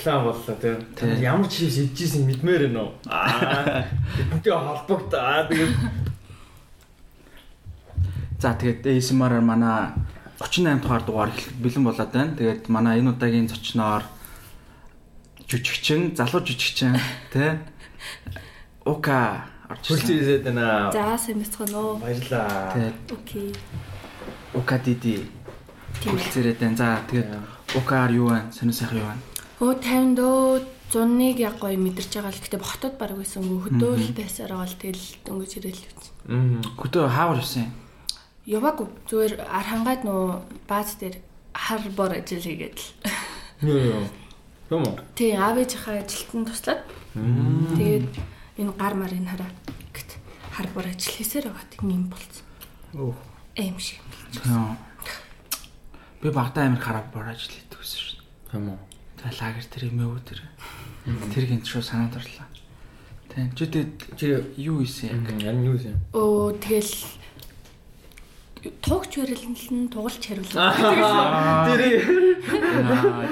[0.00, 1.20] реклам боллоо тийм.
[1.20, 2.92] Ямар чипс идчихсэн мэдмээр байна уу?
[3.06, 3.84] Аа.
[4.16, 5.44] Бидэнтэй холбогдоо.
[5.52, 5.74] Тэгээд
[8.40, 9.92] За тэгээд ASMR-аар манай
[10.40, 12.32] 38 дугаар дугаар эхлэх бэлэн болоод байна.
[12.36, 14.02] Тэгээд манай энэ удаагийн зочноор
[15.44, 16.96] жүжигчин, залуу жүжигчин
[17.32, 17.58] тий
[18.86, 20.16] Ука орж ирсэн.
[20.16, 20.88] ирээд байна.
[20.92, 22.00] За сайн бацхан уу.
[22.00, 22.72] Баярлаа.
[22.72, 23.52] Тэгээд Окей.
[24.56, 25.28] Ука диди
[26.00, 26.16] Тийм.
[26.16, 26.76] хүрэлцээрээ байна.
[26.80, 27.28] За тэгээд
[27.76, 28.48] Укаар юу байна?
[28.56, 29.20] Сонир сайхан юу байна?
[29.60, 34.56] Өө 50 дөө 100-ыг яг гоё мэдэрч байгаа л гэтээ хотод баг байсан хөдөөл байсаар
[34.56, 36.06] байгаа л тэгэл дөнгөж ирэл үз.
[36.32, 36.64] Мм.
[36.80, 37.68] Хөтөө хаавар юусэн?
[38.48, 40.24] Яваагүй зүгээр ар хангаад нөө
[40.64, 41.20] бааз дээр
[41.52, 42.88] хар бор ажил хийгээд л.
[43.68, 44.08] Юу.
[44.72, 44.96] Юм уу?
[45.12, 46.80] Тий, аав ээжийнхээ ажилтан туслаад.
[47.76, 48.08] Тэгээд
[48.64, 49.52] энэ гар марын хараа
[49.92, 50.10] гэт
[50.56, 52.48] хар бор ажил хийсээр байгаа тийм юм болцсон.
[52.96, 53.20] Өөх.
[53.60, 54.00] Эм шиг.
[56.24, 58.56] Би багтаа амир хараа бор ажил хийдэг гэсэн шүү дээ.
[58.56, 58.89] Юм уу?
[59.20, 60.40] Тэгээ лагер тэр юм уу тэр.
[61.36, 62.48] Тэр гинт шүү санаанд орлоо.
[63.28, 63.52] Тийм.
[63.52, 63.68] Чи
[64.16, 64.26] Чи
[64.56, 65.28] юу ийсэн яг?
[65.44, 66.00] яг юу юм?
[66.16, 67.20] Өө тэгэл
[68.84, 70.72] тугч барилн тугалж хариулсан.
[71.68, 71.80] Тэр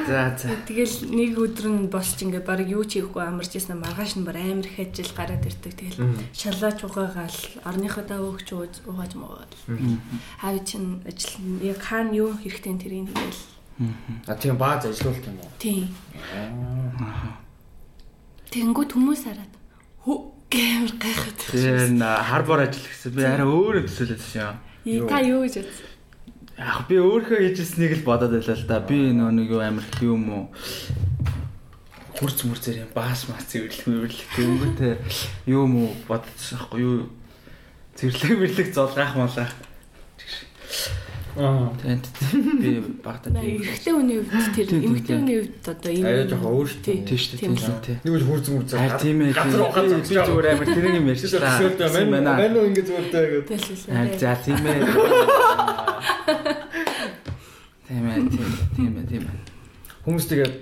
[0.09, 0.49] за за.
[0.65, 4.41] Тэгэл нэг өдөр нь босч ингээ баг юу ч хийхгүй амарч ирсэн маргааш нь бар
[4.41, 5.73] амар их ажил гараад ирдэг.
[5.73, 9.53] Тэгэл шалаач угаагаал орныхоо даа өгч ууж угааж муугаад.
[10.41, 13.58] Аав чинь ажил яг хаана юу хэрэгтэй тэрийг тэгэл.
[14.27, 15.51] А тийм бааз ажиллуулт юм уу?
[15.59, 15.87] Тийм.
[18.51, 19.53] Тэнгүүд хүмүүс хараад
[20.49, 21.39] гэмэр гайхаад.
[21.93, 24.41] Н харбор ажил гэсэн би арай өөрөө төсөөлөсөн
[24.89, 25.05] юм.
[25.05, 25.89] Та юу гэж бодсон?
[26.57, 28.81] Яг би өөрөө хийжсэнийг л бодоод байлаа л да.
[28.81, 30.45] Би нөө нэг юу амир их юм уу?
[32.17, 34.95] Хурц мөрцөр юм баас мас цэвэрлэх мэвэрлэх гэмгүүтэй
[35.53, 37.13] юу юм уу бодсон аахгүй юу?
[38.01, 39.53] Цэвэрлэг мэрлэг золгаах малах.
[41.39, 41.71] Аа.
[41.79, 42.05] Тэнд
[42.59, 43.63] би багтаа тийм.
[43.63, 45.21] Эрэгтэй хүний хувьд тэр Тийм, тийм, эмэгтэй тийм.
[45.23, 46.99] хүний хувьд одоо энэ Аяа жоохон өөр шүү дээ.
[47.07, 47.39] Тийм шүү дээ.
[47.39, 47.97] Тийм шүү дээ.
[48.03, 48.71] Нэг л хурц мурц.
[48.75, 49.33] Харин тийм ээ.
[49.39, 51.23] Газар ухаан Би зүгээр амир тэрийг юм ярьж
[51.95, 53.47] мань мань уу ингэ зүгээр дээ гэдэг.
[53.55, 54.19] Тэгэлээ.
[54.19, 54.81] За тийм ээ.
[57.87, 58.19] Тийм ээ.
[58.35, 59.07] Тийм тийм ээ.
[59.07, 59.39] Тийм ээ.
[60.03, 60.55] Хүмүүс тэгээд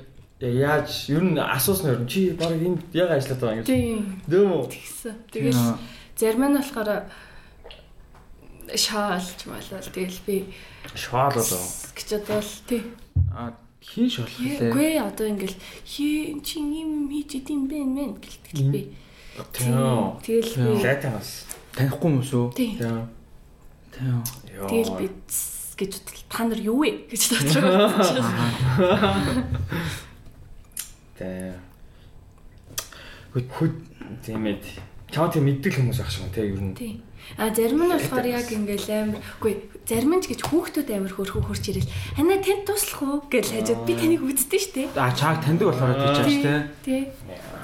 [0.44, 3.72] яаж ер нь асуусан юм чи баг энд яг ажиллаад байгаа юм гэж.
[3.72, 4.20] Тийм.
[4.28, 4.68] Үү?
[4.68, 5.14] Тэгсэн.
[5.32, 5.62] Тэгэл
[6.20, 6.90] зарим нь болохоор
[8.74, 10.36] шаалж болол тэгэл би
[10.94, 11.60] Швал одоо.
[11.94, 12.82] гэж бодвол тий.
[13.30, 14.72] А хин шолох лээ.
[14.72, 18.90] Үгүй одоо ингээл хий чи юм хийж идэм бэ мэн гэлтэл би.
[19.54, 21.46] Тэгэл би Лайтанаас.
[21.76, 22.50] Танихгүй юм уу?
[22.56, 22.74] тий.
[23.94, 25.06] Тэгэл би
[25.76, 28.24] гэж бодвол та нар юу вэ гэж бодчихсон.
[31.16, 31.54] Тийм.
[33.32, 33.72] Хөт
[34.24, 34.58] тийм ээ.
[35.12, 36.74] Чаа тийм мэддэг хүмүүс ах шиг тийм ер нь.
[36.74, 37.00] Тий.
[37.34, 41.42] А зарим нь болохоор яг ингээл амар үгүй зарим нь ч гэж хүүхдүүд амар хөрхөө
[41.50, 44.82] хурч ирэл ханаа танд туслах уу гэж хажууд би таныг үздэг штэ.
[44.94, 46.54] А чааг таньдаг болохоор тийч ааш те.
[46.86, 47.02] Тий.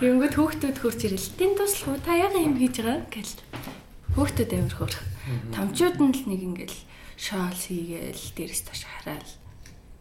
[0.03, 3.29] Тэгэнгүүт хүүхдүүд хурч ирэл танд туслах уу та яга юм хийж байгаа гэж
[4.19, 4.99] хүүхдүүд амар хөрх.
[5.55, 6.79] Томчууд нь л нэг ингээл
[7.17, 9.33] шоол хийгээл дээрээс таш хараал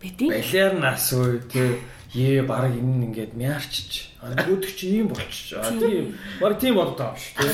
[0.02, 0.30] бэдий.
[0.34, 1.78] Балиар нас уу тий
[2.12, 4.12] Ээ баг энэ нь ингээд мяарчиж.
[4.20, 5.56] Өөдөг чи ийм болчих.
[5.56, 6.12] А тийм.
[6.44, 7.48] Баг тийм болдоо шүү.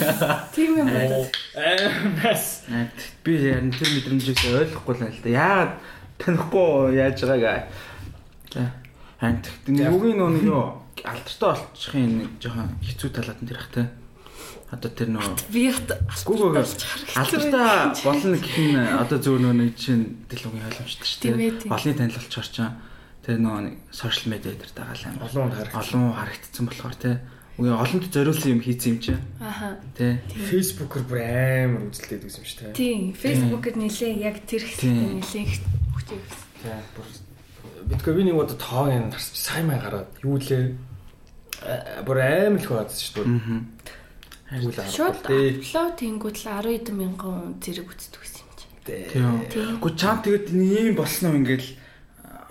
[0.50, 1.29] Тийм юм байна.
[2.25, 2.66] Нас.
[3.22, 5.29] Би ярин тэр мэдрэмжийг ойлгохгүй л л да.
[5.29, 5.73] Яагаад
[6.17, 7.69] танихгүй яаж байгааг.
[8.50, 8.73] За.
[9.22, 9.46] Хант.
[9.69, 13.85] Нүгийн нөө нэг юу алдартай болчихын нэг жоохон хэцүү талаад нь тэр те.
[14.73, 15.85] Одоо тэр нөө Би ят
[16.25, 16.66] Гүгөө
[17.13, 21.69] алдартай болно гэх нь одоо зөв нөө нэг чинь дэлгүүрийн ойлгомжтой шүү дээ.
[21.69, 22.73] Олонний танил болчихор чинь
[23.28, 25.20] тэр нөө нэг сошиал медиа дээр дагаал юм.
[25.20, 25.76] Олон харах.
[25.76, 27.20] Олон харагдсан болохоор те.
[27.59, 29.24] Үгүй олонд зориулсан юм хийсэн юм чинь.
[29.44, 29.76] Аха.
[30.00, 30.24] Тэ.
[30.32, 32.79] Фэйсбүүкээр бүр амар үзэлтэй гэсэн юм шүү дээ.
[32.79, 33.02] Тийм.
[33.20, 35.59] Facebook-д нэлээ яг тэр хэсэгт нэлээ их
[35.91, 36.20] хүчтэй.
[36.64, 36.79] Тийм.
[36.96, 37.08] Бүр
[37.91, 40.72] битгээ би нэг удаа тоог нь харч сайн май гараад юу лээ.
[41.68, 43.76] А, Бүр амар их байгаадсан шүү дээ.
[44.56, 48.72] Л Шууд апплод хийнгүүт л 10 хэдэн мянган зэрэг үздэг гэсэн юм чинь.
[49.52, 49.82] Тийм.
[49.84, 51.86] Гэхдээ чам тэгээд ийм болсон уу ингээл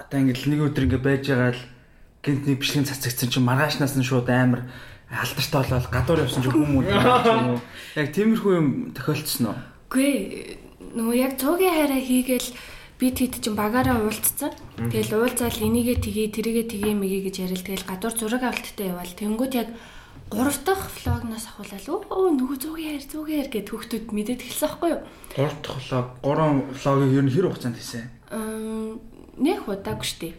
[0.07, 1.63] одоо ингээл нэг өдөр ингээ байж байгаа л
[2.23, 4.71] гинт нэг бичлэг цацагдсан чинь маргаашнаас нь шууд амар
[5.11, 7.61] алдартай болоод гадуур явсан чинь хүмүүс юм уу?
[7.99, 9.59] Яг тиймэрхүү юм тохиолдсон уу?
[9.91, 10.15] Үгүй
[10.95, 12.51] нөгөө яг цуугийн хайраа хийгээл
[12.99, 14.51] би тэд чинь багаараа уулзсан.
[14.79, 17.67] Тэгэл уулзаал энийгээ тгий, тэрийгээ тгий мэгээ гэж ярил.
[17.67, 19.13] Тэгэл гадуур зураг авалттай явал.
[19.13, 19.69] Тэнгүүд яг
[20.33, 25.03] гурав дахь влогноос ахуулаад өө нөгөө зүүгийн хайр гэд хүүхдүүд мэдээд эхэлсэн байхгүй юу?
[25.39, 28.05] 3 дахь влог, 3 влогийг ер нь хэр хугацаанд хийсэн?
[28.35, 28.99] Ам,
[29.37, 30.37] нэг удаагүй штеп.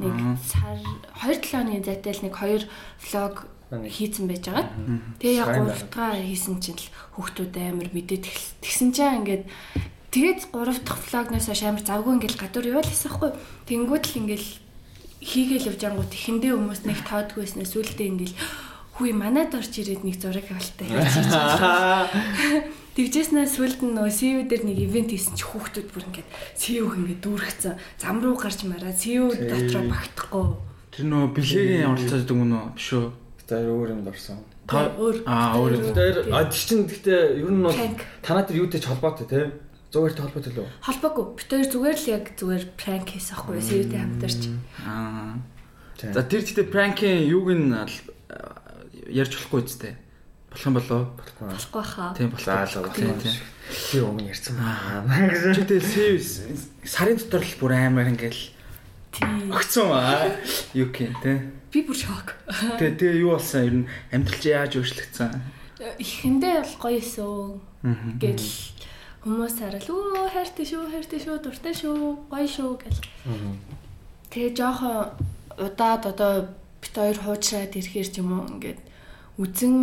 [0.00, 0.80] Нэг сар
[1.24, 2.64] 2-7 оны зайтай л нэг 2
[3.12, 4.68] влог хийцэн байж байгаа.
[5.20, 6.88] Тэгээ яг гуравтгаа хийсэн чинь л
[7.20, 8.24] хүүхдүүд амар мэдээд.
[8.64, 9.44] Тэгсэн чинь ингээд
[10.08, 13.30] Тэгээд 3 дахь влогноос амар завгүй ингээл гадуур явал хийсэн хгүй.
[13.68, 14.48] Тэнгүүд л ингээл
[15.20, 18.36] хийгээл явж ангууд ихэндээ хүмүүс нэг тоодгүйснээс үлдээ ингээл
[18.96, 21.28] хүй манад орж ирээд нэг зураг авалтай хийж
[22.98, 26.28] Тэгжээснээ сүлд нь нөө СУ дээр нэг ивент хийсэн чи хүүхдүүд бүр ингээд
[26.58, 30.46] СУ ингээд дүүргэцэн зам руу гарч мараа СУ дотроо багтахгүй.
[30.90, 33.06] Тэр нөө бэлгийн оролцоод гэдэг юм уу биш үү?
[33.46, 34.42] Тэр өөр юмд орсон.
[34.66, 35.94] Та өөр аа өөр юм.
[35.94, 38.02] Тэр а тэр чин гэхдээ ер нь бол Prank.
[38.18, 39.40] танаа тэр юутэй ч холбоотой те.
[39.94, 40.66] Зугаартай холбоотой лөө.
[40.82, 41.24] холбоогүй.
[41.38, 44.42] Бид хоёр зүгээр л яг зүгээр пранк хийсэн хгүй СУ-тэй хамтарч.
[44.84, 45.38] Аа.
[45.96, 46.12] Тийм.
[46.12, 48.04] За тэр гэхдээ пранкийн юуг нь ал-
[49.08, 49.94] ярьж болохгүй үстэй.
[50.58, 51.02] Болох юм болоо.
[51.38, 52.14] Болохгүй хаа.
[52.18, 52.44] Тийм болох.
[52.44, 53.36] Заалаа Тийм тийм.
[53.92, 55.54] Би өмнө ярьсан байна.
[55.54, 56.18] Чи тэгээ сэв
[56.82, 58.42] сарын дотор л бүр амар ингээл
[59.14, 59.52] Тийм.
[59.54, 60.34] огцсон аа.
[60.74, 61.32] Юу гэх юм те.
[61.70, 62.34] Би бүр шок.
[62.50, 65.30] Тэгээ тэгээ юу болсон ер нь амьдрал чи яаж өөрчлөгдсөн?
[66.02, 67.34] Ихэндээ бол гоё эсөө
[67.86, 67.94] Аа.
[68.18, 68.50] гэл
[69.22, 73.00] хүмүүс харал өө хайртай шүү, хайртай шүү, дуртай шүү, гоё шүү гэл.
[74.34, 75.14] Тэгээ жоохон
[75.54, 76.50] удаад одоо
[76.82, 78.80] бит хоёр хуучраад ирэхээр ч юм уу ингээд
[79.38, 79.76] үзэн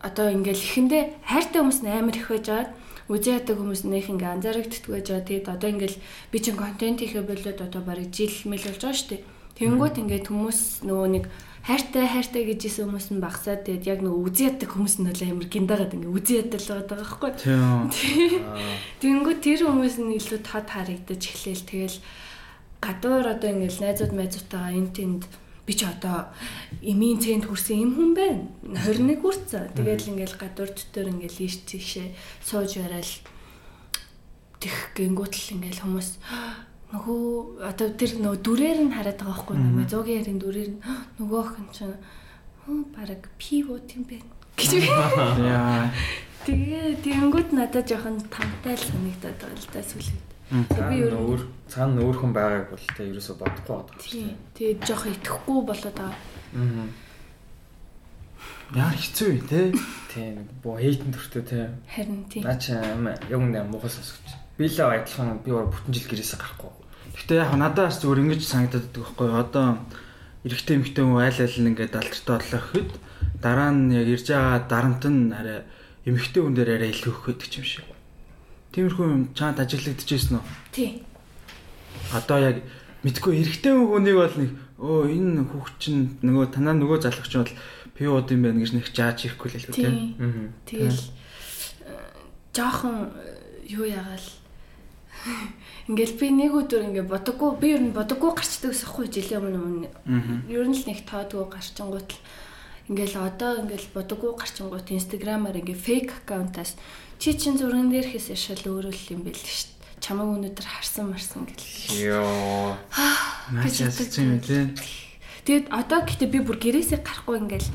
[0.00, 2.70] одоо ингээл ихэндээ хайртай хүмүүс нь амар их байж байгаа.
[3.08, 5.26] Үзэн ядаг хүмүүс нөх ингээ анзаарэгддэг байж байгаа.
[5.26, 5.98] Тэгээд одоо ингээл
[6.30, 9.22] би чин контент хийхэ болоод одоо барыг жил мэл болж байгаа шүү дээ.
[9.58, 11.24] Тэнгүүт ингээд хүмүүс нөгөө нэг
[11.66, 15.22] хайртай хайртай гэж исэн хүмүүс нь багсаад тэгээд яг нөгөө үзэн ядаг хүмүүс нь бол
[15.26, 17.30] амар гиндагаад ингээ үзэн ядал байгаа байхгүй.
[17.42, 17.90] Тийм.
[19.02, 21.98] Тэнгүү тэр хүмүүс нь илүү тод харагдаж эхлээл тэгэл
[22.78, 25.22] гадуур одоо ингээл найзууд майзуудтайгаа эн тэнд
[25.68, 26.32] би ч одоо
[26.80, 28.48] эмийн цэнд хүрсэн юм хүн байна.
[28.64, 29.76] 21 хүрсэн.
[29.76, 33.12] Тэгэл ингээл гадуур дотор ингээл ийш тийшээ сууж барайл
[34.64, 36.08] тэх гингүүт л ингээл хүмүүс
[36.88, 37.22] нөгөө
[37.68, 40.80] одоо тэр нөгөө дүрээр нь хараад байгаа байхгүй нөгөө зөгийн ярин дүрээр нь
[41.20, 42.00] нөгөөх нь чинь
[42.96, 44.24] баг пиво тийм бэ
[44.56, 44.88] гэж би
[45.52, 45.92] Яа.
[46.48, 50.28] Тэгээ тэгэнгүүт надад жоохон тамтай л санагдаад байгаа л да сүлээд.
[50.88, 54.00] Би ер нь цаана өөр хүн байгааг бол тэ ерөөсө бодохгүй байгаа.
[54.00, 56.16] тийм тэгээ жоохон итгэхгүй болоод байгаа.
[56.56, 56.88] Аа.
[58.76, 59.60] Яа хэцүү юм те.
[60.12, 60.44] Тийм.
[60.60, 61.72] Бо хейтэн төртөө те.
[61.88, 62.44] Харин тийм.
[62.44, 64.28] Наа чи юм яг нэг муухай сонсогч.
[64.60, 66.72] Би л адилхан би өөр бүтэн жил гэрээсээ гарахгүй.
[67.16, 69.40] Гэтэ яг надаас зүгээр ингэж санагдаад байдаг байхгүй юу?
[69.40, 69.66] Одоо
[70.44, 72.90] эрэгтэй эмэгтэй хүн айл айл нь ингээд алдартай боллоо гэхэд
[73.40, 75.64] дараа нь яг ирж байгаа дарамт нь арай
[76.04, 77.86] эмэгтэй хүн дээр арай илүү өгөх гэдэг юм шиг.
[78.76, 80.44] Тиймэрхүү юм чамд ажиглагдчихсэн үү?
[80.76, 81.07] Тийм.
[82.14, 82.56] Одоо яг
[83.04, 87.54] мэдгүй эрэгтэй хүнийг бол нэг өө энэ хүүхд чинь нөгөө танаа нөгөө залгч нь бол
[87.98, 89.82] ууд юм байна гэж нэг жааж ирэхгүй л л үү те.
[89.82, 90.14] Тийм.
[90.22, 90.50] Аа.
[90.66, 91.10] Тэгэл э,
[92.54, 94.26] жоохон э, юу ягаал
[95.88, 99.88] Ингээл би нэг өдөр ингээ бодоггүй би ер нь бодоггүй гарчдаг ус ахгүй жилийн өмнө
[99.88, 99.88] өмнө.
[100.52, 102.20] Ер нь л нэг тоодгүй гарчингууд л
[102.92, 106.76] ингээл одоо ингээл бодоггүй гарчингууд инстаграмаар ингээ фейк аккаунтаас
[107.16, 109.77] чи чин зурган дээр хийсэн шал өөрөө л юм байл шүү.
[110.08, 112.00] Чамайг өнөдөр харсан марсан гэл.
[112.00, 112.80] Йоо.
[113.52, 114.72] Наач яссан юм те.
[115.44, 117.68] Тэгэд одоо гэхдээ би бүр гэрээсээ гарахгүй ингээл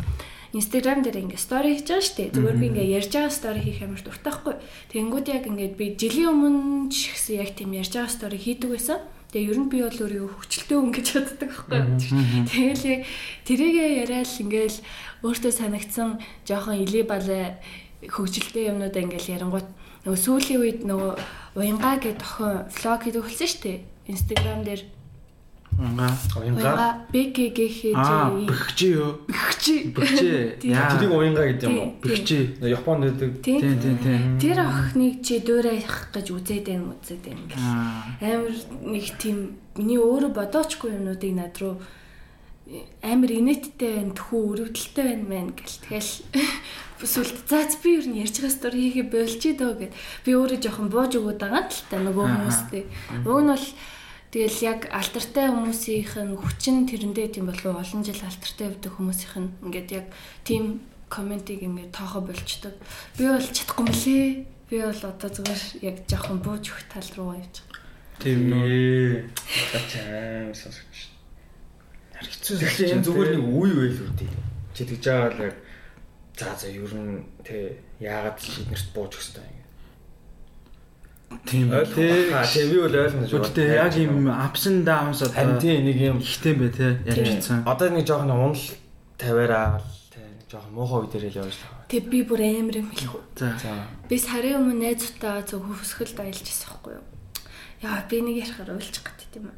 [0.58, 2.34] Instagram дээр ингээ стори хийж байгаа шүү дээ.
[2.34, 4.56] Зүгээр би ингээ ярьж байгаа стори хийх амар дуртайхгүй.
[4.90, 8.98] Тэнгүүд яг ингээд би жилийн өмнө ч ихсэн яг тийм ярьж байгаа стори хийдэг байсан.
[9.30, 11.82] Тэгээ ер нь би бол өөрийгөө хөвчлөлтөө хүн гэж боддог байхгүй.
[12.50, 13.02] Тэгэл яг
[13.46, 14.78] тэрийгээ яриад ингээл
[15.22, 16.10] өөртөө санагдсан
[16.50, 17.62] жоохон илий балай
[18.10, 19.70] хөвчлөлтөө юмнуудаа ингээл ярингууд
[20.04, 21.14] нөгөө сүүлийн үед нөгөө
[21.56, 23.80] уянгаа гэдэг охин влог хийдэг болсон шүү дээ.
[24.12, 24.82] Instagram дээр
[25.80, 26.08] Унга.
[26.38, 27.06] Уянга.
[27.12, 27.98] БКГ хийж
[28.46, 29.26] бэхжи юу?
[29.58, 29.94] Тийм.
[30.70, 30.92] Яа.
[30.94, 31.90] Тэрийг уянга гэдэг юм уу?
[32.02, 32.58] Бэхжи.
[32.62, 33.42] Японд байдаг.
[33.42, 33.60] Тийм.
[33.82, 34.22] Тийм тийм.
[34.38, 37.58] Тэр охиныг чи дөөрэх гэж үзээд байна үзээд байна гэх.
[38.22, 38.54] Амар
[38.86, 41.82] нэг тийм миний өөрөө бодоочгүй юмнуудыг над руу
[43.02, 45.78] амар инээдтэй байна, тхүү өрөвдөлттэй байна мэн гэл.
[45.90, 46.12] Тэгэл
[47.04, 49.94] сүлд заац би нь ярьж байгаа стори хийгээ болчих дөө гэд.
[50.26, 52.84] Би өөрөө жоохон бууж өгöd байгаа л та нөгөө хүмүүстэй.
[53.28, 53.68] Уг нь бол
[54.32, 59.50] тэгэл яг алтартай хүмүүсийнх нь хүчин тэрэндээ тийм болов олон жил алтартай явдаг хүмүүсийнх нь
[59.68, 60.08] ингээд яг
[60.48, 60.82] тийм
[61.12, 62.74] комментиг ингээд тоохо болчдөг.
[63.20, 64.48] Би бол чадахгүй мөлий.
[64.70, 67.84] Би бол одоо зүгээр яг жоохон бууж өгөх тал руу явж байгаа.
[68.18, 68.50] Тийм.
[68.50, 69.30] Ээ.
[69.70, 71.14] Гачаа сонсогч.
[72.18, 74.32] Хэцүү Тэгэхээр энэ зүгээр нэг үе байл үү тий.
[74.74, 75.56] Чи тэгж байгаа л яг
[76.38, 79.64] за за ер нь тий яагаад чи эднэрт бууж өгс таа ингэ.
[81.46, 82.30] Тийм тий.
[82.34, 83.42] хаа тий би бол ойлгоно шүү.
[83.46, 87.62] Гэхдээ яг юм ups and downs харин одоо тий нэг юм ихтэй бай те ярьчихсан.
[87.70, 88.66] одоо нэг жоохон унал
[89.18, 91.86] тавиараа тий нэг жоохон муухай үе дээр л явж байгаа.
[91.90, 93.14] Тэг би бүр амар юм хэлэх.
[93.38, 93.54] За.
[93.62, 93.86] За.
[94.10, 97.06] Би сарын өмнө найзтайгаа зөв хөвсгөлд аялж ирсэн байхгүй юу?
[97.86, 99.54] Яа би нэг ярахаар уйлчих гэдэг юм.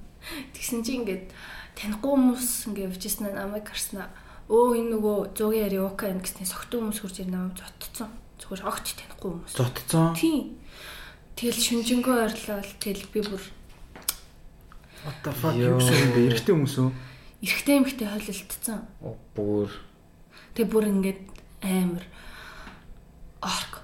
[0.51, 1.31] Тэгсэн чи ингээд
[1.79, 4.11] танихгүй хүмүүс ингээд явжсэн намайг харснаа.
[4.45, 8.09] Өө энэ нөгөө зугийн яри ука юм гэснээр согтуу хүмүүс хурж ирнэ намайг зоттцсон.
[8.37, 9.53] Зүгээр огт танихгүй хүмүүс.
[9.57, 10.13] Зутцсан.
[10.13, 10.61] Тийм.
[11.33, 13.43] Тэгэл шүнжэнгөө ойрлол тэгэл би бүр
[15.05, 16.21] What the fuck юу гэсэн юм бэ?
[16.33, 16.89] Эрэгтэй хүмүүс үү?
[17.45, 18.79] эрэгтэй эмэгтэй хойлолтцсон.
[19.37, 19.69] Бүр
[20.55, 21.21] Тэг бүр ингээд
[21.61, 22.05] амар
[23.43, 23.83] орк.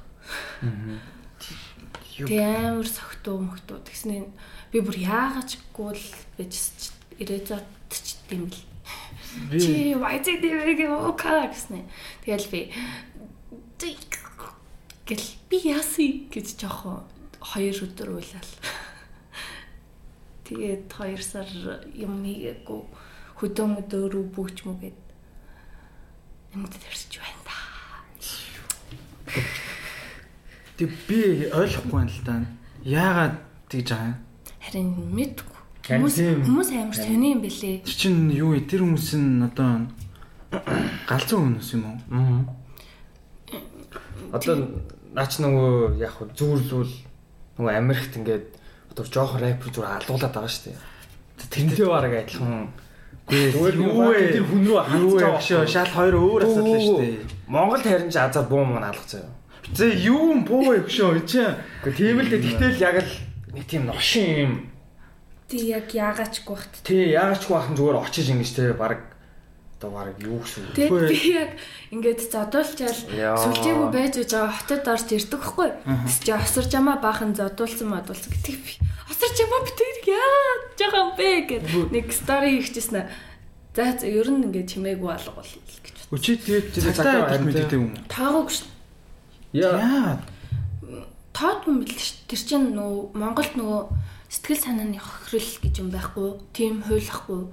[2.16, 4.32] Тэг амар согтуу мөхтүү тэгснэ
[4.72, 6.54] би бүр яагачгүй л гэж
[7.20, 8.71] ирээзот ч тийм л.
[9.52, 9.96] Чи
[10.42, 11.88] дэвэг окаа гэснэ.
[12.26, 12.72] Тэгэл би
[15.08, 17.04] гэл би яасыг гэж жоохон
[17.40, 18.52] хоёр өдөр уйлал.
[20.48, 21.48] Тэгээд хоёр сар
[21.96, 22.82] юм хийгээгүй
[23.42, 25.00] хөдөө мөдөө бүгч мүгээд
[26.54, 27.58] юмд төрсөж байна да.
[30.78, 32.36] Тэг би ойлгохгүй байна л да.
[32.86, 33.36] Яагаад
[33.74, 34.20] тэгж байгаа юм?
[34.62, 35.51] Харин мэдгүй.
[35.92, 36.16] Хүмүүс
[36.48, 37.84] хүмүүс амар сони юм бэлээ.
[37.84, 38.64] Тэр чинь юу вэ?
[38.64, 39.92] Тэр хүмүүс нь одоо
[41.10, 41.98] галзуу хүмүүс юм уу?
[42.16, 42.40] Аа.
[44.32, 44.56] Одоо
[45.12, 46.94] наач нөгөө яг хөө зүүрлүүл
[47.60, 48.48] нөгөө Америкт ингээд
[48.92, 50.80] одоо жоох рэпер зүр алуулаад байгаа шүү дээ.
[51.52, 52.72] Тэнтэй бараг адилхан.
[53.28, 54.40] Зүгээр юу вэ?
[54.40, 57.20] тэр хүн рүү Гшөө шал хоёр өөр асуудал шүү дээ.
[57.48, 59.32] Монгол харин ч азар буу мөн алгацсан юм.
[59.72, 61.44] Зэ юу юм боо вэ гшөө чи?
[61.96, 62.44] Тийм л дээ.
[62.44, 63.12] Тэгтэл яг л
[63.56, 64.54] нэг тийм новшин юм.
[65.52, 66.74] Тэг яг яагаачгүй бахт.
[66.88, 69.12] Тий, яагаад ч бахан зүгээр очиж ингэж те баг
[69.82, 70.72] одоо баг юу гэсэн.
[70.78, 71.52] Тэг би яг
[71.92, 75.70] ингээд зодуулчаал сүлжээгүй байж байгаа хотод орж ирдэг хгүй.
[76.08, 78.72] Тэс чи осорж амаа баахан зодуулсан модуулсан гэдэг би.
[79.10, 80.42] Осорж амаа би тэр яа
[80.78, 83.10] жоохон бэ гэд нэг стори хийчихсэн.
[83.76, 85.52] За за, ер нь ингээд чимээгүй алга бол
[85.84, 85.96] гэж.
[86.12, 87.80] Өчиг тэгээд чи Цагтаа байна, мэддэг тий.
[87.80, 88.04] юм уу?
[88.12, 88.68] Таагүй ш.
[89.56, 90.20] Яа.
[91.32, 92.20] Тоод юм бэл ш.
[92.28, 93.82] Тэр чинь нөгөө Монголд нөгөө
[94.32, 96.40] сэтгэл санааны хохирол гэж юм байхгүй.
[96.56, 97.52] Тийм хуйлахгүй.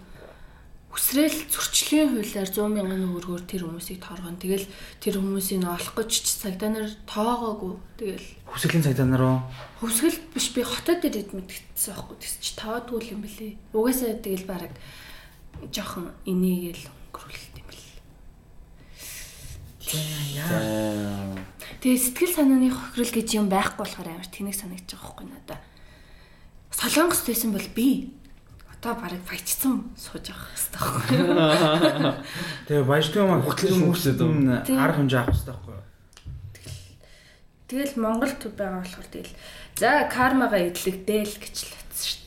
[0.94, 4.38] Үсрээл зөрчлийн хуулиар 100 мянган төгрөгөөр тэр хүмүүсийг торгоно.
[4.38, 4.66] Тэгэл
[5.02, 7.74] тэр хүмүүсийг олох гэж ч цагдаа нар тоогоогүй.
[7.98, 9.38] Тэгэл Хүсгэлийн цагдаа нар уу?
[9.82, 12.16] хөвсгөл биш би хотод ирээд мэдгэцсэн байхгүй.
[12.22, 13.52] Тэс чи тоодгүй юм бэлээ.
[13.74, 14.72] Угаасаа тэгэл бараг
[15.74, 17.86] жоохон инээгээл өнгөрүүлт юм бэл.
[20.40, 21.36] Яа.
[21.84, 25.60] Тэгээ сэтгэл санааны хохирол гэж юм байхгүй болохоор амар тэнэг санагдаж байгаа байхгүй надаа.
[26.78, 28.14] Солонгос байсан бол би
[28.70, 32.14] одоо бараг баяжсан сууж авах хэрэгтэй байхгүй.
[32.70, 34.22] Тэгээ баяжтай юм аа Хутлын хүмүүсэд
[34.78, 35.86] арга хэмжээ авах хэрэгтэй байхгүй юу?
[37.66, 39.34] Тэгэл Монголд байгаа болохоор тэгэл
[39.74, 42.22] за кармагаа эдлэгдээл гэж л утсан шүү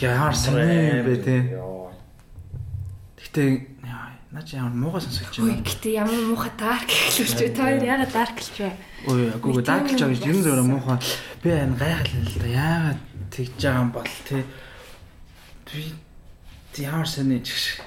[0.00, 0.08] дээ.
[0.08, 1.36] Яар сайн бэ те.
[3.84, 4.17] Яа.
[4.28, 5.64] Наа чи ямар муухай сонсож байна.
[5.64, 7.48] гэтээ ямар муухай дарк хэлж вэ?
[7.56, 8.72] Та хоёр яагаад дарк хэлж вэ?
[9.08, 10.98] Ой, агуу дадлж байгаа гэж ер нь зөвөр муухай.
[11.40, 12.48] Би энэ гайхал л да.
[12.52, 13.00] Яагаад
[13.32, 14.44] тэгж байгаа юм бол те.
[15.72, 15.80] Би
[16.84, 17.80] ямар сайн нэг ч.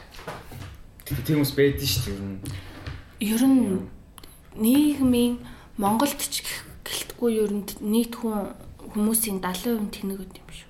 [1.06, 2.18] Тийм хүмүүс байдэн шүү дээ.
[2.18, 2.42] ер нь.
[3.22, 3.86] Ер нь
[4.58, 5.46] нийгмийн
[5.78, 6.42] Монголд ч
[6.82, 8.58] гэлтгүй ер нь нийт хүн
[8.98, 10.70] хүмүүсийн 70% тэнэг үт юм шүү.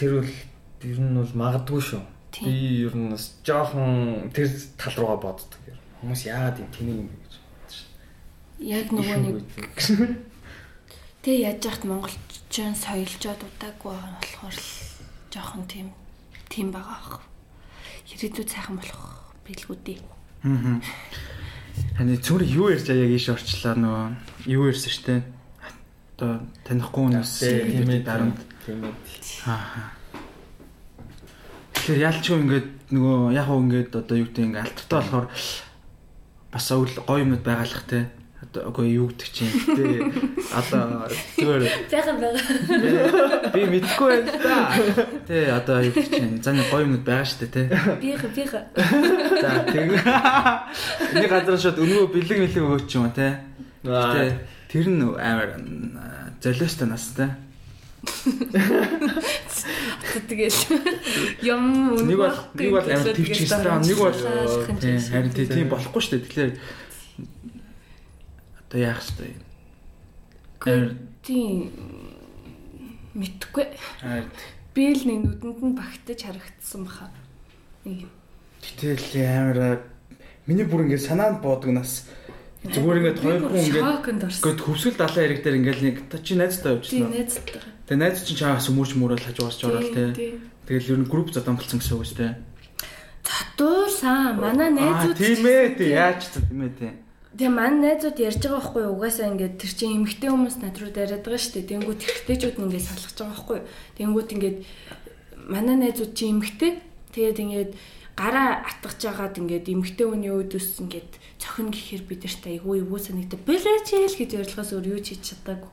[0.00, 0.32] Тэр бол
[0.80, 2.13] ер нь бол магадгүй шүү.
[2.42, 5.60] Би ер нь бас жоохон тэр тал руугаа боддог.
[5.70, 5.78] ер.
[6.02, 7.86] Хүмүүс яагаад юм тэнийг юм бэ гэж боддог шүү.
[8.58, 9.38] Яг нөгөө нэг
[11.22, 14.70] тэг яаж яхад монголчууд соёлжоод удаагүй байгаа болохоор л
[15.30, 15.88] жоохон тийм
[16.50, 17.22] тийм байгаа ах.
[18.10, 20.00] Ирээдүйд сайхан болох билгүү дээ.
[20.44, 20.82] Аа.
[21.96, 25.22] Таны цөмөр юу ярьж аяг ийш орчлаа нөгөө юу ярьсан штэ.
[26.14, 28.38] Одоо танихгүй хүмүүс тийм ээ дарамт.
[28.66, 28.94] Тийм ээ.
[29.48, 29.96] Аа.
[31.84, 35.28] Тэгэхээр ялчгүй ингээд нөгөө яг уу ингээд одоо юу гэдэг ингээд алтартай болохоор
[36.48, 38.08] бас гоё юмнууд байгалах те.
[38.40, 40.00] Одоо үгүй юу гэдэг чинь те.
[40.48, 41.04] Одоо
[41.36, 41.60] зүгээр
[41.92, 42.40] Бага бага.
[43.52, 44.56] би мэдгүй байна да.
[45.28, 47.68] Тэ одоо юу гэдэг чинь заны гоё юмнууд байгаа штэ те.
[48.00, 48.64] Бига бига.
[49.44, 49.92] За тэг.
[51.12, 53.44] Энийг газар шууд өнгөө бэлэг мэлэг өгөөч юм те.
[53.84, 54.40] Тэ
[54.72, 55.60] тэр нь амар
[56.40, 57.28] золиостой нас те.
[60.28, 60.58] Тэгэл
[61.42, 61.62] юм
[62.06, 63.64] Нэг бол нэг бол амар төвч хийсэн.
[63.84, 64.14] Нэг бол
[64.80, 66.24] тийм харин тий- тийм болохгүй шүү дээ.
[66.24, 66.52] Тэгэхээр
[68.60, 69.34] одоо яах вэ?
[70.64, 70.92] Амар
[71.24, 71.70] тийм
[73.14, 73.66] мэдхгүй.
[74.74, 77.10] Би л нэг нүдэнд нь багтаж харагдсан баха.
[77.84, 79.82] Гэтэл амар
[80.48, 82.08] миний бүр ингээд санаанд боодог нас
[82.64, 83.84] зүгээр ингээд хоёр хүн ингээд.
[84.40, 87.12] Гэхдээ хөвсгөл далайн хэрэг дээр ингээд нэг чи найзтай Тийм явуулсан.
[87.12, 87.60] найзтай.
[87.84, 90.40] Тэгээ найз чинь чаагаас өмөрч мөрөөл хажуугаас ч орол те.
[90.64, 92.34] Тэгэл ер нь групп задан болсон гэсэн үг шүү дээ.
[93.20, 94.40] Татуулсан.
[94.40, 96.92] Манай найзууд тийм ээ тий яаж ч тийм ээ тий.
[97.36, 98.96] Тэгээ манай найзууд ярьж байгаа байхгүй юу?
[98.96, 101.70] угаасаа ингээд тэр чинь эмгтэй хүмүүс над руу дараад байгаа шүү дээ.
[101.76, 103.68] Тэнгүүд эргэжтэйчүүд нь ингээд салгаж байгаа байхгүй юу?
[104.00, 104.58] Тэнгүүд ингээд
[105.52, 106.72] манай найзууд чинь эмгтэй.
[107.12, 107.70] Тэгээд ингээд
[108.16, 111.10] гараа атгаж жагаад ингээд эмгтэй хүний өөдөөс ингээд
[111.42, 113.40] цохин гэхээр бид нарт айгүй эвгүй санагдав.
[113.44, 115.68] Бэлээч л гэж ярилцлагаас өөр юу ч хийж чадаагүй.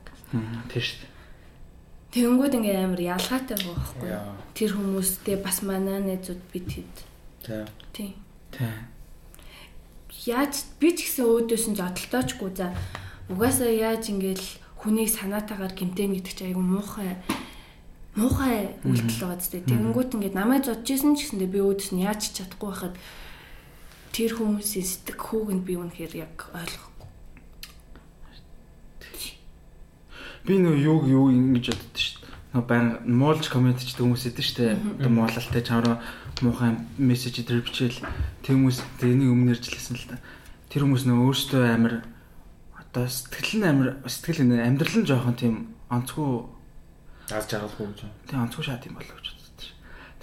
[0.67, 1.10] Тийм шүү дээ.
[2.11, 4.09] Тэнгүүд ингээ амар ялгаатай байгаа байхгүй.
[4.11, 4.35] Яа.
[4.51, 6.95] Тэр хүмүүстэй бас манай найзууд бид хэд.
[7.95, 8.11] Тийм.
[8.51, 8.75] Тийм.
[10.27, 12.75] Яаж би ч гэсэн өөдөөс нь зодтолтойчгүй за
[13.31, 14.43] угаасаа яаж ингээл
[14.83, 17.15] хүнийг санаатаагаар гимтэн гэдэг чинь айгүй муухай
[18.19, 19.63] муухай үйлдэл байгаа зү.
[19.63, 22.95] Тэнгүүд ингээд намайг зодж исэн ч гэсэндээ би өөдөөс нь яаж чадахгүй байхад
[24.11, 26.90] тэр хүмүүсийн сэтгэх хүүгэнд би үнэхээр яг ойлгохгүй.
[30.45, 32.17] Би нөө юуг юу ингэж боддоо шүү
[32.51, 32.65] дээ.
[32.65, 34.73] Баян муулж комент чдэг хүмүүс идэв шүү дээ.
[34.97, 35.97] Одоо муулалтай чамраа
[36.41, 38.01] муухай мессеж дээр бичээл
[38.41, 40.17] тэр хүмүүс тэрний өмнө ярьжлээсэн л да.
[40.73, 41.93] Тэр хүмүүс нөө өөрсдөө амар
[42.73, 45.55] одоо сэтгэл нь амар сэтгэл нэ амьдрал нь жоохон тийм
[45.93, 46.49] онцгүй
[47.31, 47.99] Аз жаргалгүй гэж.
[48.27, 49.75] тийм онцгүй шат юм болоо гэж боддог шүү.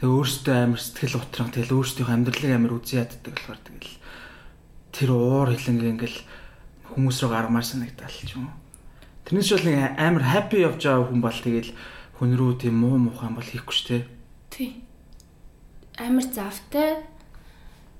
[0.02, 3.94] Тэгээ өөрсдөө амар сэтгэл утран тэгэл өөрсдийнхөө амьдралыг амар үзий яддаг болохоор тэгэл
[4.92, 6.18] тэр уур хилэнг ингээл
[6.92, 8.67] хүмүүс рүү гармаар санагдал ч юм уу.
[9.28, 11.76] Тэрнээс бол нэг амар happy явж байгаа хүн бол тэгэл
[12.16, 14.04] хүн рүү тийм муу муухай бол хийхгүй шүү дээ.
[14.48, 14.70] Тий.
[16.00, 17.04] Амар завтай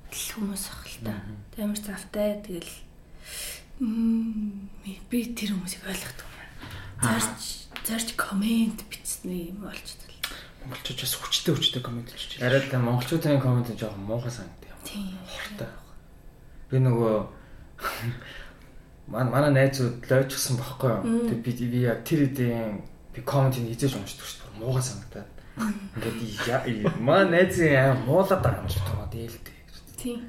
[0.08, 1.20] л хүмүүс ах л та.
[1.52, 2.73] Тэ Амар завтай тэгэл
[5.12, 6.49] би тэр хүмүүсийг ойлгохгүй.
[7.04, 10.16] Зарч зарч комент бичсэн юм болж тал.
[10.64, 12.56] Монголчууд бас хүчтэй хүчтэй комент бичиж байна.
[12.56, 14.80] Арай л монголчуудын комент жоохон муухай санагдав.
[14.88, 15.12] Тийм.
[16.73, 17.28] Би нөгөө
[19.08, 21.28] манай манай найзууд лойчсан байхгүй юу.
[21.28, 22.84] Тэг би би яг тэр үеийн
[23.14, 24.60] би комментийг хийж уншдаг шүү дээ.
[24.60, 25.28] Муугай санагдаад.
[25.96, 29.56] Ингээд манай найзын аа муулаад байгаа юм шиг тоо дээлтэй.
[29.96, 30.20] Тийм.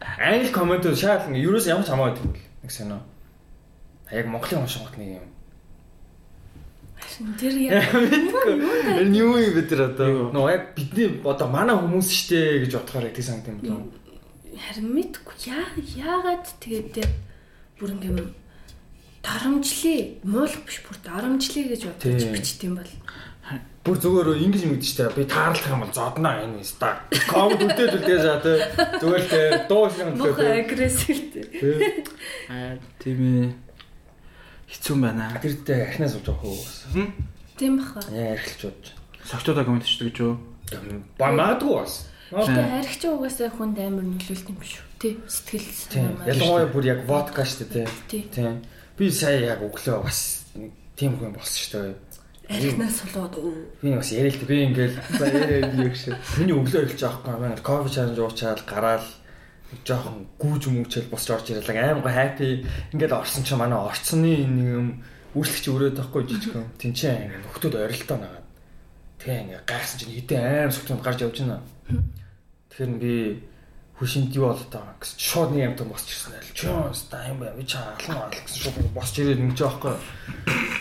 [0.00, 2.48] Англи комментууд шаал ингээ юуроос ямар ч хамаагүй юм бэл.
[2.62, 3.00] Нэг сонио.
[4.10, 5.28] Яг Монголын уншингот нэг юм.
[7.38, 7.84] Тэр яг
[9.04, 10.32] Энэ юу юм бэ тэр одоо?
[10.32, 13.92] Нөө яг бидний одоо манай хүмүүс штэ гэж бодохоор яг тийм санагдсан юм.
[14.56, 17.08] харин мэдгүй яа яагаад тэгээд тэр
[17.80, 18.34] бүр ингээм
[19.22, 22.92] дарамжлий муулах биш бүр дарамжлий гэж бодож бичт юм бол
[23.86, 25.14] Бүр зүгээр ингэж мэдэн штэ.
[25.14, 27.06] Би таарлах юм бол зодноо энэ ста.
[27.30, 28.66] Коммент үлдээд үлдээж аа тэ.
[28.98, 32.02] Зүгээр л тэ дуу шиг юм мохоо тэ.
[32.50, 33.54] Аа тийм ээ.
[34.66, 35.30] Хэцүү байна.
[35.38, 37.06] Тэр дэ ахнаас болж байгаа хөө.
[37.54, 38.02] Тийм баха.
[38.10, 38.90] Яа архилж бодож.
[39.22, 40.34] Согтуудаа комент бичдэг гэж юу?
[41.14, 42.10] Ба магадгүй бас.
[42.34, 44.85] Гэтэ харигч угаасаа хүнд амар нөлөөлт юм биш үү?
[44.98, 46.24] Тий сэтгэл.
[46.24, 47.84] Ялангуяа бүр яг водка штэ тэ.
[48.08, 48.24] Тий.
[48.32, 48.64] Тийм.
[48.96, 51.94] Би сая яг өглөө бас нэг тийм хүн болсон штэ.
[52.48, 53.60] Арихнаас болоод өө.
[53.82, 56.16] Би бас ярилт би ингээл за яриа яг шиг.
[56.40, 59.06] Миний өглөө ирж байгаа байхгүй маань кофе чанж уучаал гараал
[59.84, 64.70] жоохон гүүж мөчөл босч орж ирэл аим гоо хайпи ингээд орсон чи манай орцны нэг
[64.78, 64.88] юм
[65.34, 68.46] үйлчлэгч өрөөд байхгүй жижигхэн тэнцээ ингээд нөхдүүд орилтоо нагаад
[69.20, 71.60] тэгээ ингээд гайхсан чинь хэдэн аим сүтөнд гарч явж байна.
[72.70, 73.14] Тэгэхээр би
[73.96, 77.40] хүшинт юу болоо таа гэсэн шууд нэг юм том босч ирсэн л чи ста юм
[77.40, 79.96] бай би чи алан алан гэсэн шууд босч ирээд ингэж байгаа байхгүй.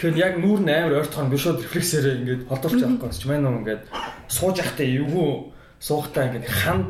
[0.03, 3.15] Тэгэхээр яг нүүр нь амар ойртохоор би шууд рефлексээрээ ингээд холдуулж байгаа байхгүй.
[3.15, 3.83] Чи манай нөө ингээд
[4.27, 5.31] сууж явахдаа эвгүй
[5.79, 6.89] суухтаа ингээд ханд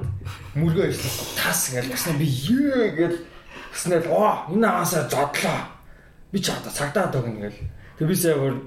[0.58, 1.14] мөргөө ирсэн.
[1.38, 3.16] Тас ингээд гэсэн би ёо ингээд
[3.70, 5.60] гэснээр оо энэ аасаа зодлоо.
[6.34, 7.58] Би ч одоо цагдаа догно ингээд.
[8.02, 8.66] Тэг би сая бүр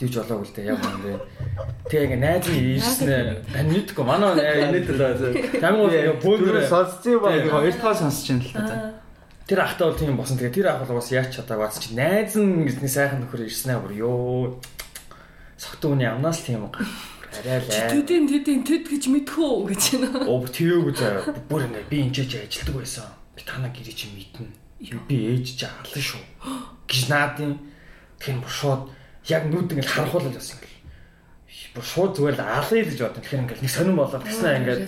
[0.00, 1.12] тийж болоогүй л дээ яг юм бэ.
[1.92, 5.02] Тэгээ ингээ найзын ирснээр ань мэдгүй манай инээд л
[5.60, 7.52] тамиг Түр бөөдөр сонсцсон ба Тийм.
[7.52, 8.76] хоёр дахь сонсож байна л та.
[9.44, 10.38] тэр ахтай бол тийм босон.
[10.40, 13.76] Тэгээ тэр ах бол бас яаж чадаагүй бас чи найз нь гэсний сайхан нөхөр ирснэ
[13.76, 14.56] бүр ёо.
[15.60, 17.92] Согтууны амнаас л тийм арай л аа.
[17.92, 20.24] Төдийн төдийн төд гэж мэдхүү гэж байна.
[20.24, 23.06] Оо тэрүүг заа бүр ингээ би энэ ч ажилтдаг байсан.
[23.36, 24.48] Би танаа гэрээ чи мэднэ.
[25.04, 26.24] Би ээж чи алан шүү.
[26.88, 27.52] гэж наадын
[28.16, 28.88] тэр шууд
[29.28, 30.78] яг нүд ингээ харахуулаад бас ингээ
[31.74, 33.22] бүр шууд зүгээр л алъя гэж бодсон.
[33.22, 34.78] Тэгэхээр ингээ нэг сонирн болоод тэгснэ ингээ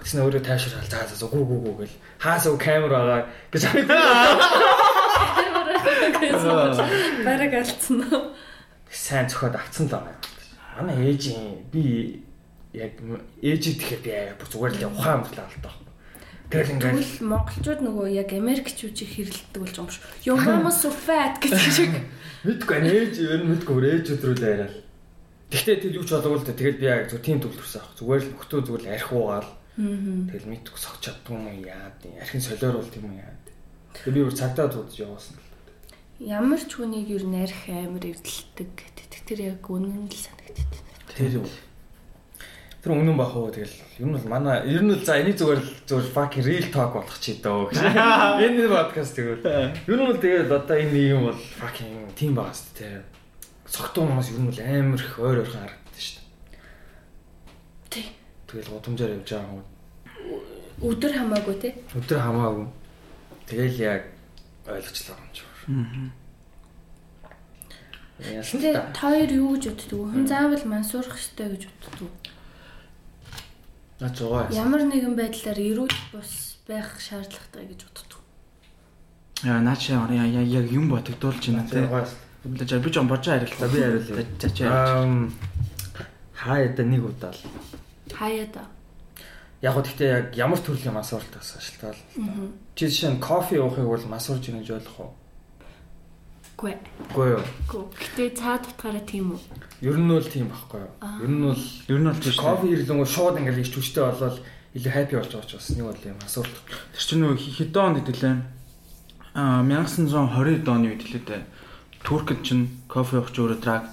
[0.00, 3.20] тэгснэ өөрөө тайшрал заа заа гүү гүү гүү гэл хаасаа камер байгаа
[3.52, 3.62] гэж
[7.26, 8.32] Бараг алдсан уу?
[8.92, 10.20] сайн зөхөд авцсан л байна.
[10.76, 12.20] Манай ээжийн би
[12.76, 12.92] яг
[13.40, 15.74] ээжид тэгэхээр би аа бүр зүгээр л ухаан амтлаа алдаа.
[16.52, 20.04] Тэгэл ингээ Тэгвэл монголчууд нөгөө яг америкчуудыг хэрэлддэг болж байгаа юм шүү.
[20.28, 21.92] Your mama so fat гэдэг шиг.
[22.42, 24.74] Мэдгүй ээж ер нь мэдгүй өөр ээж өдрүүл яриад.
[25.52, 26.58] Тэгтээ тэр юу ч болоогүй л дээ.
[26.58, 27.94] Тэгэл би яг зөв тийм төвлөрсөн аах.
[28.00, 29.50] Зүгээр л нөхдөө зүгээр л арх уугаал.
[29.78, 31.98] Тэгэл мэдгүй согч чаддгүй юм яад.
[32.18, 33.44] Архин солиор бол тийм юм яад.
[33.94, 35.46] Тэгээ би бүр цагтаа дуудаж явуулсан л.
[36.18, 38.70] Ямар ч хүнийг ер нь арх амар эвдэлдэг.
[39.22, 40.82] Тэр яг үнэн л санагддаг.
[41.14, 41.46] Тэр юу?
[42.82, 43.70] Тэр үнэн бах уу тэгэл
[44.02, 46.98] ер нь бол манай ер нь бол за энийг зүгээр л зүгээр fucking real talk
[46.98, 47.70] болох чи дөө.
[48.42, 49.46] Энэ подкаст тэгвэл
[49.86, 53.06] ер нь бол тэгэл одоо энэ юм бол fucking тийм байгаас тээ.
[53.70, 56.26] Согтуу хүмүүс ер нь бол амар их ойр ойрхон харагддаг шүү дээ.
[57.86, 58.06] Тий.
[58.50, 59.62] Тэгэл гудамжаар явж байгаа юм.
[60.82, 61.70] Өдөр хамаагүй те.
[61.94, 62.66] Өдөр хамаагүй.
[63.46, 64.02] Тэгэл яг
[64.66, 65.46] ойлгочлаа юм чи.
[68.26, 68.90] Яасан Тэгээ та.
[69.06, 70.10] хоёр юу гэж боддөг вэ?
[70.18, 72.10] Хүн заавал мансуурах хэрэгтэй гэж боддөг
[74.02, 74.10] үү?
[74.10, 74.46] А жоо.
[74.50, 78.20] Ямар нэгэн байдлаар эрүүл бус байх шаардлагатай гэж боддог.
[79.46, 81.86] Яа наача яг юм бодогдуулж байна те.
[82.66, 83.58] За би ч юм борж харилаа.
[83.58, 84.26] За, би хариулъя.
[84.40, 84.74] За чи харил.
[84.74, 85.32] Ам
[86.34, 87.40] хаяа да нэг удаа л.
[88.10, 88.66] Хаяа да.
[89.62, 90.98] Яг гоо гэхдээ яг ямар төрлийн.
[90.98, 91.14] Аа.
[92.74, 95.12] Чи жишээ нь кофе уухыг бол масуурж ийн гэж ойлгох уу?
[96.56, 96.74] Гүй.
[97.12, 97.44] Үгүй юу.
[97.66, 97.82] Гүй.
[97.96, 99.40] Гэтэ цаад утгаараа тийм үү?
[99.82, 100.92] Ер нь бол тийм байхгүй юу?
[101.22, 102.44] Ер нь бол Ер нь бол тийм шүү.
[102.44, 104.38] кофе ирлэнгөө шууд ингээл ирч хүчтэй болол
[104.76, 106.56] илүү хаппи болж байгаа ч бас нэг бол юм асуулт.
[106.94, 108.36] Тэр чинь нөгөө хэдэн онд идэглээ.
[109.34, 111.42] Аа 1920 оны үед лээ дээ.
[112.06, 113.84] Туркд чинь кофе уух ч өөрөө драг.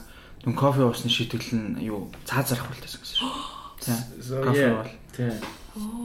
[0.45, 3.33] Нүн кофе уусны шийтгэл нь юу цаа зарах болтойсэн гэсэн шүү.
[3.83, 3.99] Тийм.
[4.45, 4.91] Кофе бол.
[5.15, 5.35] Тийм.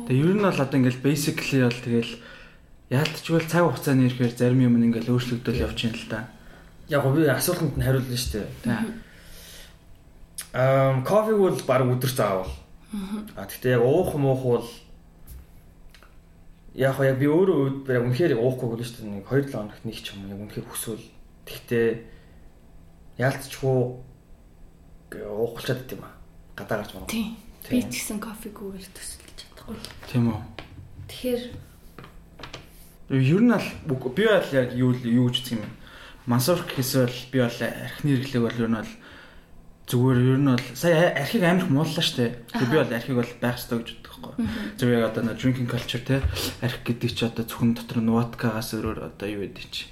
[0.09, 2.13] Тэгээ ер нь бол одоо ингээл basically бол тэгэл
[2.95, 6.19] яалтчгүй цаг хугацааны ирэхээр зарим юм нь ингээл өөрчлөгдөөл явчихын л та.
[6.89, 8.79] Яг би асуултанд нь хариулна шүү дээ.
[10.53, 12.53] Ам кофег бол баг өдөр заавал.
[13.37, 14.69] А гэхдээ яг уух муух бол
[16.75, 19.15] яг яг би өөрөө яг үнэхээр уухгүй бол шүү дээ.
[19.19, 21.07] Нэг 2-7 хоногт нэг ч юм яг үнэхээр хүсвэл.
[21.49, 21.89] Гэхдээ
[23.19, 23.79] яалтчгүй
[25.25, 26.15] уухчаад дим аа.
[26.55, 27.09] Гадаа гарч мараа.
[27.09, 27.37] Тийм.
[27.65, 29.77] Би ч гэсэн кофегүйгээр төсөлж чадахгүй.
[30.11, 30.41] Тийм үү.
[31.09, 31.43] Тэгэхээр
[33.11, 35.84] Ер нь үгүй, би бол яг юу юу гэж үзэх юм бэ?
[36.27, 38.93] Мансурх гэхээс бол би бол архины хэрэглэг бол ер нь бол
[39.85, 42.49] зүгээр ер нь бол сая архийг амар их мууллаа штэ.
[42.49, 44.35] Тэгээ би бол архийг бол байх ёстой гэж боддог байхгүй.
[44.81, 46.25] Зөв яг одоо нэг drinking culture те
[46.65, 49.85] арх гэдэг чи одоо зөвхөн дотор нь водкагаас өөрөөр одоо юу гэдэг чи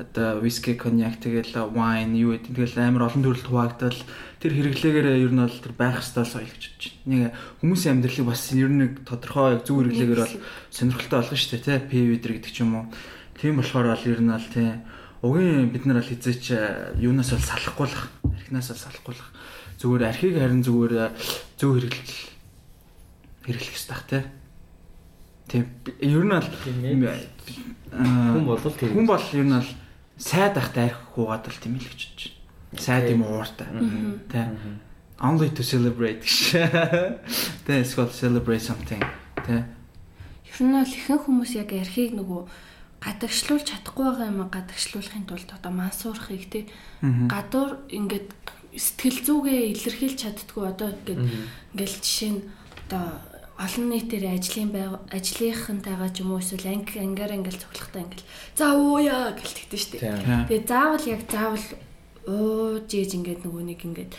[0.00, 4.00] одоо виски, коньяк тэгэл wine юу гэдэг тэгэл амар олон төрөлд хуваагдал
[4.42, 7.12] тэр хэрэглээгээр ер нь бол тэр байх ёстой соёл гэж бодож байна.
[7.12, 7.20] Нэг
[7.60, 10.36] хүмүүсийн амьдралыг бас ер нь нэг тодорхой зөв хэрэглээгээр бол
[10.72, 12.84] сонирхолтой болгоно шүү дээ тий пив өдр гэдэг ч юм уу.
[13.38, 14.70] Тийм болохоор бол ер нь бол тий
[15.24, 16.44] угийн бид нар бол хизээч
[17.00, 17.96] юунаас бол салахгүй л
[18.28, 19.22] архинаас бол салахгүй л
[19.80, 20.94] зүгээр архийг харин зүгээр
[21.56, 22.16] зөв хэрэглэл
[23.48, 24.22] хэрэглэх ёстой тий.
[25.48, 25.64] Тийм
[26.00, 27.24] ер нь бол Тийм ээ.
[27.92, 28.92] хүн болвол тэр.
[28.92, 29.70] хүн бол ер нь бол
[30.16, 32.24] сайд ахтай арх хуугаад л тийм л гэж бодож
[32.72, 32.80] байна.
[32.80, 33.68] Сайд юм ууртай.
[34.28, 34.40] Тэ.
[35.20, 36.24] Only to celebrate.
[37.66, 39.00] Тэ эсвэл celebrate something.
[39.44, 39.64] Тэ.
[40.48, 42.42] ер нь бол ихэнх хүмүүс яг архийг нөгөө
[43.04, 46.64] гадагшлуулж чадахгүй байгаа юм гадагшлуулахын тулд одоо мансуурахыг тий
[47.04, 48.28] гадуур ингээд
[48.74, 51.20] сэтгэл зүгээ илэрхийлж чаддгүй одоо ингээд
[51.76, 52.42] ингээл жишээ нь
[52.88, 53.04] одоо
[53.54, 54.70] олон нийтээр ажлын
[55.14, 58.26] ажлынхантайгаа ч юм уу эсвэл анги ангиар ингээл цуглахтаа ингээл
[58.58, 59.78] за ууя гэлтэгдэн.
[59.94, 60.42] Тийм.
[60.50, 61.66] Тэгээ заавал яг заавал
[62.26, 64.12] ууж ээж ингээд нөгөө нэг ингээд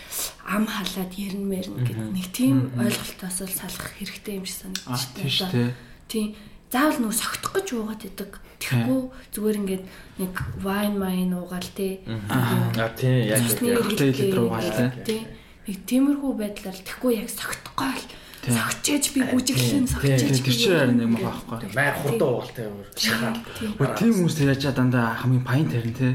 [0.48, 5.76] ам халаад ярина мэрнэ гэдэг нэг тийм ойлголтоос л салах хэрэгтэй юм шиг А санагдаж
[6.08, 6.38] тийм
[6.72, 8.32] Заавал нөгөө согтох гэж уугаад идэг.
[8.60, 9.02] Тэгэхгүй
[9.36, 9.84] зүгээр ингээд
[10.18, 10.34] нэг
[10.66, 12.02] wine mine уугаал тий.
[12.30, 15.22] А тийм яг коктейл дээр уугаал, тий.
[15.70, 18.06] Нэг тиймэрхүү байдлаар тэгэхгүй яг согтохгүй л
[18.46, 21.66] согчээж би бүжиглэн согчээж Тэр чинь харин юм аахгүй.
[21.74, 22.88] Маяг хурдан уултай өөр.
[22.94, 23.38] Шахаад.
[23.82, 26.10] Өө тийм хүмүүс яаж дандаа хамгийн паин тарин те.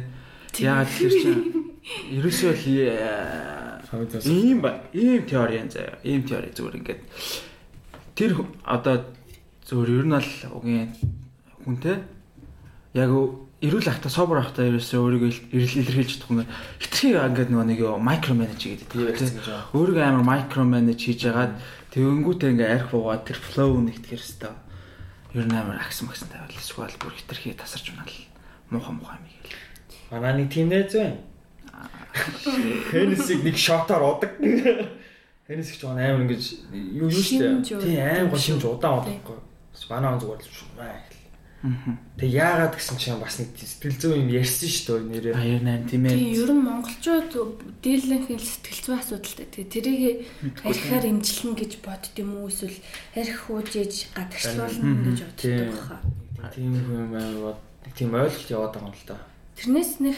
[0.55, 1.43] Яагаад тэр чинь
[2.19, 5.99] ерөөсөө л э, ийм ба ийм теори юм заяа.
[6.07, 7.01] Ийм теори зүгээр ингээд
[8.15, 8.31] тэр
[8.63, 9.11] одоо
[9.71, 10.91] зүгээр ер нь л угийн
[11.63, 12.03] хүн те
[12.99, 13.11] яг
[13.63, 16.53] эрүүл ахта собор ахта ерөөсөө өөрийгөө илэрхийлж чадахгүй ингээд
[16.83, 19.15] хитрхи ингээд нөгөө нэг юу микро менеж гэдэг Тийм.
[19.71, 21.55] Өөрийгөө амар микро менеж хийж агаад
[21.95, 24.59] тэгэнгүүтээ ингээ арх буугаад тэр флоу нэгтгэхэр хэвээр
[25.39, 28.17] ер нь амар агс магсан тавиал эсвэл бүр хитрхи тасарч унаал
[28.75, 29.55] муухай муухай юм гээл.
[30.11, 31.21] Манай нэг тийм нээз байна.
[32.91, 34.35] Хэнесийг нэг шотоор удаг.
[34.41, 37.45] Гэж байгаа амар ингэж юу юу штэ.
[37.45, 37.63] уу.
[37.63, 39.50] Тийм амар гол шинж удаан Тийм.
[39.73, 39.89] Удахгүй.
[39.91, 40.99] Манай он зүгээр л шумаа.
[42.17, 45.35] Тэг яагаад гэсэн чинь бас нэг сэтгэл зүй юм ярьсан шүү дээ нэрээ.
[45.37, 46.41] Аяр найм тийм Тийм, ээ.
[46.41, 47.33] ер нь монголчууд
[47.85, 49.45] дийлэнх л сэтгэл зүй асуудалтай.
[49.45, 50.25] Тэгээ тэрийг
[50.65, 52.81] архиар имжлэн гэж бодд юм уу эсвэл
[53.13, 55.69] арх хуужээж гадагшлуулна гэж боддог Тийм.
[55.77, 55.97] баха.
[56.57, 57.13] Тийм юм
[57.45, 57.61] бод.
[57.85, 59.17] Нэг тийм ойлголт яваад байгаа юм л да.
[59.61, 60.17] Тэрнээс нэх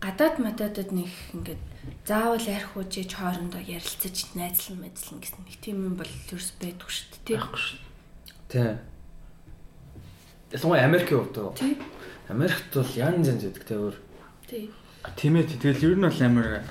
[0.00, 1.60] гадаад матадад нэг ингээд
[2.08, 7.08] заавал арх хуужээж хоорондоо ярилцаж найзлан мэдлэн гэсэн нэг тийм юм бол ерөөс байдгүй шүү
[7.12, 7.24] дээ.
[7.28, 7.40] тийм.
[7.44, 7.80] Байхгүй шүү.
[8.48, 8.78] Тийм.
[10.52, 11.52] Ялангуяа Америкийн хувьд уу?
[11.52, 11.76] Тийм.
[12.28, 13.96] Америкт бол янз янз гэдэг те өөр.
[14.48, 14.72] Тийм.
[15.04, 16.64] А, Тийм ээ тэгэл ер нь бол амар а,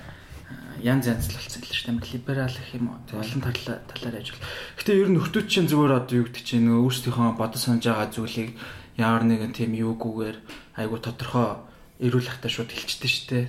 [0.82, 1.94] янз янз л болсон л шүү дээ.
[1.94, 2.98] Амар либерал гэх юм уу.
[3.14, 4.42] Олон талаа талаар ажил.
[4.82, 8.10] Гэтэ ер нь нөхдүүд чинь зүгээр одоо юу гэдэг чинь нөгөө өөрсдийнхөө бодож санаж байгаа
[8.10, 8.50] зүйлийг
[8.98, 10.38] ямар нэгэн тийм юугүйгээр
[10.82, 11.62] айгу тодорхой
[12.02, 13.46] эрүүл ахта шууд хэлчихдээ шүү дээ.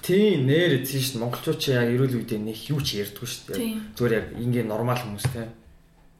[0.00, 1.22] Тийм нэр эзэн шүү дээ.
[1.22, 3.60] Монголчууд чи яг эрүүл үедээ нэг юу ч ярьдгүй шүү дээ.
[3.96, 5.52] Зүгээр яг ингийн нормал хүмүүс те.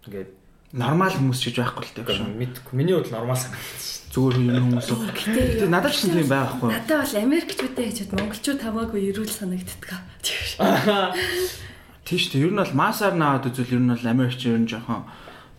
[0.05, 0.41] Ингээд
[0.72, 2.32] нормал хүмүүс гэж байхгүй л дээ шүү.
[2.32, 2.72] Мэдгүй.
[2.72, 4.08] Миний хувьд нормал санагдсан.
[4.12, 4.88] Зүгээр юм хүмүүс.
[4.88, 6.68] Гэтэ надад ч тийм байхгүй.
[6.72, 10.00] Надад бол Америкчуудаа гэж бод монголчууд хамаагүй эрүүл санагддаг.
[12.08, 12.44] Тийш дээ.
[12.44, 15.08] Ер нь бол масаар наад үзвэл ер нь бол Америкч ер нь жоохон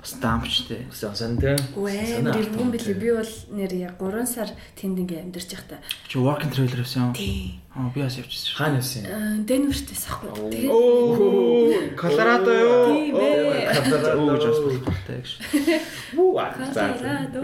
[0.01, 0.85] бас даамчтэй.
[0.91, 1.57] Сан тийм.
[1.77, 2.99] Үгүй амар эргэн билээ.
[2.99, 5.79] Би бол нэр яг 3 сар тэнд ингээ амьдарч байхдаа.
[6.11, 7.13] Чи work and travel явсан юм?
[7.15, 7.62] Тий.
[7.75, 8.53] Аа би бас явчихсан.
[8.53, 9.09] Хаана явсан юм?
[9.09, 10.29] Аа, Денвертэйс ахгүй.
[10.53, 12.85] Тэгээд Оо, Колорадо юу?
[12.93, 13.73] Тийм ээ.
[13.73, 15.29] Колорадо гэж бас болохтой гэж.
[16.17, 16.31] Бүү.
[16.53, 17.39] Колорадо.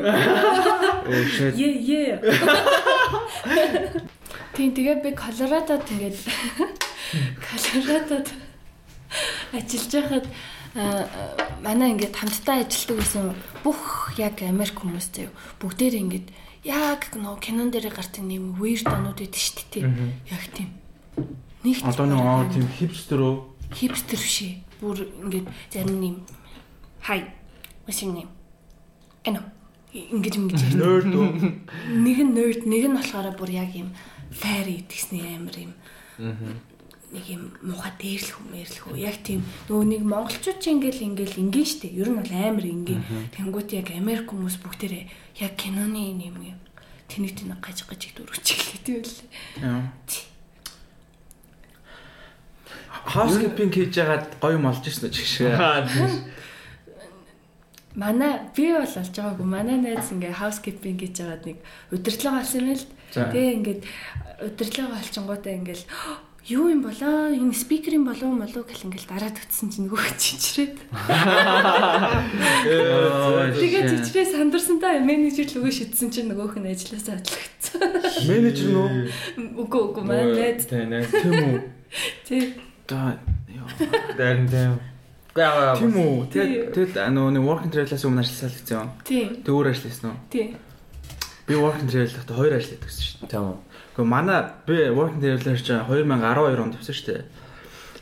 [1.09, 1.57] Оо shit.
[1.57, 2.21] Е е.
[4.53, 6.17] Тийм тэгээд би Колорадо тэгээд
[7.49, 8.27] Колорадод
[9.49, 10.25] ажиллаж байхад
[11.65, 13.33] манай ингээд хамтдаа ажилладаг гэсэн
[13.65, 16.27] бүх яг Америк хүмүүс заяа бүгдээр ингээд
[16.63, 19.87] яг нөө кинон дээр гардаг нэм weird онууд байдаг шүү дээ.
[20.31, 20.69] Яг тийм.
[21.63, 23.35] Нэг Одоо нэг аа тийм хипстер үү?
[23.75, 24.63] хипстер ши.
[24.81, 26.15] Бүр ингээд зарим нэм
[27.03, 27.25] хай.
[27.89, 28.29] Your name?
[29.23, 29.41] Эно.
[29.93, 30.61] Ингээд ингэж.
[30.77, 31.29] Nerd үү?
[31.89, 33.89] Нэг нь nerd, нэг нь болохоор бүр яг юм
[34.29, 35.73] fairy гэдгсний амир юм.
[37.09, 38.97] Нэг юм муха дээрлэх юм ярьлах уу.
[39.01, 41.89] Яг тийм нөгөө нэг монголчууд ч ингээл ингээл ингийн штэ.
[41.89, 43.01] Ер нь бол амир ингийн.
[43.33, 45.05] Тэнгүүт яг Америк хүмүүс бүгдээрээ
[45.41, 46.59] яг киноны юм юм.
[47.09, 48.45] Тэнийг тэнэг гаж гаж дөрөвч
[48.85, 49.29] гэлээ байлээ.
[49.65, 49.89] Яа.
[53.09, 55.57] Housekeeping хийж ягаад гоё юм олж ирсэн үү чигшээ.
[57.97, 59.47] Манай би бол олж байгаагүй.
[59.49, 61.57] Манай найз ингээ housekeeping гэж жагаад нэг
[61.89, 62.85] удирдлага олсон юм л.
[63.09, 63.81] Тэгээ ингээд
[64.45, 65.85] удирдлага олчингуудаа ингээл
[66.49, 70.77] юу юм болоо энэ спикерийн болов молоо гэл ингээл дараад өгсөн чинь нөгөө чичрээд.
[73.53, 78.01] Тэгээ чичрээ сандарсантай менежер л өгөө шидсэн чинь нөгөөх нь ажилласаа атлагдсан.
[78.25, 78.89] Менежер нөө?
[79.61, 80.89] Үгүй үгүй манай найз Тийм.
[81.05, 81.61] Тийм үү?
[82.25, 82.57] тий.
[82.89, 83.69] За ёо.
[84.17, 84.81] Дайрн тийм.
[85.37, 86.33] Тийм үү?
[86.33, 88.89] Тэгээд тэгэд а, нөгөө нэг work and travel-аас өмнө ажилласаа л гэсэн юм.
[89.05, 89.25] Тий.
[89.45, 90.17] Тэг өөр ажилласан уу?
[90.33, 90.57] Тий.
[91.45, 93.37] Би work and travel-д хоёр ажилладаг гэсэн шүү дээ.
[93.37, 93.57] Тийм үү.
[93.99, 97.23] Гэхдээ манай би work and travel-аар чи 2012 онд явсан шүү дээ.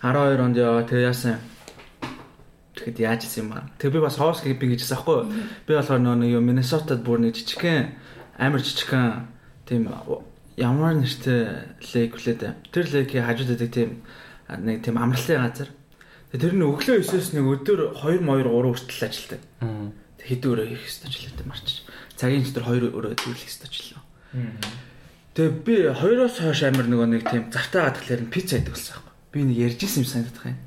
[0.06, 1.42] 12 онд яа тэг яасан.
[2.78, 3.66] Тэгэхэд яаж исэн юм аа.
[3.82, 5.34] Тэг би бас housekeeping гэж хэлсэн байхгүй юу?
[5.66, 7.98] Би болохоор нөгөө юм Minnesota-д бүр нэг жижигхэн
[8.38, 9.26] амар жижигхэн
[9.66, 9.90] тийм
[10.54, 13.90] ямар нэртэй лейк үлээд тэр лейкийн хажууд байдаг тийм
[14.54, 15.74] нэг тийм амралтын газар.
[16.30, 19.42] Тэр нь өглөө 9-оос нэг өдөр 2 2 3 хүртэл ажилладаг.
[20.22, 21.82] Хэд өрөө хийх ч лээ марч.
[22.14, 24.87] Цагийн дотор 2 өрөө ёстой ч лээ.
[25.38, 29.14] Тэгээ би хоёроос хойш амир нөгөө нэг тийм завтаа гадглаар нь пицца идэг болсон байхгүй.
[29.30, 30.58] Би нэг ярьж исэн юм санагдах юм.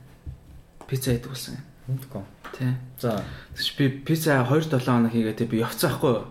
[0.87, 1.65] Пицца идэг болсон юм.
[1.91, 2.23] Мэдгүй.
[2.55, 2.71] Тий.
[3.03, 3.19] За.
[3.59, 6.23] Тэгэж би пицца 2 7 хоног хийгээ тэг би явцсан байхгүй.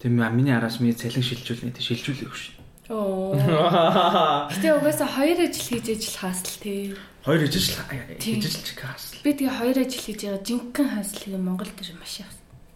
[0.00, 2.56] Тэг миний араас миний цалин шилжүүлнэ тэг шилжүүлээг шүү.
[2.96, 3.36] Оо.
[4.56, 6.96] Гэтэ угаасаа хоёр ажил хийж ажиллахаас л тий.
[7.28, 7.76] Хоёр ижил
[8.16, 8.40] Тийм.
[8.40, 9.20] ижил ч хаас.
[9.20, 12.30] Би тэгээ хоёр ажил хийж байгаа жинхэнэ хаслыг Монгол дээр маш их.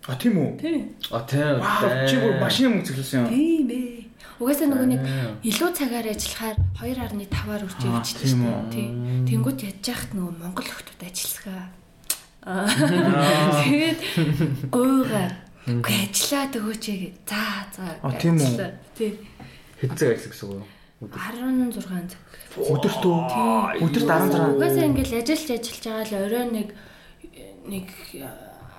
[0.06, 0.50] А тийм үү?
[0.60, 0.78] Тий.
[1.10, 1.58] А тийм.
[1.58, 3.28] Вау чи бүр машин мөнгө цэглэсэн юм.
[3.30, 4.06] Тийм ээ.
[4.38, 5.02] Угаасаа нөгөө нэг
[5.42, 8.58] илүү цагаар ажиллахаар 2.5-аар үрж Аа, явж тийм үү?
[8.70, 8.86] тий.
[9.32, 11.64] Тэнгүүд ядж яхад нөгөө монгол хүмүүс ажилласгаа.
[12.46, 12.68] Аа.
[13.64, 14.00] Тэгээд
[14.74, 15.28] гойгаа.
[15.66, 17.12] Үгүй ажиллаад өгөөч гээ.
[17.26, 17.42] За
[17.74, 17.84] за.
[18.04, 18.46] А, тийм үү?
[18.46, 18.70] Ажиллаа.
[18.94, 19.10] Тий.
[19.82, 20.62] Хэд цаг ажил гэсэн үг.
[21.02, 22.22] 16 цаг.
[22.56, 23.18] Өдөрт үү?
[23.82, 24.54] Өдөрт 16.
[24.54, 26.68] Угаасаа ингээл ажиллаж ажиллаж байгаа л орой нэг
[27.66, 27.86] нэг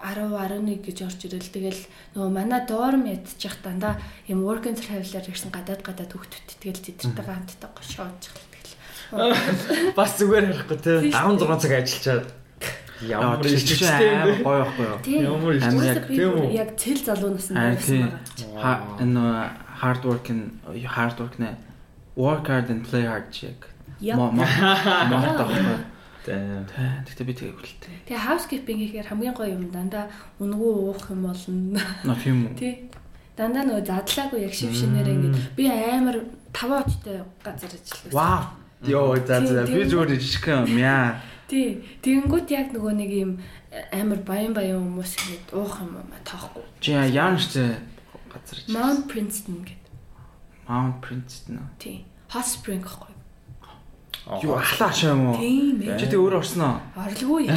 [0.03, 1.53] 10 11 гэж орж ирэл.
[1.53, 1.81] Тэгэл
[2.15, 7.25] нөгөө манай доорм ядчих дандаа юм work and travel-аар ирсэн гадаад гадаад хөвгтөт тэгэл тэдэртэйгээ
[7.25, 9.95] хамтдаа гошоож тэгэл.
[9.97, 12.27] Бас зүгээр ярихгүй шүү 16 цаг ажиллачаад.
[12.97, 15.37] Ямар амар гоё байхгүй юу?
[15.37, 16.49] Ямар их амар яг яг тийм үү?
[16.57, 18.09] яг цэл залуунаас нь Аа, байсан
[18.57, 18.77] байгаа.
[19.05, 19.23] Энэ
[19.81, 20.43] hard work and
[20.97, 21.53] hard work нэ
[22.17, 23.29] work hard and play hard.
[24.01, 24.41] Мо мо
[25.13, 25.96] мо таахгүй.
[26.27, 26.67] Тийм.
[27.07, 27.95] Тэгтээ би тэгээ хүлтэй.
[28.11, 30.11] Тэгээ housekeeping гэхээр хамгийн гоё юм дандаа
[30.43, 31.79] үнгүү уух юм болно.
[32.03, 32.59] На тийм үү?
[32.59, 32.73] Тий.
[33.39, 38.11] Дандаа нөгөө задлаагүй яг шив шинээрээ ингээд би амар таван очтой газар ажилласан.
[38.11, 38.43] Вау.
[38.83, 41.23] Йоо за за би зүгээр жижигхэн юм яа.
[41.47, 41.79] Тий.
[42.03, 43.31] Тэгэнгүүт яг нөгөө нэг юм
[43.95, 46.65] амар баян баян хүмүүс ингээд уух юм аа тоохгүй.
[46.83, 47.79] Чи яан штэ
[48.27, 48.67] газар чи.
[48.75, 49.87] Mount Princeton гэдэг.
[50.67, 51.71] Mount Princeton.
[51.79, 52.03] Тий.
[52.35, 53.06] Hot Spring гэхгүй.
[54.27, 55.39] Юу ахлаа шаа юм уу?
[55.39, 55.95] Тийм ээ.
[55.95, 56.83] Чи тэг өөр орсон уу?
[56.99, 57.47] Орлоггүй.
[57.47, 57.55] Би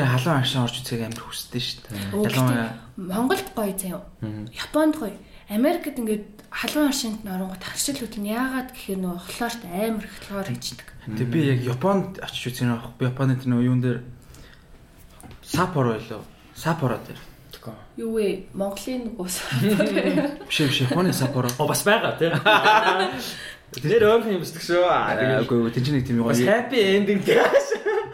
[0.00, 1.92] халуун ашаа орж үзэх амар хүсдэг штэ.
[2.16, 4.08] Өө, Ялангуяа Монголд гоё заяа.
[4.48, 5.12] Японд гоё.
[5.52, 10.48] Америкт ингээд халуун аршинд н оронгот харшил хөтөн яагаад гэхээр нөгөө хлорт амар их хлор
[10.48, 10.88] хийдэг.
[11.12, 13.12] Тэг би яг Японд очиж үзэх юм аахгүй.
[13.12, 14.00] Японы тэр нөгөө юун дээр
[15.44, 16.24] Саппоро байлоо.
[16.56, 17.20] Саппоро дээр.
[18.00, 18.48] Юу вэ?
[18.56, 19.28] Монголын нөгөө
[20.48, 21.52] Биш биш Японы Саппоро.
[21.58, 22.32] О бас байгаа тий.
[23.82, 24.82] Тэр өөр юм бисдэг шүү.
[25.44, 26.34] Үгүй үгүй тэнцэн нэг тийм гоё.
[26.34, 27.38] happy ending тий.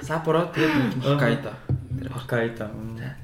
[0.05, 1.53] Саппоро тэгээд Хоккайдо.
[1.91, 2.13] дээр.
[2.13, 2.65] Хоккайдо.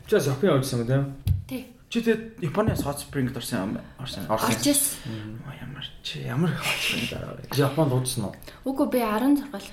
[0.08, 1.04] Чи бас Япон явжсан юм тийм.
[1.48, 1.62] Тий.
[1.90, 4.24] Чи тэгээд Японы Hot Spring-д орсон юм орсон.
[4.28, 4.98] Орчихсон.
[5.44, 7.36] Оо, Ямар чи ямар Hot Spring дараа?
[7.52, 8.34] Японд уудсан уу?
[8.64, 9.66] Үгүй би 16 л бас.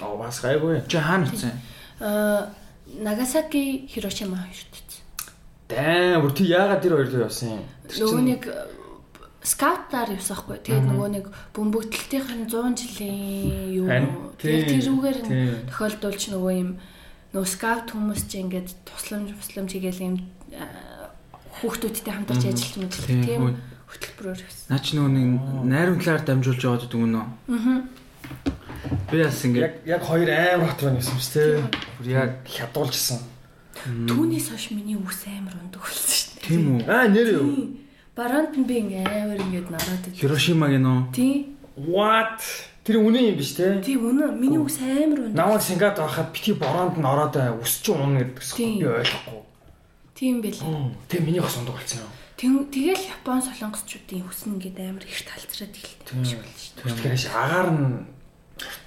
[0.00, 0.82] Аа бас гайгүй.
[0.88, 1.52] Чи хаана утсан?
[2.00, 2.50] Аа
[2.90, 5.00] Нагасаки, Хирошима хоёрт.
[5.70, 7.64] Даа, бүр тий яагаад тэр хоёр руу явсан юм?
[7.86, 8.42] Нөгөө нэг
[9.40, 10.58] скаутаар явсан хгүй.
[10.60, 11.26] Тэгээд нөгөө нэг
[11.56, 13.18] бөмбөгдөлтийн 100 жилийн
[13.72, 13.88] юу
[14.36, 15.18] тий, тэрүүгээр
[15.72, 16.70] тохиолдуулж нөгөө юм
[17.32, 20.16] нөгөө скаут хүмүүс чи ингээд тусламж тусламж хийгээл юм
[21.60, 23.06] хүүхдүүдтэй хамтарч ажиллаж мэдлээ.
[23.08, 23.44] Тийм, Тийм
[23.90, 24.68] хөтөлбөрөөр гэсэн.
[24.70, 25.30] Наа чи нөгөө нэг
[25.66, 27.26] найрын талаар дамжуулж яваад гэдэг юм уу?
[27.50, 27.82] Аа.
[29.10, 31.64] Би бас ингээд Яг яг хоёр амар хот байна гэсэн шүү дээ.
[31.98, 33.18] бүр яг Хядуулжсэн.
[34.06, 36.46] Түүнээс хойш миний үс амар ундаг болсон шүү дээ.
[36.46, 36.80] тийм үү?
[36.86, 37.50] Аа нэр юу?
[38.20, 40.20] Бараанд нь би ингээ амар ингээд нараад идэв.
[40.20, 41.56] Хирошимагийн нөө Тий.
[41.80, 42.44] What?
[42.84, 43.80] Тэр үнэн юм биш те?
[43.80, 45.36] Тий үнэ миний үс амар ундаг.
[45.40, 47.32] Намайг Сингад байхад бити бороонд нь ороод
[47.64, 48.76] өсч унна гэдэгс Тийм.
[48.76, 49.40] би ойлгохгүй.
[50.12, 50.60] Тийм бэл.
[51.08, 52.12] Тэг миний бас ундаг болсон юм.
[52.36, 56.72] Тэг- Тэгэл Япон солонгосчуудын үс нь ингээд амар их талцраад эхэлдэг юм шиг байна шүү
[56.76, 56.84] дээ.
[56.92, 57.88] Тэгэхээр агаар нь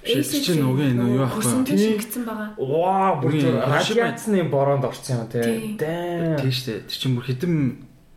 [0.06, 1.34] Биш, чинь үгүй нөө юу аахгүй.
[1.42, 2.50] Хөрсөндөө шингэсэн байгаа.
[2.54, 5.42] ваа бүр Хирошима- радиацны бороонд орсон юм те.
[5.42, 5.74] Тийм.
[5.82, 6.38] Даа.
[6.38, 6.80] Тийм шүү дээ.
[6.86, 7.54] Тэр чинь бүр хэдэн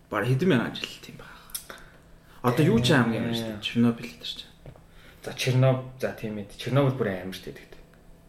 [0.09, 1.31] баг хэдэн мянган жил тийм баг.
[2.43, 3.63] Одоо юу ч аим юм шүү дээ.
[3.63, 4.51] Чернобыль дээр чинь.
[5.23, 6.51] За Черноб за тийм ээ.
[6.55, 7.67] Чернобыль бүр амар шүү дээ.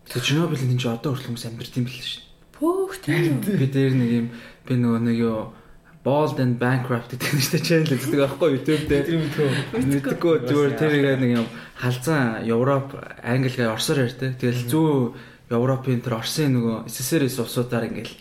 [0.09, 3.39] Тэр Чернобыль энэ чинь одоо хүртэл хүмүүс амьдэрт юм бэл шүү Пөөх тийм.
[3.39, 4.27] Би дээр нэг юм
[4.67, 5.55] би нөгөө нэг юу
[6.03, 9.07] Bald and Bankrupt гэдэг нэг штэ channel үздэг аахгүй YouTube дээр.
[9.07, 9.49] Тэр мэдгүй.
[9.79, 11.47] Мэддэггүй зүгээр тэр нэг юм
[11.79, 14.43] халзан Европ, Англи гээ Оросоор ярьдаг.
[14.43, 14.91] Тэгэл зүү
[15.55, 18.15] Европын тэр Оросын нөгөө СССР-с улсуудаар ингээл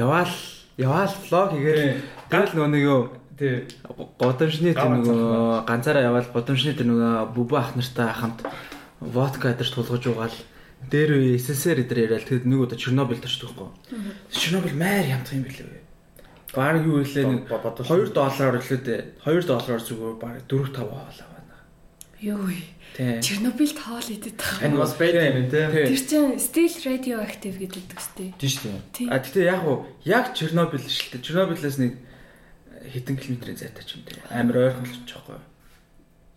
[0.00, 0.32] яваал
[0.82, 3.00] яваал влог хийгээд тэгэл нөгөө нэг юу
[3.38, 3.64] Тий.
[4.20, 8.38] годамшны тэр нөгөө ганцаараа яваал годамшны тэр нөгөө бүбэ ах нартай хамт
[9.00, 10.36] водка дээр тулгаж угаал
[10.90, 13.70] дээр үе СССР дээр яриад тэгэд нэг удаа Чернобыль төрчихдөг байхгүй.
[14.30, 15.80] Чернобыль маяр ямдах юм бэлээ.
[16.52, 19.00] Баг юу хэлээ нэг Бо- бодож 2 доллараар дээ.
[19.24, 21.41] 2 доллараар зүгээр баг 4 5 аваалаа.
[22.22, 22.54] Юу вэ?
[22.94, 23.18] Тий.
[23.18, 24.78] Чернобыль тоол идэт Энэ байгаа.
[24.78, 25.66] бас байдаг юм те.
[25.66, 28.30] Тэр чинь still radioactive гэдэг үстэй.
[28.38, 28.80] Дээ.
[28.94, 29.06] Тий.
[29.10, 31.26] А тэгтээ яг уу яг Чернобыль шүү дээ.
[31.26, 31.98] Чернобылээс нэг
[32.94, 34.22] хэдэн километрийн зайтай ч юм дээ.
[34.30, 35.40] Амар ойрхон л жоохгүй.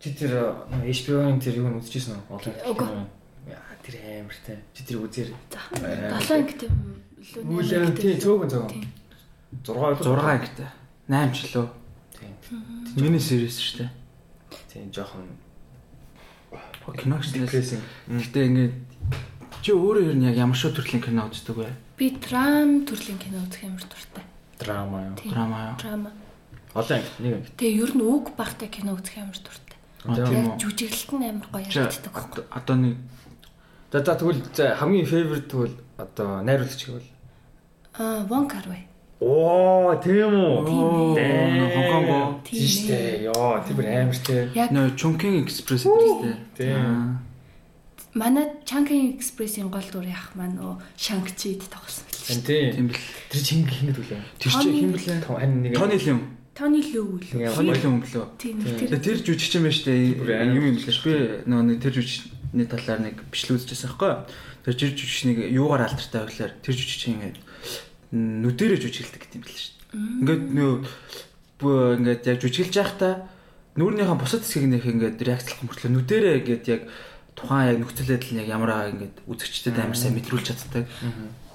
[0.01, 0.33] Чи тэр
[0.81, 2.33] HBO-ын тэр юу үзчихсэн үү?
[2.33, 3.05] Олон.
[3.45, 3.95] Яа тэр
[4.25, 4.57] амар те.
[4.73, 5.29] Чи тэр үзээр.
[5.53, 6.97] За 7 ангит юм
[7.29, 7.45] лөө.
[7.61, 8.73] Үлэн тий цөөгөн цөөгөн.
[8.73, 8.89] Тийм.
[9.61, 10.69] 6 6 6 ангитай.
[11.09, 11.67] 8 ч лөө.
[12.17, 12.33] Тийм.
[12.97, 13.91] Миний series шүү дээ.
[14.71, 15.25] Тийм жоохон
[16.93, 17.41] Кино гэсэн.
[17.41, 17.81] depressing.
[18.07, 18.73] Гэтэ ингээд
[19.65, 21.69] чи өөрөө ер нь яг ямар шиг төрлийн кино үздэг вэ?
[21.97, 24.23] Би драм төрлийн кино үзэх амар дуртай.
[24.59, 25.15] драма юу.
[25.25, 25.77] Драма юу?
[25.81, 26.11] Драма.
[26.75, 27.49] Олон анги нэг анги.
[27.57, 29.77] Тэгээ ер нь үг багтай кино үзэх амар дуртай.
[30.05, 30.53] А, тийм үү?
[30.53, 32.43] Яг жүжиглэлт нь амар гоё Чи яригддаг байхгүй.
[32.53, 32.95] одоо- нэг
[33.91, 34.43] За за тэгвэл
[34.75, 37.09] хамгийн favorite тэгвэл одоо найруулагч гэвэл
[37.97, 38.83] Аа, Wong Kar-wai.
[39.21, 41.15] Оо тийм үү.
[41.15, 42.43] Хонконго.
[42.43, 43.23] Тийм Тийм шүү дээ.
[43.31, 44.17] Йоо тэр бүр амар.
[44.55, 47.19] Яг нөө Chungking Express гэдэг Тийм.
[48.13, 52.75] манай Chungking Express-ийн гол дүр яах маань нөө Shang-Chi-д тоглосон Тийм байлээ.
[52.75, 52.75] тийм.
[52.75, 53.07] Тийм бэл.
[53.31, 54.21] Тэр чинь хингэд үлээ.
[54.39, 55.15] Тэр чи Тони- хэм блэ?
[55.23, 55.71] Том хань нэг.
[55.79, 56.19] Тони Лим.
[56.55, 57.27] Тони Лүү л.
[57.39, 58.25] Нэг Тони Лим блөө.
[58.39, 59.99] Тийм тэр Тэр жүжигч юм байна шүү дээ.
[60.43, 60.91] Юм юм лээ.
[61.03, 61.13] Би
[61.47, 64.19] нөгөө нэг тэр жүжигчний талаар нэг бичлэг үзчихсэн байхгүй юу?
[64.63, 67.37] Тэр жир жүжигчнийг юугаар алдартай байглаар тэр жүжигч ингээд
[68.13, 69.85] нүдэрээ жүжиглдэг гэдэг юм бэл шүү дээ.
[70.21, 70.73] Ингээд нөө
[72.01, 73.13] ингээд яг жүжиглж байхдаа
[73.79, 76.81] нүүрнийхэн бусад хэсгийг нэх ингээд реакцлах мөртлөө нүдэрээ ингээд яг
[77.35, 80.87] тухайн яг нөхцөл байдал нь яг ямар аа ингээд үзэгчдэд амар сайн мэдрүүлж чаддаг.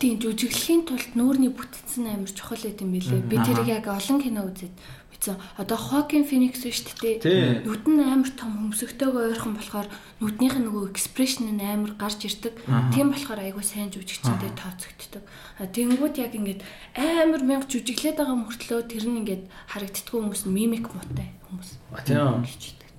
[0.01, 3.25] тийм жүжиглэхийн тулд нүүрний бүтцэн амар чухал байт юм билээ.
[3.25, 4.75] Би тэрийг яг олон кино үзээд
[5.21, 5.37] мэдсэн.
[5.59, 7.21] Одоо Joaquin Phoenix биш үү?
[7.21, 7.69] Тийм.
[7.69, 9.89] Нүд нь амар том хөмсгтэйгээ ойрхон болохоор
[10.21, 12.57] нүднийх нь нөгөө экспрешн нь амар гарч ирдэг.
[12.95, 15.25] Тийм болохоор айгүй сайн жүжигчтэй тооцогддог.
[15.61, 16.65] А тэнгууд яг ингээд
[16.97, 21.71] амар мянга жүжиглээд байгаа мөртлөө тэр нь ингээд харагддггүй хүмүүс нь мимик муутай хүмүүс.
[21.93, 22.49] А тийм.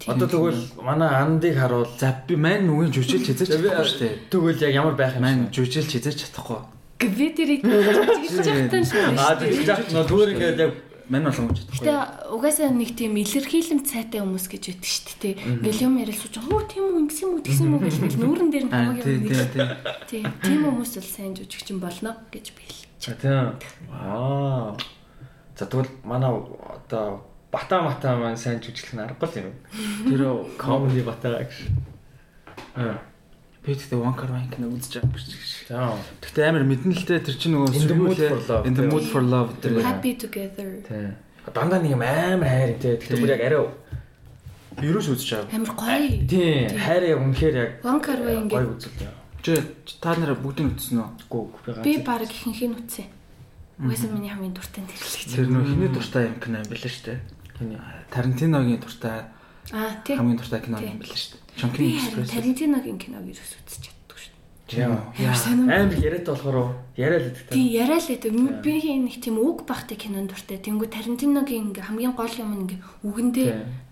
[0.05, 1.89] Одоо тэгвэл манай андыг харуул.
[1.97, 4.13] За би мань нүгийн жүжиглж хязгаарч чадахгүй шүү дээ.
[4.33, 6.57] Тэгвэл яг ямар байх юм Мань жүжиглж хязгаарч чадахгүй.
[7.01, 9.13] би тэрийг жүжиглэж байхдаа шүү.
[9.13, 10.73] Аа тийм жах нөө зүгээр ингээд яг
[11.11, 11.83] Мань болгоомж чадахгүй.
[11.83, 15.35] Гэтэ угаасаа нэг тийм илэрхийлэмж цайтай хүмүүс гэж байдаг шүү дээ.
[15.59, 16.55] Ингээл юм байгаа.
[16.55, 19.11] Оо тийм үү ингэсэн юм уу тэгсэн юм уу ингээл нүүрэн дээр нь Аа хамаагүй
[19.19, 19.67] юм тий.
[20.07, 20.25] Тийм.
[20.39, 22.87] Тийм хүмүүс бол сайн жүжигчин болно гэж би хэлж.
[23.03, 23.59] За тийм.
[23.91, 24.79] Аа.
[25.59, 29.55] За тэгвэл манай одоо бата мата маань сайн жүжиглэх нь аргагүй юм.
[30.07, 30.21] Тэр
[30.63, 31.51] Comedy бата гэж.
[32.79, 33.03] Аа.
[33.61, 35.29] Би тэгтээ Car One кино үзэж байгаа гэж.
[35.69, 35.93] За.
[36.21, 38.63] Тэгтээ амар мэдэн л те тэр чинь нөгөө In the mood сүүлийн- for love.
[38.67, 40.69] In the mood for love тэр Happy together.
[40.89, 41.13] Тийм.
[41.53, 42.97] Дандаа нэг юм амар хайр те.
[42.97, 43.61] Тэгтээ бүр яг арай
[44.81, 45.53] ерөөс үзэж байгаа.
[45.53, 46.09] Амар гоё.
[46.25, 49.19] тийм хайр яг үнэхээр яг Car Way гоё ингээд үзэл.
[49.41, 49.57] Чи
[50.01, 51.09] та нараа бүгдийг үзсэн үү?
[51.29, 53.05] Гүү би баг ихэнх нь үтсэн.
[53.81, 57.19] Угаасаа миний хамгийн дуртай нь тэр нөх хиний дуртай юм кино юм билээ шүү дээ.
[58.13, 59.25] Тарантиногийн дуртай
[59.73, 60.13] Аа тий.
[60.17, 61.40] хамгийн дуртай кино юм билээ шүү дээ.
[61.61, 62.31] Харин Экспресс.
[62.33, 64.33] Тарантиногийн киног ерөөс үзэж чаддаг шүү
[64.65, 64.89] дээ.
[65.69, 67.53] Амар яриад болохоор яриа л гэдэг.
[67.53, 68.33] Тий яриа л гэдэг.
[68.65, 70.57] Би нэг тийм үг багтай кинонд дуртай.
[70.57, 73.49] Тэнгүү Тарантиногийн ингээ хамгийн гол юм ингээ үгэндээ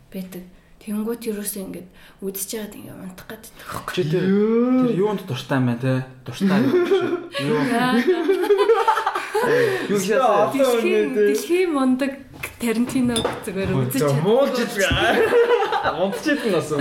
[0.09, 0.43] байдаг.
[0.79, 1.85] Тэнгүүт ерөөсөө ингээ
[2.23, 3.51] үзэж байгаад ингээ унтах гэдэг.
[3.93, 6.07] Чи тэр тэр юунд дуртай юм бэ те?
[6.23, 7.59] Дуртай юу.
[9.91, 11.13] Юу хийсэн?
[11.13, 12.11] Дэлхийн мундаг
[12.59, 14.87] Тарантиног зүгээр үзэж муулж идэг.
[15.99, 16.71] Мунтчихэд нь бас.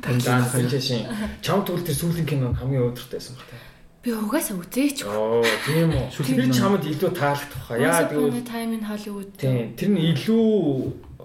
[0.00, 1.06] Тарантино Ганцхан чишин.
[1.44, 3.48] Чам тэгвэл тэр сүүлийн кино хамгийн өөдрөгтэйсэн баг.
[4.00, 5.04] Би угаасаа үзээч.
[5.04, 6.08] Оо, тийм үү.
[6.24, 6.54] Кино.
[6.56, 7.76] чамд илүү таалагдах баха.
[7.76, 9.28] Яа тэгвэл Time in Hollywood.
[9.36, 10.40] тийм тэр нь илүү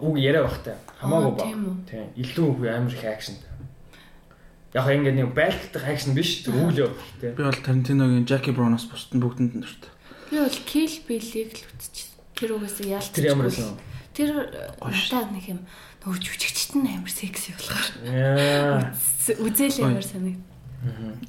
[0.03, 0.75] үг яриа бахтай.
[0.99, 1.43] Хамаагүй Аа, ба.
[1.47, 1.75] тийм үү.
[1.87, 2.05] Тийм.
[2.19, 3.35] Илүү үг амар их акшн.
[4.75, 6.43] Яг ингэ нэг байлтдаг акшн биш.
[6.43, 7.31] Тэр үйл явдал тийм.
[7.39, 9.91] Би бол Тарантиногийн Jackie Brown-оос бусд нь бүгдэнд нь дуртай.
[10.27, 12.19] Би бол Kill Bill-ийг л үзчихсэн.
[12.35, 13.07] Тэр угаасаа яалт.
[13.15, 13.79] Тэр ямар байсан?
[14.11, 14.51] Тэр
[14.83, 15.59] надад нэг юм
[16.03, 16.19] нөгөө
[16.65, 18.93] жүжигчт нь амар секси болохоор.
[19.45, 20.41] Үзэл ямар санагд.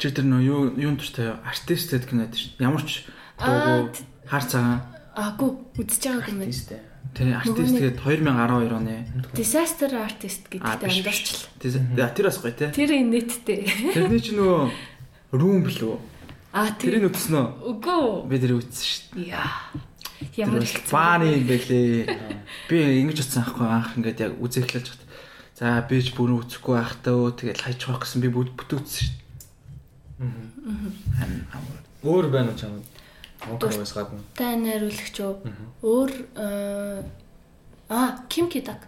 [0.00, 1.40] Чи тэр нөө юу юунд дуртай юу?
[1.44, 2.60] Артист гэдэг кинод шүү.
[2.60, 3.04] Ямар ч
[3.40, 4.80] дуугүй хар цагаан.
[5.16, 6.52] Аагүй үзэж байгаагүй юм.
[6.52, 6.84] Тиймээ.
[7.16, 8.96] Тэр артист тэгээд 2012 оны.
[9.32, 11.48] Disaster artist А гэдэгтэй биш.
[11.64, 12.12] амдарчлаа.
[12.12, 12.68] Тэр бас гоё те.
[12.72, 13.64] Тэр инэттэй.
[13.96, 14.68] Тэрний чи нөгөө
[15.32, 15.96] Room блүү.
[16.52, 17.48] Тэрийг тэр үтсэн үү?
[17.72, 18.04] үгүй.
[18.28, 19.24] Би тэр үтсэн шүү.
[19.32, 19.48] Яа.
[20.36, 22.04] Ямар их бааны юм бэлээ.
[22.68, 25.02] Би ингэж утсан аахгүй анх ингээд яг үзэх эхэлж хат.
[25.56, 29.16] За би ч бүрэн үцэхгүй байхдаа өө тэгэл хайж байх гэсэн би бүт бүтээсэн шүү.
[30.20, 31.60] Аа.
[32.04, 32.84] Өөр байна уу чамд?
[33.48, 34.20] Монтоос гадна.
[34.36, 35.40] Та найруулагч юу?
[35.80, 37.00] Өөр э,
[37.88, 38.84] аа Ким Кидаг.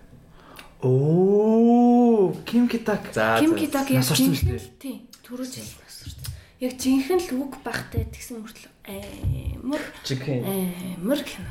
[0.84, 3.16] Оо, Ким Китак.
[3.16, 3.40] За.
[3.40, 3.56] Ким.
[3.56, 4.96] Кидаг яг нас орсон жинхэнэ шүү л тий.
[5.24, 6.36] Түрүү жил насурсан.
[6.60, 10.44] Яг жинхэнэ л үг багтай тэгсэн мөртлөө амар Чикен.
[10.96, 11.46] амар кино.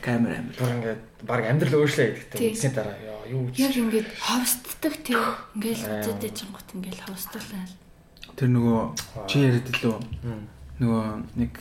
[0.00, 0.54] Камер амир.
[0.56, 2.40] Бүр ингээд баг амьдрал өөрчлөө гэдэгтэй.
[2.40, 2.96] Тэгсний дараа
[3.28, 3.76] юу Яг гэж.
[3.84, 5.16] ингээд ховстдаг тий.
[5.54, 6.02] Ингээл Аа.
[6.08, 7.64] зэдэж чингут ингээл ховсдуулаа.
[8.36, 8.80] Тэр нөгөө
[9.28, 9.98] чи яриад лөө
[10.80, 11.04] нөгөө
[11.36, 11.52] нэг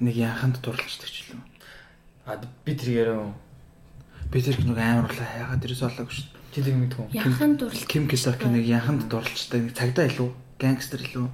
[0.00, 1.40] нэг яханд дурлцдаг ч лөө.
[2.26, 3.34] А би тэр яриа.
[4.32, 6.28] Би тэр нэг амар улаа хайгаад тэрээс олоогүй шүү.
[6.54, 7.06] Чи тэр мэдгүй.
[7.12, 7.86] Яхан дурлал.
[7.86, 11.28] Ким Китак нэг яханд дурлцдаг нэг цагдаа илүү гангстер илүү.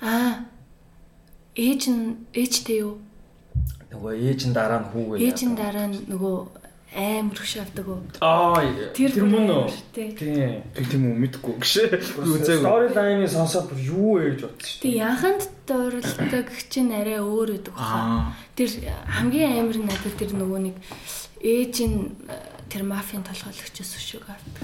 [0.00, 0.48] Аа.
[1.54, 2.98] Ээж нь ээжтэй юу?
[3.94, 5.22] Нөгөө ээж нь дараа нь хүүгээ.
[5.22, 6.36] Ээж нь дараа нь нөгөө
[6.94, 8.02] амар хөш авдаг уу?
[8.18, 8.58] Аа
[8.94, 9.66] тэр мөн үү?
[9.94, 10.10] Тий.
[10.18, 10.62] Тийм.
[10.74, 11.72] Би тийм үү мэдгүй гэж.
[12.18, 12.62] Би үзээгүй.
[12.66, 14.82] Story line-ыг сонсоод бүр юу ээж шүү.
[14.82, 17.82] Тэг яханд дурлалдаг чинь арай өөр өгдөг Аа.
[17.82, 18.34] баха.
[18.58, 18.70] Тэр
[19.10, 20.76] хамгийн амар нь надад тэр нөгөө нэг
[21.38, 21.98] ээж нь
[22.30, 22.38] э,
[22.70, 24.62] тэр мафийн толгойлогчоос өшөөг авдаг.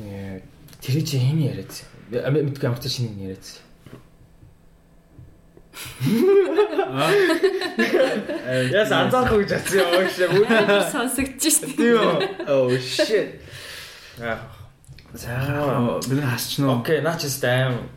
[0.00, 0.40] Ээ,
[0.80, 1.88] Тэр чи хэн яриадсан?
[2.12, 3.65] Мэдгүй ч шинийг яриадсан.
[8.72, 10.30] Яс анзаарахгүй гэж атсан юм шиг.
[10.46, 11.76] Амар сонсогдож шүү дээ.
[11.76, 12.00] Тийм.
[12.46, 13.40] Oh shit.
[14.20, 14.38] Аа.
[15.16, 15.36] За.
[16.08, 17.88] Би хасч нөө Окей, наач стэм.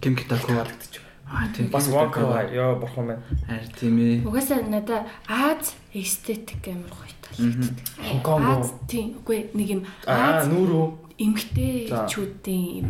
[0.00, 0.56] Ким Китак уу?
[0.56, 1.02] Таалагдчих.
[1.28, 1.70] Аа тийм.
[1.70, 3.22] Бас Walker ёо бурхан байна.
[3.48, 4.24] Харин тийм ээ.
[4.28, 7.76] Угаасаа надад Аз эстетик амар гоё таалагддаг.
[8.00, 8.80] Хонконг уу?
[8.88, 10.88] Тийм үгүй нэг юм Аа, Аз нүүр үү?
[11.22, 12.88] эмгтээчүүдийн юм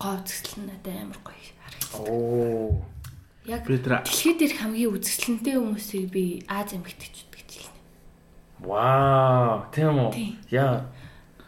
[0.00, 1.39] гоо үзэсгэлэн надад амар гоё.
[1.98, 2.82] Оо.
[3.46, 7.80] Яг дэлхийд ирэх хамгийн үзэсгэлэнтэй хүмүүсийг би Аз эмгтээчүүд гэж хэлнэ.
[8.62, 10.10] Вау, тийм үү?
[10.54, 10.86] Яа.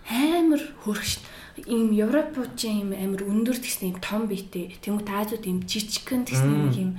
[0.08, 1.22] амар хөргөш
[1.66, 6.76] ийм европуудын ийм амар өндөр гэсэн ийм том биетэй тэмүүт Азууд ийм жижигхэн гэсэн нэг
[6.76, 6.90] ийм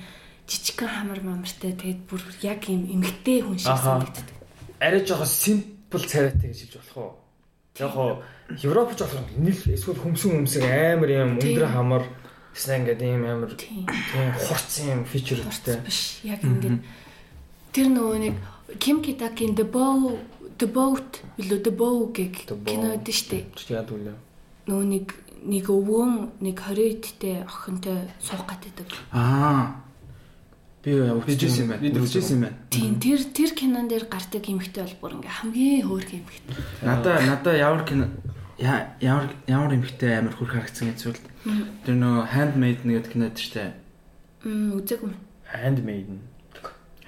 [0.48, 4.28] жижигхэн хамар мамартай тэгээд бүр яг ийм эмгтэй хүн шиг санагддаг.
[4.80, 7.12] Арай жоохон simple царайтай гэж хэлж болох уу?
[7.82, 8.12] Яг хоо
[8.62, 12.04] Европ ч болохоор нийл эсвэл хүмсэн хүмсэг амар юм өндөр хамар
[12.54, 13.86] гэсэн ингээд ийм амар Тийм.
[14.38, 15.82] хурц юм фичертэй.
[15.82, 16.80] биш яг ингээд
[17.74, 18.36] тэр нөгөө нэг
[18.80, 20.18] Ким Китакийн The Bow
[20.58, 22.70] The Boat билүү The Bow гэх The Bow.
[22.70, 23.38] кино дээ штэ.
[23.74, 24.18] Яад үлээ.
[24.70, 25.06] Нөгөө нэг
[25.44, 28.88] нэг өвгөн нэг 20 эдтэй охинтой суух гэдэг.
[29.12, 29.84] Аа.
[30.84, 31.82] Би үзчихсэн юм байна.
[31.84, 32.58] Би үзчихсэн юм байна.
[32.72, 36.56] Тийм тэр тэр кинон дээр гардаг эмэгтэй бол бүр ингээ хамгийн хөөрхөн эмэгтэй.
[36.84, 38.08] Надаа надаа ямар кино
[38.60, 41.26] ямар ямар эмхтэй амар хүрх харагдсан гэж зүйлд.
[41.86, 43.74] Тэр нөө handmade нэг кинод штэ.
[44.46, 45.18] Мм үзээгүй юм.
[45.50, 46.20] Handmaiden.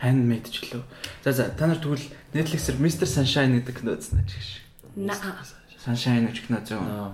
[0.02, 0.84] Handmade ч лөө.
[1.24, 2.02] За за та нар тэгвэл
[2.34, 4.50] Netflix-ээр Mr Sunshine гэдэг кино үзсэн гэж гэж.
[4.98, 5.46] Наа.
[5.78, 6.82] Sunshine гэж кино зөө.
[6.82, 7.14] Аа.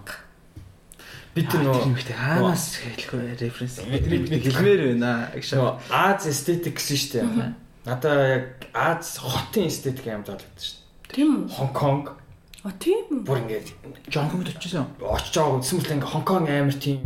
[1.35, 3.79] Бид нөгөө эмхтэй хаанаас хэлэх вэ референс.
[3.83, 7.51] Эмхтэй хэлмээр байна нөгөө Аз эстетик гэсэн шүү дээ.
[7.87, 8.43] Надаа яг
[8.75, 11.15] Аз хотын эстетик юм таалагдсан шүү дээ.
[11.15, 11.55] Тийм үү?
[11.55, 12.20] Хонконг
[12.61, 13.25] А тийм үү?
[13.25, 13.67] бүр ингээд
[14.13, 14.85] Жонконд очижсэн.
[15.01, 16.99] очиж байгаа үзсэн мэт ингээ Хонконг амар тийм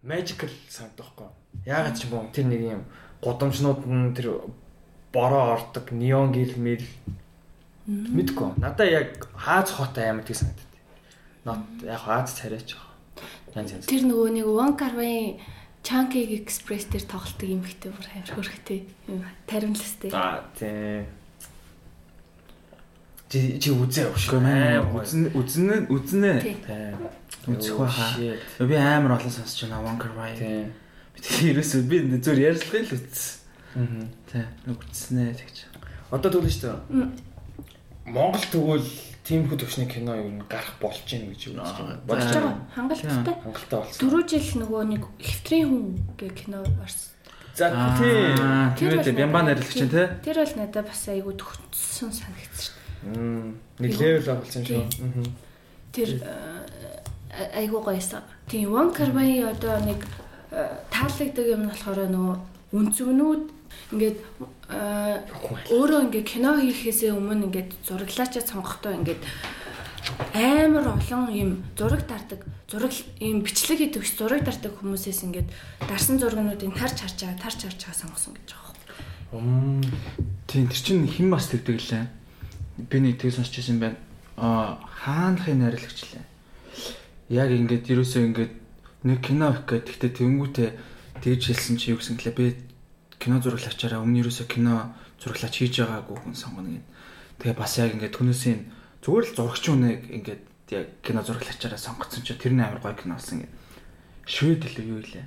[0.00, 1.28] magical санагдах байхгүй.
[1.68, 2.82] Яагаад ч юм бол тэр нэг юм
[3.20, 4.48] гудамжнууд нь тэр
[5.12, 6.88] бороо ордог неон гэрэл мэл
[7.86, 8.56] мэдгүй.
[8.56, 10.68] Надаа яг Аз хот амар тийг санагдав.
[11.44, 13.84] Not яг Аз царайч байгаа.
[13.84, 14.48] Тэр нөгөө нэг
[14.80, 15.36] Carvay
[15.84, 20.08] Chunky Express дээр тоглолтог юм ихтэй бүр хөрхтэй юм таримластэй.
[20.08, 21.04] За тий.
[23.34, 24.30] Чи чи үзээ ууш.
[24.30, 26.38] Үзэн үзэн үзнэ.
[26.38, 26.54] Тий.
[26.62, 26.94] Тий.
[27.50, 28.14] Үзэх байхаа.
[28.62, 30.14] Би амар олон сонсож байна Wonker.
[30.38, 30.70] Тий.
[31.10, 33.02] Би тэр ерөөсөө би зүгээр ярьслахыг л.
[33.74, 34.06] Мгм.
[34.30, 34.44] Тий.
[34.70, 35.66] Нүг үзснэ тэгж.
[36.14, 36.62] Одоо төлөө шүү
[36.94, 37.10] дээ.
[38.06, 38.86] Монгол тэгвэл
[39.26, 43.34] тийм хүү төвчний кино юу н гарах болж гин гэж Аа, бодож байгаа хангалттай.
[43.42, 43.98] хангалттай болсон.
[43.98, 45.84] Дөрөв жил нөгөө нэг хэвтрийн хүн
[46.20, 47.10] гэх кино орсон.
[47.56, 47.96] За Аа,
[48.76, 48.92] тийм.
[48.92, 50.06] үү бол бямба надад- найрлагч тий.
[50.22, 52.28] Тэр бол надад бас айгүй төгссөн шүү.
[52.30, 52.83] Мм.
[53.04, 55.28] Нэг левел юм шүү.
[55.92, 56.10] Тэр
[57.34, 58.22] айгүй гоёсан.
[58.48, 60.06] Тийм One Carvay одоо нэг
[60.50, 62.36] э, таалагддаг юм нь болохоор нөгөө
[62.78, 63.42] үнцгнүүд
[63.92, 64.18] ингээд
[64.70, 65.18] э,
[65.74, 69.22] өөрөө ингээд кино хийхээсээ өмнө ингээд зураглаачаа сонгохдоо ингээд
[70.34, 75.48] амар олон юм зураг дардаг зураг юм бичлэг хийдэг зураг дардаг хүмүүсээс ингээд
[75.90, 78.64] дарсан зургнуудыг тарж харж байгаа тарж харж байгаа сонгосон гэж байгаа
[79.34, 79.82] юм.
[80.46, 82.06] Тийм тэр чинь хэн бас тэгдэг лээ.
[82.78, 83.98] Би нэг тэг сонсч байсан байна.
[84.36, 86.26] Аа хаанхын найрлагч лээ.
[87.30, 88.52] Яг ингээд ерөөсөө ингээд
[89.06, 89.86] нэг кино их гэдэг.
[89.86, 90.70] Тэгтээ тэнгүүтээ
[91.22, 92.34] тэгж хэлсэн чи юу гэсэн гэлээ.
[92.34, 92.46] Би
[93.22, 96.86] кино зураглаачаараа өмнө ерөөсөө кино зураглаач хийж байгаагүй хүн сонгоно гэд.
[97.38, 98.56] Тэгээ бас яг ингээд түүнээсээ
[99.06, 100.42] зүгээр л зурагч үнэ ингээд
[100.74, 103.52] яг кино зураглаачаараа сонгоцсон чи тэр нь амар гоё кино болсон гэд.
[104.26, 105.26] Швед л юу илээ.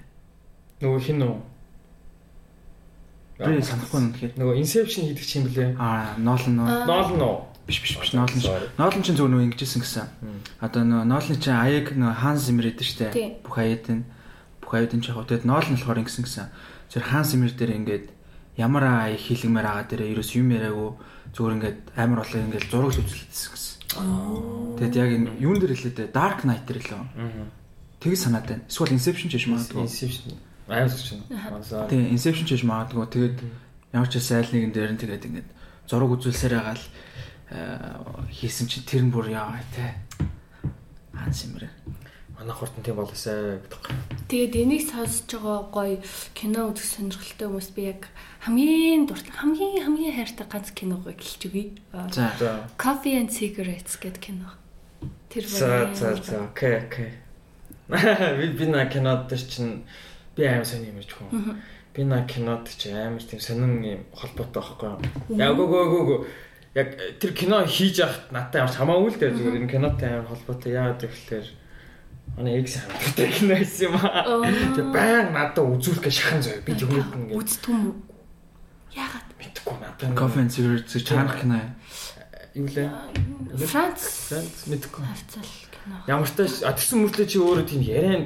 [0.84, 1.57] Нөгөө хин үү?
[3.38, 4.34] Би санахгүй юм тэгэхээр.
[4.42, 5.78] Нөгөө Inception хийдэг чинь блэ?
[5.78, 6.90] Аа, Нолан нөө.
[6.90, 7.38] Nolan уу?
[7.68, 8.50] Биш биш биш Нолан ш.
[8.50, 8.66] Sorry.
[8.82, 10.08] Ноолн ч зөв нөгөө ингэжсэн гэсэн.
[10.64, 13.14] Одоо нөгөө Ноолны чинь аяг нөгөө Ханс Зиммер идэв штэ.
[13.44, 14.08] Бүх аяатын
[14.64, 16.48] бүх аяатын ч яг тэгээд Ноолн болохоор ингэсэн гэсэн.
[16.90, 18.06] Тэр Ханс Зиммер дээр ингээд
[18.58, 20.92] ямар аяг хийлгмээр байгаа дээр ерөөс юм яриаггүй
[21.36, 23.76] зүгээр ингээд амар олон ингээд зураг үзүүлсэн гэсэн.
[24.82, 27.04] Тэгэд яг энэ юун дээр хэлээд Dark Knight дээр лөө.
[28.00, 28.64] Тэг санаад байна.
[28.72, 29.84] Эсвэл Inception ч биш магадгүй.
[29.86, 30.40] Inception.
[30.68, 31.24] Амар ч юм.
[31.32, 31.88] Мансаа.
[31.88, 33.08] Тийм Inception ч биш магадгүй.
[33.08, 33.38] Тэгээд
[33.96, 35.50] ямар ч айл нэгэн дээр нь тэгээд ингээд
[35.88, 36.86] зураг үзүүлсээр байгаа л
[37.56, 39.96] э, хийсэн чинь тэр нь бүр яа те.
[41.16, 41.72] Ханс Зиммер.
[42.36, 43.82] Манай хурдан тийм болоосай гэдэг.
[44.28, 45.98] Тэгээд энийг сонсож байгаа гоё
[46.36, 48.12] кино үзэх сонирхолтой хүмүүс би яг
[48.44, 51.74] хамгийн дуртай хамгийн хамгийн хайртай ганц киног гэлж өгье.
[51.96, 52.30] Аа, За.
[52.38, 52.68] За.
[52.78, 54.52] Coffee and Cigarettes гэдэг кино.
[55.32, 56.44] Тэр За бүр за амар за.
[56.52, 57.12] Окей, окей.
[58.38, 59.88] Би би на кинод дээр чинь
[60.38, 61.58] би аим сони юмж хүн.
[61.94, 65.38] Би на кинод чи амар тийм сонин юм холбоотой байхгүй?
[65.38, 66.26] Яг гоо гоо гоо.
[66.78, 70.30] Яг тэр кино хийж явахт надтай ямар ч хамаагүй л дээ зүгээр энэ кинотой амар
[70.30, 71.50] холбоотой яагаад гэвэл
[72.38, 74.46] манай экс хамттай кино хийсэн юм аа.
[74.78, 76.62] Тэг баян надад үзүүлэхэ шахан зөө.
[76.62, 77.98] Би тэгвэл ингэ Үздэг юм?
[78.94, 79.28] Яагаад?
[79.42, 80.14] мэдхгүй надад.
[80.18, 81.62] Coffee and Cigarettes чанах кино.
[82.54, 82.90] юу лээ?
[83.58, 85.02] Франц Франц мэдхгүй.
[85.06, 85.96] хавцал кино.
[86.08, 88.24] Ямар ч тааш а, тэрсэн мөртлөө чи өөрөө тийм яриан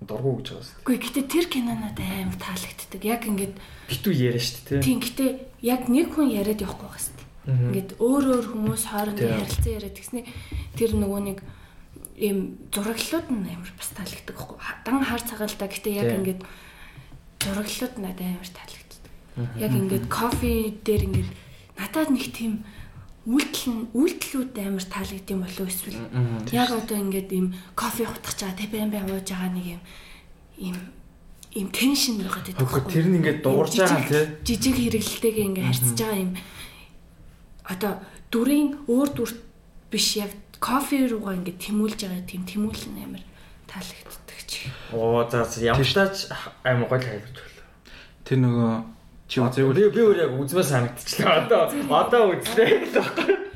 [0.00, 0.80] дургу гэж байгаа шүү.
[0.84, 3.02] Үгүй гэтээ тэр кино надад амар таалагддаг.
[3.04, 3.54] Яг ингээд
[3.88, 4.82] Битүү яриа шүү дээ.
[4.84, 5.30] тийм гэтээ
[5.64, 7.16] яг нэг хүн яриад явахгүй байгаа.
[7.46, 7.70] Мгм.
[7.70, 10.20] Ингээд өөр өөр хүмүүс хоорондоо ярилцсан яриад тэгснэ
[10.74, 11.38] тэр нөгөө нэг
[12.18, 14.58] ийм зураглууд нь амар бас таалагддаг байхгүй.
[14.82, 16.40] Дан хар цагаалдаа гэтээ яг ингээд
[17.38, 19.02] зураглууд надад амар таалагддаг.
[19.62, 21.30] Яг ингээд кофе дээр ингээд
[21.78, 22.66] надад нэг тийм
[23.26, 25.98] үйлдэл нь үйлдэлүүд амар таалагдсан юм болов уу эсвэл
[26.54, 29.82] яг одоо ингээд ийм кофе хутгах тэ бэм бэм ууж байгаа нэг юм
[30.62, 30.76] ийм
[31.56, 32.62] ийм теншн байгаад байдаг.
[32.62, 34.56] Байхгүй тэр нь ингээд дуурж Жижиг- байгаа тий.
[34.56, 36.32] Жижиг хэрэглэлтэйгээ ингээд харьцаж байгаа юм.
[37.66, 37.92] Одоо
[38.30, 39.30] дүрийн өөр дүр
[39.90, 43.24] биш яг кофе руугаа ингээд тэмүүлж байгаа тийм тэмүүлэн амар
[43.66, 44.70] таалагддаг чи.
[44.92, 46.30] Оо за за ямар ч тааж
[46.62, 47.26] аим гол байна.
[48.22, 48.95] Тэр нөгөө
[49.26, 51.46] чи үзээгүй Би би өөр яг үзмээ санагдчихлаа.
[51.46, 51.60] Одоо
[51.90, 52.90] одоо үзлээ.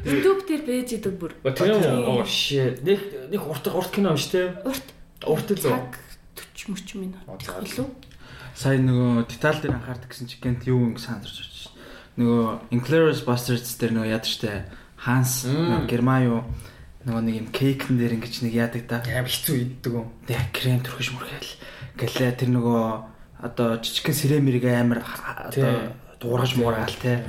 [0.00, 1.32] YouTube дээр бэж идэг бүр.
[1.54, 2.80] Тэр юм оо shit.
[2.82, 4.48] Нэг нэг урт урт кино юм шүү дээ.
[4.66, 4.86] Урт
[5.28, 5.68] Урт л үү?
[5.68, 5.92] цаг
[6.56, 7.52] 40 мөч минут Оо, за.
[7.60, 7.88] болов.
[8.56, 11.76] сая нөгөө деталь дээр анхаардаг гэсэн чи гэнт юу ингэ сандарч шээ.
[12.16, 14.64] Нөгөө Inglourious Basterds дээр нөгөө яадаг штэ.
[14.96, 15.44] Ханс
[15.88, 16.40] Герман юу
[17.04, 18.96] нөгөө нэг юм кейкэн дээр ингэж нэг яадаг та.
[19.04, 20.08] Аим хэцүү иддэг юм.
[20.24, 21.52] Тэг крем түрхэж мөрхөл.
[22.00, 22.80] Гэлээ тэр нөгөө
[23.42, 27.24] одоо жижигхэн сэрэмэрийг амар одоо дуургаж муургаал те.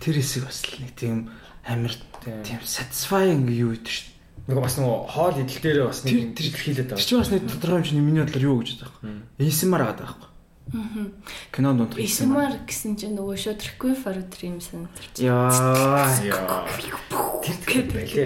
[0.00, 1.30] Тэр хэсэг бас л нэг тийм
[1.66, 1.92] амар
[2.24, 2.34] Тий.
[2.44, 4.12] тийм satisfying юу идэв штэ.
[4.48, 7.08] Нөгөө бас нөгөө хоол идэл дээрээ бас Тэр- нэг тэр хийлээд Тэр байгаа.
[7.08, 9.22] чинь бас нэг тодорхой хэмжээний миний бодлоор юу гэж байгаа юм.
[9.38, 10.16] ASMR байгаа
[10.72, 11.06] байхгүй.
[11.52, 15.16] Кино дунд ASMR гэсэн чинь нөгөө шууд Requiem for a Dream сандарч.
[15.20, 15.48] Яа.
[16.22, 16.68] Яа.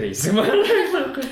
[0.03, 0.51] Ийсэн маа.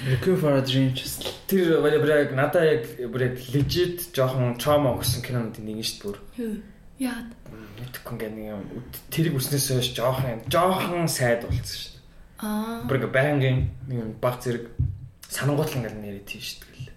[0.07, 1.27] Requiem for a Dream ч гэсэн.
[1.51, 6.15] Тэр бүр яг надаа яг бүр яг legit жоохон trauma өгсөн кинонуудын нэг нь шүү
[6.15, 6.61] дээ?
[7.01, 7.31] Яагаад?
[7.81, 8.63] Мэдхгүй ингээ нэг юм
[9.11, 12.03] тэрийг үснээс хойш жоохон жоохон сайд болцсон шүү дээ.
[12.45, 12.85] Аа.
[12.87, 13.57] Бүр ингээ байнгын
[13.89, 14.69] нэг юм баг зэрэг
[15.27, 16.93] санангуутал ингээ нэрэт тийм шүү дээ.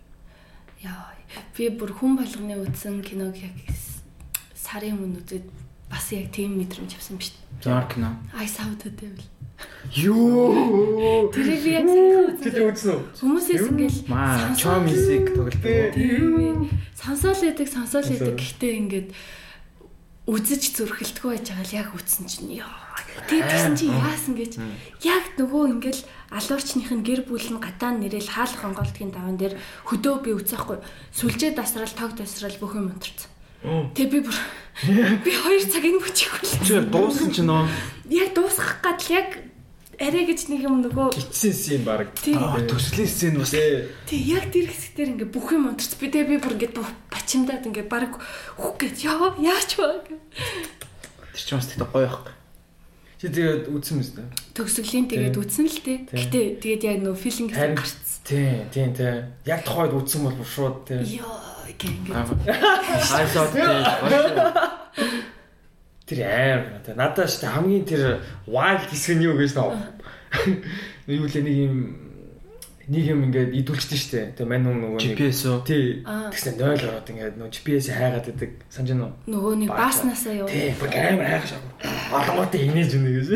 [0.87, 1.15] Яа.
[1.57, 3.55] Би бүр хүн болгоны үзсэн киног яг
[4.75, 5.47] сарын өмнө үзээд
[5.87, 7.31] бас яг тийм мэдрэмж авсан биз
[7.62, 7.70] дээ.
[7.70, 8.11] Ямар кино?
[8.35, 9.22] I saw the devil.
[9.95, 11.31] Юу?
[11.31, 12.75] Тэрийг би яг сайн Тэр үзсэн.
[12.75, 13.03] үзсэн үү?
[13.22, 14.01] Хүмүүсээс ингээл
[14.59, 15.95] чо мьюзик тоглодог.
[15.95, 16.66] Тийм.
[16.99, 18.35] Сонсоол идэг, сонсоол идэг.
[18.35, 19.09] Гэхдээ ингээд
[20.27, 22.59] үзэж зүрхэлтгүй байж байгаа л яг үтсэн чинь.
[22.59, 24.53] Тэгээд тэгсэн чинь яасан гэж
[25.07, 26.03] яг нөгөө ингээл
[26.35, 29.55] алуурчных нь гэр бүл нь гадаа нэрэл хаалх онголтгийн даван дээр
[29.87, 30.83] хөдөө би үзэхгүй.
[31.14, 33.31] Сүлжээ дасрал, тог дасрал бүх юм унтарсан.
[33.65, 34.37] Тэгээ би бүр
[35.25, 36.57] би 2 цагийг бүчихгүй л.
[36.69, 37.65] Чи дууссан ч нөө
[38.12, 39.29] Яг дуусгах гад л яг
[39.97, 42.12] арай гэж нэг юм нөгөө Ицсэн син баг.
[42.21, 43.89] төслийн сцен бас Тэ.
[44.05, 46.77] Тэг яг тэр хэсгээр ингээ бүх юм унтарч би тэгээ би бүр ингээ
[47.09, 48.21] бачимдаад ингээ баг
[48.61, 50.19] хөх гэж яа яач ба гэ.
[51.33, 52.35] тэр чинь бас тэгтээ гоё байхгүй.
[53.17, 54.19] Чи тэгээд үзсэн мэт.
[54.53, 55.99] Төгсгөлийн тэгээд үтсэн л тээ.
[56.12, 58.21] Гэтэ тэгээд яг нөө филинг гарцсан.
[58.29, 59.25] тий, тий, тий.
[59.49, 61.25] Яг тухайд үзсэн бол шууд тий.
[61.25, 62.15] Яа гэ ингээ.
[62.45, 64.37] I saw the devil.
[66.05, 66.61] Тэр аим.
[66.93, 68.03] Надад шүү дээ хамгийн тэр
[68.45, 69.73] wild хэсэг нь юу гэж нөө.
[71.09, 71.77] Юу л нэг юм
[72.89, 74.27] нэг юм ингээд идүүлчихдээ шүү дээ.
[74.37, 75.59] Тэ мань нөгөө нэг GPS үү?
[75.65, 75.85] тий.
[76.05, 78.51] Тэгсэн 0 ороод ингээд нөгөө GPS хайгаад идэг.
[78.69, 79.12] Санаж нь уу?
[79.25, 80.49] Нөгөө нэг бааснасаа юу.
[80.53, 81.61] Тий, бүр амар хайх шаа.
[82.12, 83.29] Олонготой инээж үнэ гэж.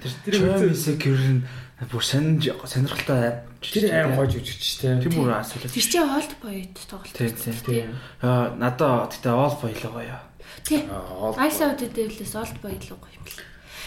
[0.00, 1.42] Тэр тэр Чо үзсэн.
[1.88, 3.40] Бүр сонирж сонирхолтой.
[3.64, 4.92] Тэр аим гойж үжигч тий.
[5.00, 5.72] Тэр бүр асуулт.
[5.72, 7.16] Тэр чинь олд боёд тоглолт.
[7.16, 7.54] Тий, тий.
[7.64, 7.82] Тий.
[8.20, 10.20] Аа надаа тэгтээ all боёлоо гоё.
[10.60, 10.84] Тий.
[10.92, 13.40] Аа, I saw the devil-с олд боёд л гоё юм бэл.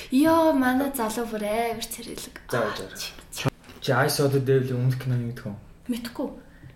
[0.09, 2.35] Йоо манай залуу бүр амар царилэг.
[2.49, 3.49] За, за.
[3.81, 5.55] Чи the devil өмнөх кино мэдэх үү?
[5.93, 6.27] Мэдхгүй.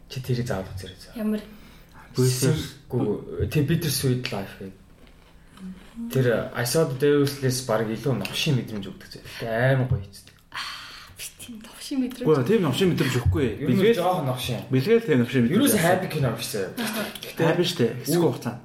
[0.10, 1.18] Чи тэрийг заавал үзээрэй.
[1.18, 1.42] Ямар
[2.18, 4.74] Гүү тэр bitter sweet life гэдэг.
[6.14, 9.22] Тэр I saw the devil-с баг илүү новшийн мэдрэмж өгдөг зэ.
[9.46, 10.27] Амар гоё хэвчээ.
[11.48, 12.28] Тийм товшин мэдрэмж.
[12.28, 13.48] Гэхдээ тийм новшин мэдрэмж өгөхгүй.
[13.64, 14.68] Билгээл жоохон новшийн.
[14.68, 15.64] билгээл тийм новшин мэдрэмж.
[15.64, 16.76] Юусе happy кино биш зэ.
[17.40, 17.96] Happy штэ.
[18.04, 18.60] Хэсэг хугацаанд.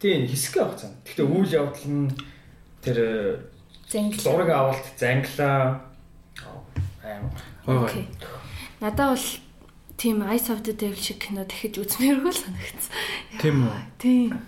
[0.00, 0.96] Тийм хэсэг явцсан.
[1.04, 2.08] Гэхдээ үйл явдал нь
[2.80, 2.96] тэр
[3.92, 4.24] Зангил.
[4.24, 5.84] зураг авалт занглаа.
[7.68, 8.08] Окей.
[8.80, 9.28] Надаа бол
[10.00, 12.96] тийм Ice of the Devil шиг кино дахиж үзмээргүй л санагдсан.
[13.38, 13.76] Тийм үү?
[14.00, 14.40] Тийм.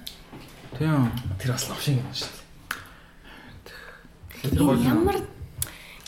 [0.81, 1.13] Тийм.
[1.37, 2.41] Тэр бас новшийн кино шүү дээ.
[4.89, 5.21] Ямар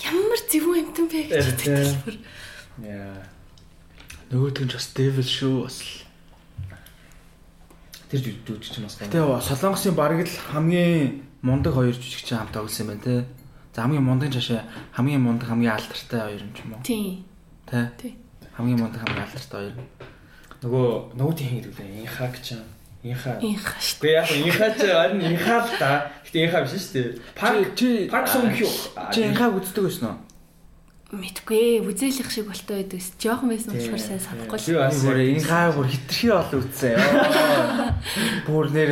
[0.06, 2.16] ямар зөвхөн амтан бэ гэж хэлбэр.
[2.86, 3.26] Яа.
[4.30, 5.78] Нөгөөд нь just devil шүү бас.
[5.82, 6.06] л.
[8.10, 12.90] Тэр жүжигч чинь бас Гэтэ Солонгосын бараг л хамгийн мундаг хоёр жүжигч хамт тоглосон юм
[12.94, 13.14] байна те.
[13.74, 14.62] За хамгийн мундаг чашаа
[14.94, 16.82] хамгийн мундаг хамгийн алдартай хоёр юм ч юм уу.
[16.86, 17.24] Тийм.
[17.66, 17.90] Тэ.
[17.98, 18.14] Тий.
[18.54, 19.74] Хамгийн мундаг хамгийн алдартай хоёр.
[20.66, 22.56] нөгөө нөгөөд хин гэдэг инхаг ч
[23.12, 23.38] инхаа.
[23.40, 24.00] Инх шүү.
[24.02, 25.90] Би яг инхаа ч харин инхаа л та.
[26.26, 27.08] Гэтэ инхаа биш шүү дээ.
[27.38, 28.68] Пак чи пак сон хё.
[29.14, 30.18] чи инхаг үздэг байсан уу?
[31.06, 33.14] Мэдгүй үзээлэх шиг болтой байдаг ус.
[33.22, 34.82] Жохон байсан болохоор сайн санахгүй л.
[34.82, 36.98] бас Бүр инхаг бүр хитрхи олон үзсэн.
[36.98, 37.94] ёо.
[38.50, 38.90] Бүр нэр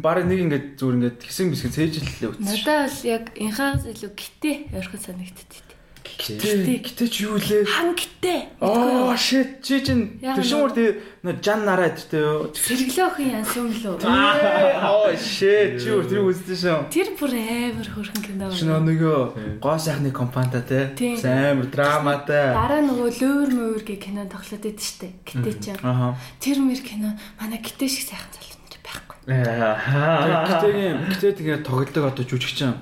[0.00, 2.40] баг нэг ингээд зүгээр ингээд хэсэг мэсэг цээжлээ үзсэн.
[2.40, 2.64] шүү.
[2.64, 5.69] Надад бол яг инхаас илүү гитэ ойрхон санагддаг.
[6.18, 7.62] Гэтэ гэтэ чи юу лээ?
[7.68, 8.58] Хан гитэ.
[8.58, 10.90] Аа shit чи чин тий
[11.22, 12.00] нөө жан нараад?
[12.00, 14.02] Сэрглөөхөн янсан юм лөө.
[14.08, 16.78] Аа shit чи юу тэр үзсэн шүү.
[16.90, 18.50] Тэр бүр амар хөрхөн кино.
[18.50, 22.56] Чи нөгөө гоо сайхны компанита те амар драматай.
[22.56, 25.14] Дараа нөгөө лөөр мөөр гэ кино тоглоод байдаг штэ.
[25.28, 25.78] Чинь.
[25.84, 26.16] Аха.
[26.40, 29.16] Тэр мэр кино манай гитэ шиг сайхан залуу байхгүй.
[29.30, 30.46] Аа.
[30.48, 32.74] Гэтэгийн гэтээ тэгээ тоглодог одоо жүжигчин.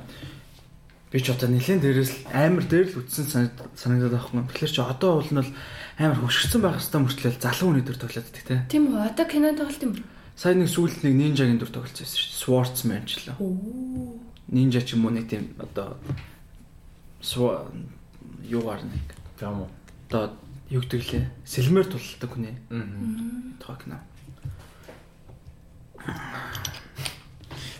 [1.08, 4.44] Би ч одоо нэлээд дээрээс амар дээр л үтсэн санаг- санагдаад байхгүй.
[4.52, 5.52] Тэгэхээр чи одоо бол нь бол
[5.96, 8.56] амар хөшгөрсөн байх хэвээр мөртлөө залуу хүний дүр тоглоод байдаг те.
[8.68, 9.00] Тийм үү?
[9.08, 9.92] Одоо кино тоглолт юм.
[10.36, 12.40] Сая нэг сүүлд нэг нинжагийн дүр тоглож байсан шүү дээ.
[12.44, 13.10] Swordsman ч.
[13.40, 14.20] Оо.
[14.52, 15.96] Нинжа ч юм уу нэг тийм одоо
[18.44, 19.04] юугаар нэг
[19.40, 19.68] Зам уу.
[20.12, 20.36] одоо
[20.68, 21.24] юу гэдэг лээ.
[21.48, 23.56] Сэлмээр тулдаг хүний Мм.
[23.58, 23.96] тухай кино.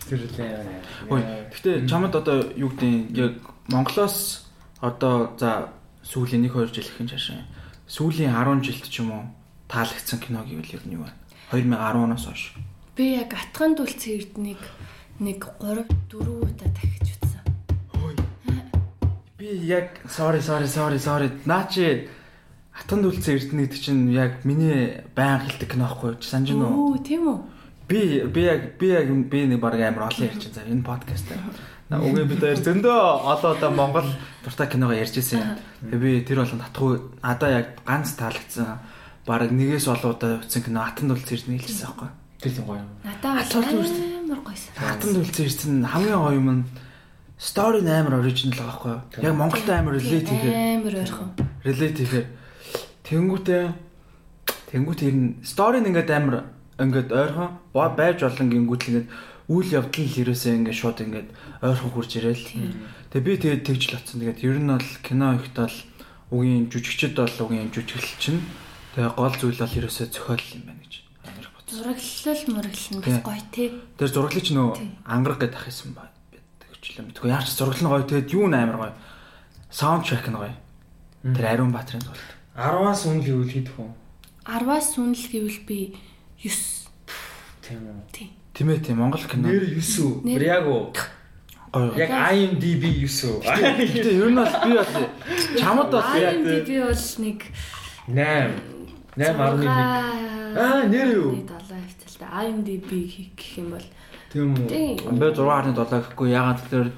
[0.08, 0.64] Тэр л яа.
[1.12, 1.20] Ой,
[1.52, 3.34] гэхдээ чамд одоо юу гэдэг яг
[3.68, 4.48] Монголоос
[4.80, 5.68] одоо за
[6.00, 7.44] сүүлийн 1 2 жил ихэнх шашин
[7.84, 9.24] сүүлийн 10 жилд ч юм уу
[9.68, 11.12] таалагдсан кино гэвэл ер нь юу вэ?
[11.52, 12.56] 2010-оноос хойш.
[12.96, 14.60] Би яг атган дүлцэн эрднийг
[15.20, 17.44] нэг 3 4 удаа дахиж үзсэн.
[19.36, 22.08] Би яг sorry sorry sorry sorry наачи
[22.78, 26.22] Атан дүлцэн эрдэнэ гэдэг чинь яг миний баян хэлдэг кино аахгүй юу?
[26.22, 26.94] Санаж нь уу?
[26.94, 27.38] Оо, тийм үү?
[27.88, 30.68] Би би яг би яг би нэг баг амар олон ярьж байгаа.
[30.68, 31.40] Энэ подкаст дээр.
[31.88, 32.98] На үгүй бид хоёр зөндөө
[33.32, 34.08] олон одоо Монгол
[34.44, 35.56] дуртай киногоо ярьж ирсэн.
[35.88, 38.78] Тэгээ би тэр болон татгүй надаа яг ганц таалагдсан.
[39.24, 42.16] Бараг нэгээс олон удаа үзсэн кино Атан дүлцэн эрдэнэ хэлсэн аахгүй юу?
[42.44, 42.90] Тэр л гоё юм.
[43.08, 44.72] Надаа амар гойсон.
[44.76, 46.64] Хатан төлцөө ирсэн хамгийн гоё юм нь
[47.40, 49.24] story нь амар original байгаа байхгүй юу?
[49.24, 51.28] Яг Монголтой амар relate хийхээр Амар ойрхон.
[51.64, 52.26] relate хийхээр
[53.08, 53.64] тэнгүүтээ
[54.76, 56.34] тэнгүүт ер нь story нь ингээд амар
[56.78, 59.08] ингээд ойрхон ба- байж олон гингүүт л ингээд
[59.48, 61.28] үйл явдал л ерөөсөө ингээд шууд ингээд
[61.64, 62.46] ойрхон хурж ирээл.
[63.10, 64.20] Тэгээ би тэгээд тэгж л утсан.
[64.22, 65.76] Тэгээд ер нь бол кино ихт бол
[66.30, 68.40] үгийн жүжигчд бол үгийн жүжиглэл чинь
[68.94, 71.76] тэгээ гол зүйл бол ерөөсөө зохиол юм байна гэж амар их бодсон.
[71.80, 73.68] Зураглал мураглал нь бас гоё тий.
[73.96, 74.90] Тэр зураглаж нөө Тий.
[75.08, 76.04] ангараг гэдэг ах юм ба.
[76.60, 77.08] Тэгвчлээ.
[77.16, 78.92] Тэгвэл яаж зураглал нь гоё тэгээд юу нээр гоё.
[79.72, 80.52] Саундтрек нь гоё.
[81.24, 82.20] Тэр Ариун Баатрын тул.
[82.56, 83.90] 10-аас үнэ гэвэл хэд хүн?
[84.44, 85.78] 10-аас үнэл гэвэл би
[86.38, 86.88] 9
[87.62, 88.00] Тийм үү.
[88.12, 88.30] тий.
[88.54, 89.48] Тийм ээ тийм Монгол кино.
[89.48, 90.14] Нэр 9 үү?
[90.24, 90.92] Нэр- Яг уу.
[91.72, 91.92] гоё.
[91.98, 93.42] Яг IMDb 9 үү?
[93.44, 94.92] Гэтэ ер нь бол би бол
[95.58, 97.38] чамд бол яг би бол нэг
[98.08, 98.54] 8.
[99.18, 99.68] 8.1.
[100.56, 101.30] Аа, нэр юу?
[101.34, 102.28] 7 хвталтай.
[102.48, 102.88] IMDb
[103.36, 103.86] гэх юм бол
[104.32, 104.68] Тийм үү.
[104.70, 106.88] би 6.7 гэхгүй ягаад гэхээр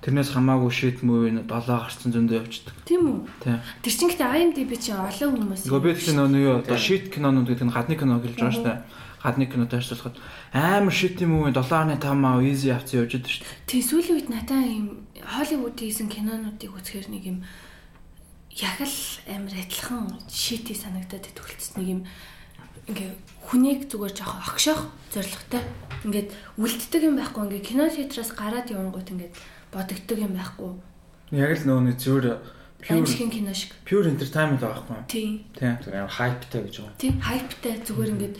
[0.00, 2.74] тэрнээс хамаагүй шийт мөвийн 7 гарсан зөндөө явчихдаг.
[2.88, 3.18] Тийм үү?
[3.44, 3.60] Тийм.
[3.84, 5.62] Тэр чинь гэдэг IMDb чинь олон хүмүүс.
[5.68, 8.64] Нөгөө би тэгсэн нөгөө юу одоо шийт кинонууд гэдэг нь гадны кино гэж байгаа шүү
[8.64, 8.78] дээ.
[9.20, 10.16] Гадны кинотой харьцуулахад
[10.56, 13.68] амар шийт мөвийн 7.5 маа easy авцсан явж байдаг шүү дээ.
[13.68, 14.86] Тэг сүүлийн үед надаа юм
[15.20, 17.38] Холливуудын хийсэн кинонуудыг үзэхээр нэг юм
[18.56, 18.98] яг л
[19.28, 22.02] амар адилхан шити санагдаад идвэлцсэн нэг юм
[22.88, 23.10] ингээ
[23.46, 24.82] хүнийг зүгээр жоохон огшоох
[25.14, 25.62] зоригтой
[26.04, 26.28] ингээд
[26.58, 29.34] үлддэг юм байхгүй ингээ кино театраас гараад явангууд ингээд
[29.72, 30.72] бодогддог юм байхгүй
[31.30, 32.26] Яг л нөгөө нэг зүгээр
[32.80, 35.04] pure кино шиг pure entertainment байхгүй юу?
[35.06, 35.76] тийм Тийм.
[35.94, 36.98] Амар хайптай гэж байгаа.
[36.98, 38.36] тийм хайптай зүгээр ингээд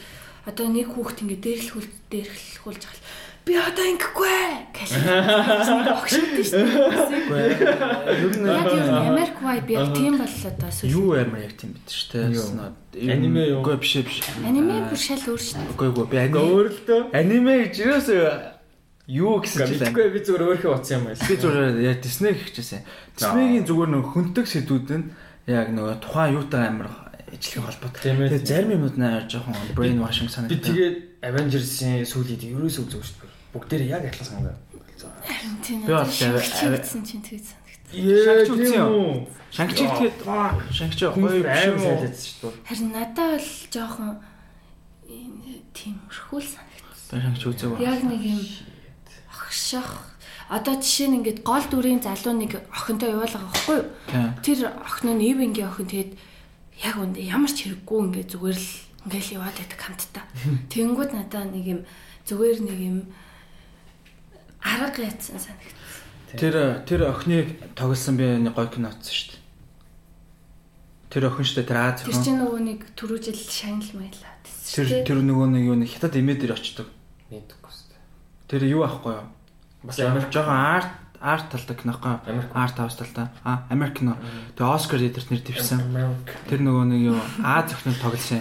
[0.49, 4.41] одоо нэг хүүхд ингээд дээрлхүүл дээрлхүүлж байгаа би одоо ингэхгүй
[4.77, 4.91] гэж
[5.97, 7.71] огшоодсон шүү дээ
[8.11, 10.91] Ер нь Яг юу Америк vibe яг тийм боллоо да сүүл.
[10.93, 12.49] юу амар яг тийм биз шүү Юу?
[12.93, 13.13] дээ.
[13.17, 13.61] Аниме юу?
[13.65, 14.19] Үгүй биш биш.
[14.45, 15.71] Аниме бүр шал өөр шүү дээ.
[15.73, 17.03] Үгүй үгүй би аниме өөр л дөө.
[17.17, 18.25] аниме гэж юусоо
[19.11, 21.19] юу гэсэн чинь Мэдгүй би зүгээр өөрхөө утсан юм байл.
[21.27, 22.81] би зүгээр яг Disney гэхчихсэн.
[23.19, 25.05] Disney-гийн зүгээр нэг хүндэг сэдвүүд нь
[25.51, 26.89] яг нөгөө тухайн юутай амар
[27.35, 28.01] ижлэх холбоотой.
[28.07, 28.31] Тийм ээ.
[28.39, 30.63] Тэгээ зарим юмуд амар жоохон brain washing Би санагдав.
[30.63, 30.97] тэгээд
[31.27, 33.31] Avengers-ийн сүүлийг ерөөсөө үзэж шүү дээ.
[33.55, 34.59] Бүгдээр яг адилхан санагдав.
[35.27, 37.83] Харин тийм Би бол чигдсэн чинь тэгж санагд.
[37.91, 38.47] Яа,
[38.79, 38.89] юм?
[38.95, 39.15] үү?
[39.51, 40.17] Шангчиг тэгээд
[40.71, 41.43] шангч гоё
[41.83, 41.99] уу?
[41.99, 42.67] сайдсан шүү дээ.
[42.71, 44.11] Харин надад бол жоохон
[45.11, 47.11] энэ тийм өрхүүл санагдсан.
[47.11, 47.83] Би шангч үзег ба.
[47.83, 48.41] Яг нэг юм
[49.51, 50.11] огшох
[50.51, 53.87] Одоо жишээ нь ингээд гол дүрийн залуу нэг охинтой яваалгаа байхгүй юу?
[54.43, 56.13] Тэр охин нь Ивенгийн охин тэгээд
[56.83, 58.71] яг үндэ ямар ч хэрэггүй ингээд зүгээр л
[59.07, 60.25] ингээл яваад байдаг хамтдаа.
[60.75, 61.81] Тэнгүүд надаа нэг юм
[62.27, 62.99] зүгээр нэг юм
[64.59, 65.79] арга ятсан санагд.
[66.35, 69.43] Тэр тэр охиныг тоглосон би нэг гоё кино үзсэн шүү дээ.
[71.15, 72.25] Тэр охин шүү дээ тэр Аз Тэр охин.
[72.27, 74.35] чинь нөгөө нэг түрүүжил шагнал маялаа.
[74.43, 76.91] Тэр тэр нөгөө нэг юу нэг хятад эмээ дээр очдог.
[77.31, 78.03] Мэдгүй шүү дээ.
[78.51, 79.27] Тэр юу аахгүй юу?
[79.83, 82.17] Бас Америк жоохон арт арт талтай кинохгүй.
[82.55, 83.29] Арт хаус талтай.
[83.45, 84.17] А Америк кино.
[84.57, 85.81] Тэгээ Оскар дээр нэр дэвсэн.
[86.49, 88.41] Тэр нөгөө нэг юу Аз охиныг тоглосон.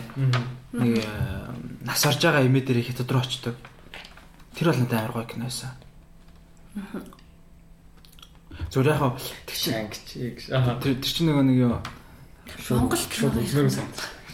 [0.71, 3.55] Нэг э, нас орж байгаа эмээ дээр хятад руу очдог.
[4.55, 5.75] Тэр бол надад амар гоё кино байсан.
[8.71, 9.19] Зүгээр яг.
[10.51, 10.79] Аа.
[10.79, 11.75] тэр тэр чинь нөгөө нэг юу
[12.69, 13.27] Монгол кино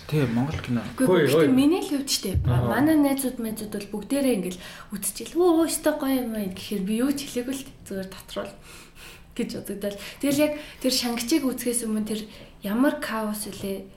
[0.05, 0.11] Нэр сан.
[0.11, 0.81] тий Монгол кино.
[0.97, 2.37] Хөөе, Гэхдээ миний л хувьд штэ.
[2.45, 2.69] Аа.
[2.69, 4.61] Манай найзууд найзууд бол бүгдээрээ ингээл
[4.93, 5.35] үдчихэл.
[5.41, 8.53] Өө өстой гоё юм аа гэхээр би юу ч хэлээгүй л зүгээр дотроол
[9.37, 9.97] гэж бодогдол.
[10.21, 12.21] Тэгэл яг тэр шангичийг үзэхээс өмнө тэр
[12.63, 13.89] ямар каос үлээ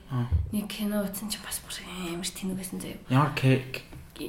[0.53, 1.77] нэг кино үзсэн чинь бас бүр
[2.11, 2.99] амар тэнүүгсэн заяа.
[3.09, 3.85] Ямар кек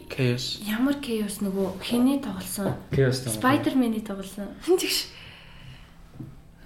[0.07, 0.63] chaos.
[0.63, 2.79] Ямар chaos нөгөө хэний тоглосон?
[2.95, 3.35] Chaos юм.
[3.35, 4.55] Spider-Man-ий тоглосон.
[4.69, 5.11] Тэгш.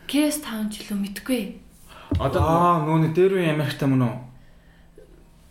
[0.04, 1.42] Chaos Town ч илүү мэдгүй.
[2.20, 4.14] Одоо Аа нөгөө нэг дээр үе Америктай мөн үү?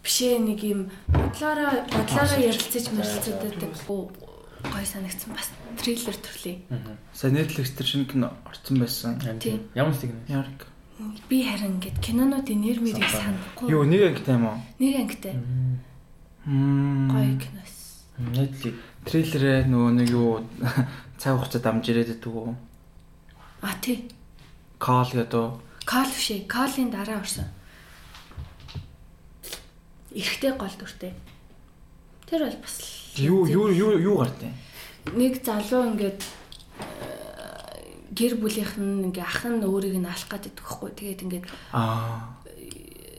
[0.04, 4.12] Бишээ нэг юм бодлоороо бодлоороо ярилцаж мэрилцэдэг
[4.64, 5.50] гой санагдсан бас
[5.80, 6.56] трейлер төрлөө.
[7.12, 9.20] Сая Netflix дээр шинэ кино орсон байсан.
[9.40, 9.68] Тийм.
[9.76, 10.28] ямар стиг нэ?
[10.32, 10.68] Ярик.
[11.28, 13.68] Би харин ингээд кинонуудын нэр мэрийг санахгүй.
[13.72, 14.58] Юу нэг ангитай юм уу?
[14.80, 15.34] Нэг ангитай
[16.46, 17.10] Мм.
[17.12, 17.76] гоё кинос.
[18.20, 18.76] Netflix.
[19.04, 20.44] Трейлерээ нөгөө нэг юу
[21.20, 22.56] цаг хугацаа дамж ирээд байдаг уу?
[23.64, 24.08] А тий.
[24.80, 25.60] Call гэдэг.
[25.84, 26.48] Кол бишээ.
[26.48, 27.48] Колын дараа орсон.
[30.14, 31.14] Эрэгтэй гол дүртэй.
[32.30, 32.76] Тэр бол бас
[33.18, 34.54] Юу юу юу юу гардیں۔
[35.14, 36.22] нэг залуу ингээд
[38.14, 40.90] гэр бүлийнх нь ингээ ах нь өөрийг нь алах гэдэг байхгүй.
[40.94, 42.38] Тэгээд ингээд Аа.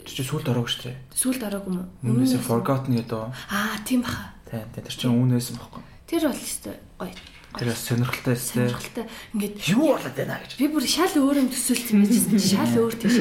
[0.07, 0.97] Чи сүлд ороогүй шүү дээ.
[1.11, 1.83] сүлд ороогүй юм.
[1.83, 2.15] уу?
[2.15, 3.35] Өмнөөсөө forgotten гэдэг.
[3.51, 4.31] Аа, тийм баха.
[4.47, 5.27] Тий, тий, тэр чинь юм
[5.59, 5.83] баггүй.
[6.07, 7.11] Тэр бол өстой гоё.
[7.59, 8.69] Тэр бас сонирхолтой өстэй.
[8.71, 9.05] Сонирхолтой.
[9.35, 10.53] Ингээд Юу болоод байна гэж.
[10.61, 12.39] би бүр шал өөр юм төсөөлсөн байжсэн.
[12.39, 13.17] Шал өөр тийш.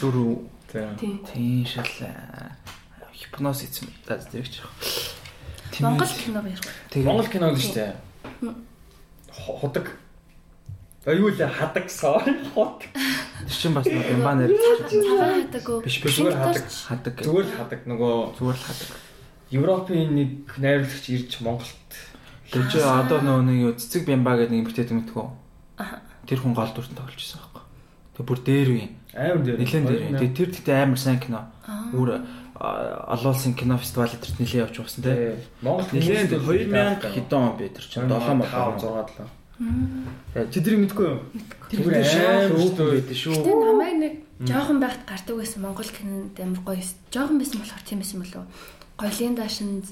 [0.00, 0.16] Зүр
[0.68, 0.96] Тийм.
[1.00, 1.16] Тийм.
[1.24, 1.88] тийм шал
[3.28, 4.64] хипноз хийсэн даа тэгч.
[5.80, 7.04] Монгол киног ярих.
[7.04, 7.92] Монгол кино л шүү дээ.
[9.32, 9.86] Худаг.
[11.06, 12.84] А юу лээ хадаг sorry хот.
[12.84, 15.78] Тэр чинь бас нэг юм ба нэр Цагаан хадаггүй.
[15.84, 16.64] Биш биш зүгээр хадаг.
[16.68, 17.14] хадаг.
[17.22, 18.88] Зүгээр л хадаг нөгөө зүгээр л хадаг.
[19.48, 21.92] Европын нэг найруулагч ирж Монголд
[22.48, 25.26] чи одоо нөгөө нэг юу цэцэг бямба гэдэг нэг эмэгтэй тэмдэггүй.
[26.28, 27.64] Тэр хүн гол дүртэн тоглож байсан байхгүй.
[28.16, 28.86] Тэг бүр дээр үе.
[29.16, 29.58] амар дээр.
[29.64, 30.02] Нилэн дээр.
[30.16, 31.48] Тэг тэр тэгтээ амар сайн кино.
[31.96, 32.20] Өөр
[32.58, 35.14] олон улсын кино фестивал дээр нилээ явж байсан те.
[35.14, 35.36] Тэ.
[35.62, 39.28] Монгол Нилээн 2000 хэдэн он бэ тэр чинь 7 мод 5 6 лөө.
[40.50, 41.18] Чи тэрийг мэдгүй юу?
[41.70, 43.34] Тэр амар өөхөн байдаг шүү.
[43.38, 46.82] Гэтэ намайг нэг жоохон байхад гардаг байсан Монгол кинонд амар гоё.
[47.14, 48.44] Жоохон байсан болохоор тийм байсан болов.
[48.98, 49.82] Гойлын даашин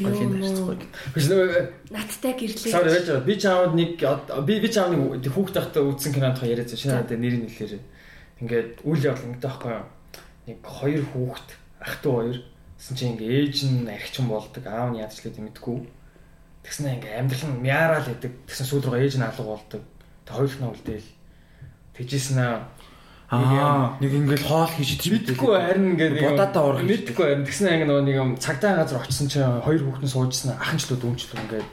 [0.00, 0.88] Гойлын даашин юу гоё.
[1.16, 1.48] Биш нөгөө
[1.92, 2.72] надтай гэрлээ.
[2.72, 3.28] Сар яаж байгаа.
[3.28, 3.90] Би чамд нэг
[4.44, 7.80] би би чамд нэг хүүхд тахта үзсэн тохоо яриад шинэ надад нэрийг нэлээр.
[8.40, 9.84] Ингээд үйл явдал ингэдэг байхгүй юу?
[10.46, 11.48] Нэг хоёр хүүхд
[11.80, 12.38] ах トゥ хоёр.
[12.78, 14.64] Тэсэн чинь ингээ ээж нь архичин болдог.
[14.66, 15.78] Аав нь яачлаа мэдгүй.
[16.64, 18.32] Тэгснэ ингээ амьдрал нь мяараал идэг.
[18.48, 19.82] Тэгсэн сүүл рүү ээж нь алга болдог.
[20.28, 21.10] Тэг хоёулах нь үлдээл.
[21.96, 27.46] Тэжсэн аа нэг ингээл хоол хийж идэж Мэдхгүй харин ингээд нэг Будаатаа урах Мэдхгүй харин
[27.48, 31.68] тэгснэ анги нөгөө нэг юм цагдаа газар очсон чинь хоёр хүүхдэн суужсан ахынчлууд өмчлөө ингээд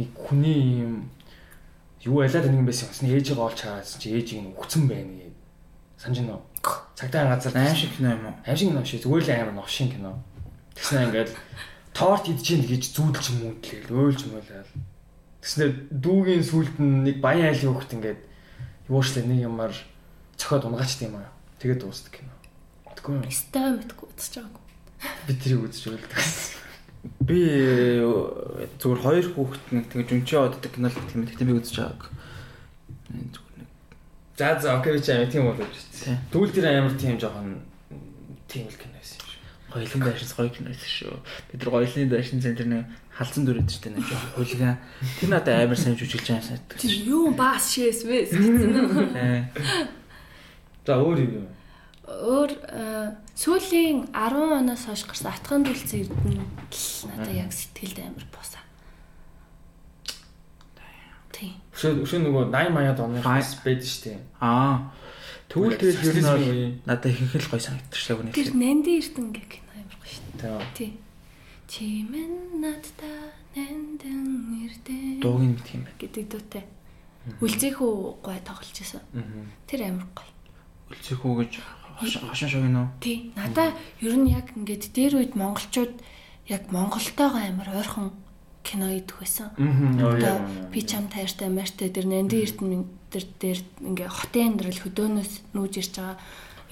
[0.00, 1.12] нэг хүний юм
[2.08, 3.14] юу ялаад нэг юм байсан юм.
[3.14, 5.36] Ээжийг олж хаасан чи ээжийг нь өгцөн байна гэдэг.
[6.00, 6.40] Санаж нөө.
[6.94, 8.34] Цагдаа газар аим шиг кино юм уу?
[8.46, 9.02] аим шиг кино шүү.
[9.02, 10.22] Зүгээр л амар новшин кино.
[10.78, 11.30] Тэгснэ ингээд
[11.90, 13.90] торт идэж ийн гэж зүүдэлж мөдлээ.
[13.90, 14.72] Өөлж мөлөөл.
[15.42, 18.20] Тэгснэ дүүгийн сүлд нь нэг баян айлын хүүхд ингээд
[18.86, 19.74] юушлээ нэг юмар
[20.38, 21.34] цохоод унгаач тийм аа.
[21.58, 22.30] Тэгээд дуустдаг кино.
[22.94, 23.30] Тэггүй юу?
[23.30, 24.62] Стаа мэдгүй үзэж байгаагүй.
[25.26, 26.22] Би тэрийг үзэж байлдаг.
[27.26, 27.40] Би
[28.78, 31.26] зүгээр хоёр хүүхэд нэг тэгж өнчөө оддаг кино л гэх юм.
[31.26, 32.02] Тэгтээ би үзэж байгааг.
[34.36, 36.18] За за окей би ч амар тийм болов шүү.
[36.34, 37.62] Түүл тэр амар тийм жоохон
[38.50, 39.40] тийм л кино байсан юм шүү.
[39.74, 41.14] гоёлын дайшин гоё кино байсан шүү.
[41.50, 44.78] Бид нар гоёлын дайшин центр нэг халдсан дүр өгдөг штэ нэг жоохон хулиган.
[45.22, 46.78] Тэр надад амар сайн жүжиглж байгаа санагддаг.
[46.82, 48.26] Тэр юу баас шээс вэ?
[50.86, 51.46] За өөр юм.
[52.04, 58.26] Өөр э, сүүлийн 10 оноос хойш гарсан атган дүлцэн эрдэнэ л надад яг сэтгэлд амар
[58.28, 58.60] босаа.
[61.32, 61.63] Тийм.
[61.74, 64.18] Өшөө өшөө нөгөө 80 маяад оны Фай- байд штэ.
[64.40, 64.92] Аа.
[65.50, 68.32] Тэгвэл тэгэл ер нь надад ихэнх л гоё санагдчихлаа гэнэ.
[68.34, 70.24] Тэр Нанди эрдэнэ гэх кино амар гоё шүү.
[70.38, 70.62] Тэгээ.
[70.78, 70.90] Тий.
[71.68, 73.18] Чимэн надтай
[73.54, 74.22] нандин
[74.66, 75.98] эрдэнэ Дуугийн мэт юм байна.
[75.98, 76.64] гэдэг дуутай.
[77.40, 79.00] Үлзэхүү гой тоглож байсан.
[79.16, 79.48] Аа.
[79.66, 80.30] Тэр амар гоё.
[80.92, 81.52] Үлцэх үү гэж
[81.98, 82.86] хошин шог нөө.
[83.00, 83.32] Тий.
[83.34, 83.72] Надаа
[84.04, 85.94] ер нь яг ингээд дээр үед монголчууд
[86.48, 88.12] яг Монголтойгоо амар ойрхон
[88.64, 89.52] кино идэх байсан.
[89.54, 90.40] Одоо
[90.72, 95.94] би чам таартай мартай дээр нанди эрдэнэ дээр дээр ингээ хотын амьдрал хөдөөнөөс нүүж ирж
[96.00, 96.18] байгаа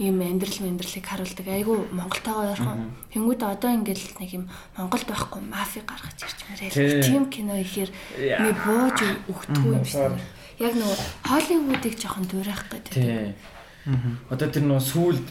[0.00, 1.46] ийм амьдрал амьдралыг харуулдаг.
[1.46, 2.96] Айгу Монголтойгоо ойрхон.
[3.12, 7.04] Тэнгүүд одоо ингээл нэг юм Монголд байхгүй мафи гаргаж ирж мээрээ.
[7.04, 10.16] Тим кино ихээр нэг бууж өгдөг юм шиг.
[10.58, 10.96] Яг нөгөө
[11.28, 12.94] Холливуудыг жоохон дуурайх гэдэг.
[12.96, 13.36] Тий.
[14.32, 15.26] Одоо тэр нөгөө сүүлд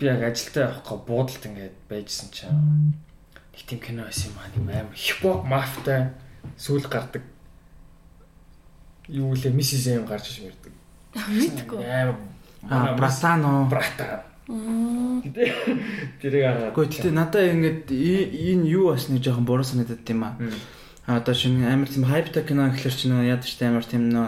[0.00, 2.96] би яг ажилдаа явахгүй буудалд ингээд байжсэн чинь
[3.56, 6.10] нэг тийм кино байсан юм аа нэг амар хипхоп мафтай
[6.60, 7.22] сүүл гардаг.
[9.08, 10.72] Юу лээ миссис эм гарч иж мэрдэг.
[11.16, 11.80] Мэдгүй.
[11.88, 12.16] Амар
[12.68, 13.68] Аа, Братано.
[13.70, 14.24] брата.
[14.46, 16.74] Тэрийг хараад.
[16.74, 20.36] Гэхдээ гэтээ надад ингээд и- энэ юу бас нэг жоохон буруу санагдаад тийм аа.
[21.06, 24.26] А одоо шинэ амар тийм хайптай кино гэхэлэр чинь яд штэ амар тийм нөө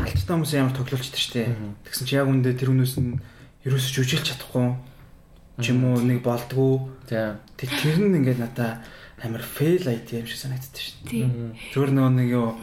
[0.00, 1.52] алчтай хүмүүс амар тоглолчтой штэ.
[1.84, 3.20] Тэгсэн чи яг үндэ тэр хүмүүс нь
[3.68, 4.76] ерөөсөж жүжиглж чадахгүй
[5.60, 6.90] ч юм уу нэг болдгоо.
[7.06, 7.38] Тийм.
[7.54, 8.82] Тэг тэр нь ингээд надад
[9.22, 11.06] амар фейл айт юм шиг санагддаг штэ.
[11.06, 11.24] Тий.
[11.70, 12.58] Зүгээр нөө нэг юу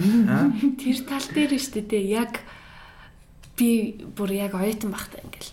[0.00, 0.48] аа
[0.80, 2.16] Тэр тал дээр шүү дээ.
[2.16, 2.40] Яг
[3.56, 5.52] би бүр яг оюутан багтаа ингээл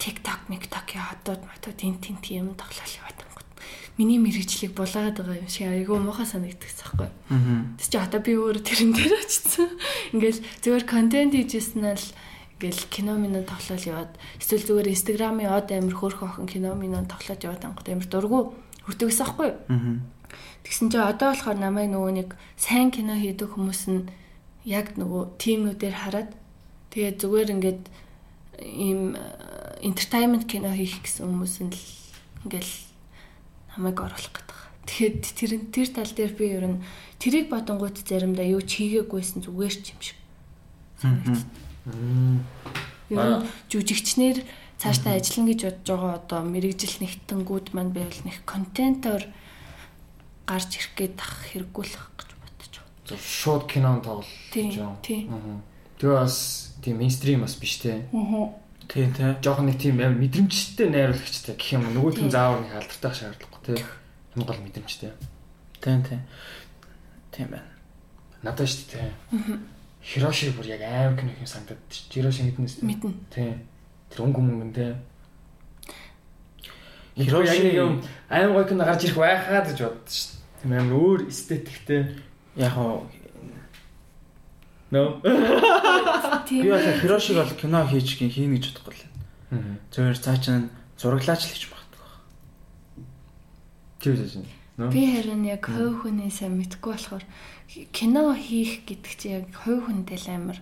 [0.00, 3.48] TikTok, TikTok ядууд матууд эн тэн тийм тоглол яваад гот.
[4.00, 7.10] Миний мэрэгчлийг булаагаад байгаа юм шиг айгүй муухай санагдчихсан байхгүй.
[7.76, 9.68] Тэс чи одоо би өөр тэрэн дээр очсон.
[10.16, 12.08] Ингээл зүгээр контент хийжсэн л
[12.58, 17.44] ингээл кино минь тоглол яваад эсвэл зүгээр инстаграмын од амир хөөрхөн охин кино минь тоглоод
[17.44, 18.54] яваад ангот амир дургу
[18.86, 19.50] хүртэгсэн байхгүй.
[19.68, 20.14] аа
[20.64, 24.08] Тэгсэн чи одоо болохоор намайг нөгөө нэг сайн кино хийдэг хүмүүс нь
[24.64, 26.30] яг нөгөө тимнүүдээр хараад
[26.88, 27.82] тэгээд зүгээр ингээд
[28.64, 29.12] ийм
[29.84, 31.84] entertainment кино хийх гэсэн хүмүүс нь л
[32.48, 32.72] ингээл
[33.76, 34.58] намайг оруулах гэдэг.
[34.88, 36.78] Тэгэхэд тэр тэр тал дээр би ер нь
[37.20, 40.18] тэрийг бодонгууд заримдаа юу ч хийгээгүйсэн зүгээр ч юм шиг.
[41.84, 44.40] Ер нь жүжигчнэр
[44.80, 49.28] цаашдаа ажиллана гэж бодож байгаа одоо мэрэгжил нэгтэнгүүд маань байвал нэг контентоор
[50.48, 53.20] гарч ирэх гээд ах хэрэггүй л гэж бодож байгаа.
[53.20, 54.32] Шууд кинон тоглол.
[54.52, 54.68] Тийм.
[54.72, 54.98] гэж байна.
[55.04, 55.24] Тийм.
[55.28, 55.60] Аа.
[56.00, 56.36] Тэгээ бас
[56.80, 58.00] тийм мейнстрим бас биш те.
[58.88, 61.84] тий тий Жохон нэг тийм амар мэдрэмжтэй найруулагчтай гэх юм.
[61.92, 62.20] Нөгөө Тийм.
[62.24, 63.84] тийм заавар нэг алдартай шаардлагагүй те.
[64.36, 65.12] Энэ гол мэдрэмжтэй.
[65.80, 66.20] тий тий
[67.32, 67.68] тийм байна.
[68.40, 69.73] Надад шүү дээ.
[70.04, 71.80] Хироши бүр яг аим кино юм санагдаад.
[72.12, 72.82] Хироши мэднэс.
[72.84, 73.12] Мэднэ.
[73.32, 73.54] Тий.
[74.12, 74.92] Тэр өнгө мөнгөн тий.
[77.16, 80.36] Хироши- юм аим гой кино гарч ирэх байхаа гэж боддоо шүү.
[80.62, 82.20] Тийм аим өөр эстетиктэй.
[82.56, 83.06] Яг уу
[84.92, 85.22] Нөө.
[85.24, 86.68] би Тийм.
[86.70, 89.08] бол Хирошиг бол кино хийж гин хийнэ гэж бодохгүй л.
[89.90, 90.68] Зөвхөн цаа чинь
[91.00, 92.10] зураглаач л хийж магадгүй.
[93.98, 94.42] Тийм шүү.
[94.44, 94.63] Нөө.
[94.74, 97.24] Би харин яг хувь хүнээсээ мэдгүй болохоор
[97.94, 100.58] кино хийх гэдэг чинь яг хувь хүндээ л амар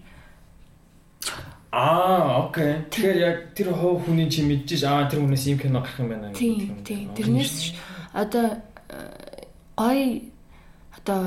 [1.73, 2.85] Аа, окей.
[2.93, 6.29] Тэгэхээр яг тэр хов хүний чи мэдчихэж аа тэр хүнээс ийм кино гарах юм байна
[6.29, 6.85] гэх тийм юм.
[6.85, 7.55] тийм Аа, тэрнээс
[8.13, 8.47] одоо
[8.93, 10.01] э, гой
[10.93, 11.23] одоо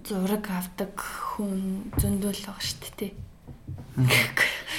[0.00, 3.12] зураг авдаг хүн зөндөл байгаа шүү дээ.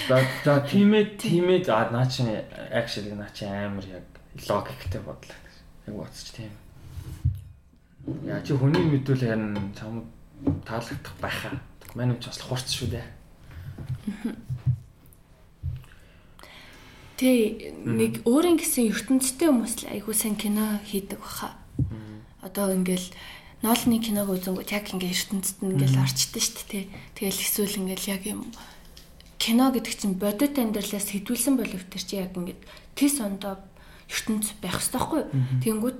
[0.10, 2.26] За за тиймээ тиймээ аа наа чи
[2.74, 4.10] actually наа чи амар яг
[4.50, 5.38] логиктэй бодлоо.
[5.86, 6.50] Яг бодсоч тийм.
[8.04, 10.12] Яа чи хүний мэдвэл харин чам
[10.68, 11.56] таалагдах байхаа.
[11.96, 13.08] Манай ч бас хурц шүү дээ.
[17.16, 21.56] Тэ нэг өөрийн гэсэн ертөнцтэй хүмүүс л айгуу сайн кино хийдэг баха.
[22.44, 23.08] Одоо ингээл
[23.64, 26.86] ноолны киног үзэнгүүт яг ингээ ертөнцид нь ингээл орчдөг шүү дээ.
[27.16, 28.52] Тэгэл эсвэл ингээл яг юм
[29.40, 32.60] кино гэдэг чинь бодит амьдралаас хэдүүлсэн боловч тэр чи яг ингээд
[33.00, 33.64] тис ондоо
[34.12, 35.22] ертөнц байх хэрэгтэй байхгүй?
[35.64, 36.00] Тэнгүүт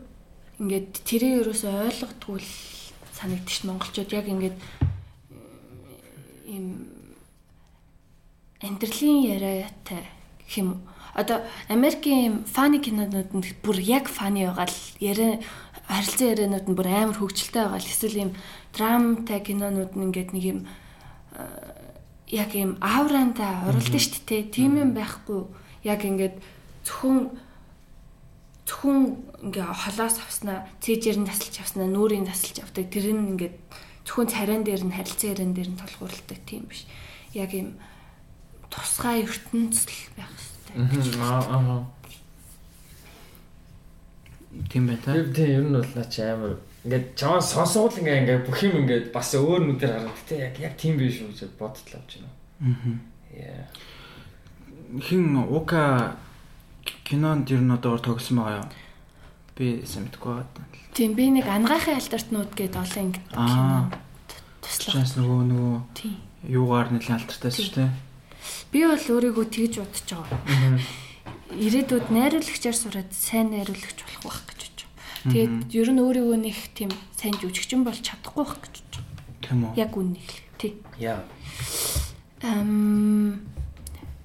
[0.60, 2.52] ингээд тэрийг ерөөсөй ойлгодгүй л
[3.18, 4.58] санагдчих монголчууд яг ингээд
[6.50, 6.66] им
[8.62, 10.04] амьдралын яриатай
[10.46, 10.82] гэх юм?
[11.14, 15.42] Одоо Америкийн фаны кинонууд нь бүр яг фаны байгаа л яриа
[15.90, 18.32] харилцан ярианууд нь бүр амар хөвгчлөлтэй байгаа л эсвэл юм
[18.74, 20.60] драмтай кинонууд нь ингээд нэг юм
[21.38, 21.74] э,
[22.34, 24.50] яг юм ауранда оруулдаг шүү дээ.
[24.50, 25.46] Тийм юм байхгүй.
[25.86, 26.42] Яг ингээд
[26.82, 27.30] зөвхөн
[28.66, 29.00] зөвхөн
[29.44, 32.88] ингээ холоос авснаа, цээжээр нь тасалж авснаа, нүрийн тасалж авдаг.
[32.88, 33.56] Тэр нь ингээд
[34.08, 36.88] зөвхөн царайн дээр нь харилцан яриан дээр нь толгуурладаг тийм биш.
[37.36, 37.76] Яг юм
[38.72, 40.32] тусгай ертөнцөл байх
[40.72, 41.22] хэрэгтэй.
[41.22, 41.84] Аа аа.
[44.70, 45.14] Тийм бай та.
[45.14, 49.14] Тийм ер нь бол наа чи амар ингээд чамаа сонсгол ингээ ингээ бүх юм ингээ
[49.16, 52.32] бас өөр нүдээр хараад тий яг яг тийм биш үү гэж бодтол авч байна.
[52.60, 52.96] Аа.
[53.34, 53.66] Яа.
[55.00, 56.18] Хин Ука
[57.08, 58.83] кинонд ер нь одоо тогсон байгаа юу?
[59.58, 60.66] Би сайн мэдгүй байгаа.
[60.94, 63.90] Тийм би нэг ангахын альтартнууд гээд олон ингэ Аа.
[64.62, 64.94] туслах.
[64.98, 66.18] Чаас нөгөө нөгөө Тийм.
[66.50, 67.92] юугаар нэлийн алдартай шүү дээ.
[68.74, 70.42] Би бол өөрийгөө тэгж бодож байгаа.
[71.54, 75.32] Ирээдүйд найруулагчаар сураад сайн найруулагч болох байх гэж бодож байгаа.
[75.34, 79.38] Тэгээд ер нь өөрийгөө нэг тийм сайн жүжигчин болж чадахгүй байх гэж бодож байгаа.
[79.46, 79.72] Тийм үү?
[79.78, 80.42] Яг үннийг л.
[80.58, 80.74] Тий.
[80.98, 81.22] Яа.
[82.42, 83.40] Ам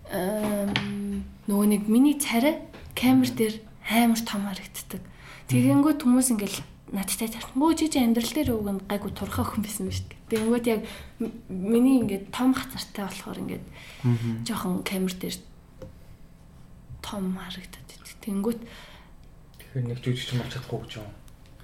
[0.08, 2.64] ам нөгөө нэг миний царай
[2.96, 3.54] камер дээр
[3.92, 5.02] амар том харагддаг.
[5.48, 6.58] Тэгэнгүүт хүмүүс ингээл
[6.92, 10.20] надтай тархингөө жижиг амьдрал дээр өгөн гайгүй турхаа хүн байсан ба шүү дээ.
[10.28, 10.80] Тэгэнгүүт яг
[11.48, 13.64] миний ингээд том хацартай болохоор ингээд
[14.44, 15.36] жоохон камер дээр
[17.00, 18.16] том харагдаад байдаг.
[18.24, 18.60] Тэгэнгүүт
[19.58, 21.08] Тэгэхээр нэг жүжигч болж чадахгүй гэж юм.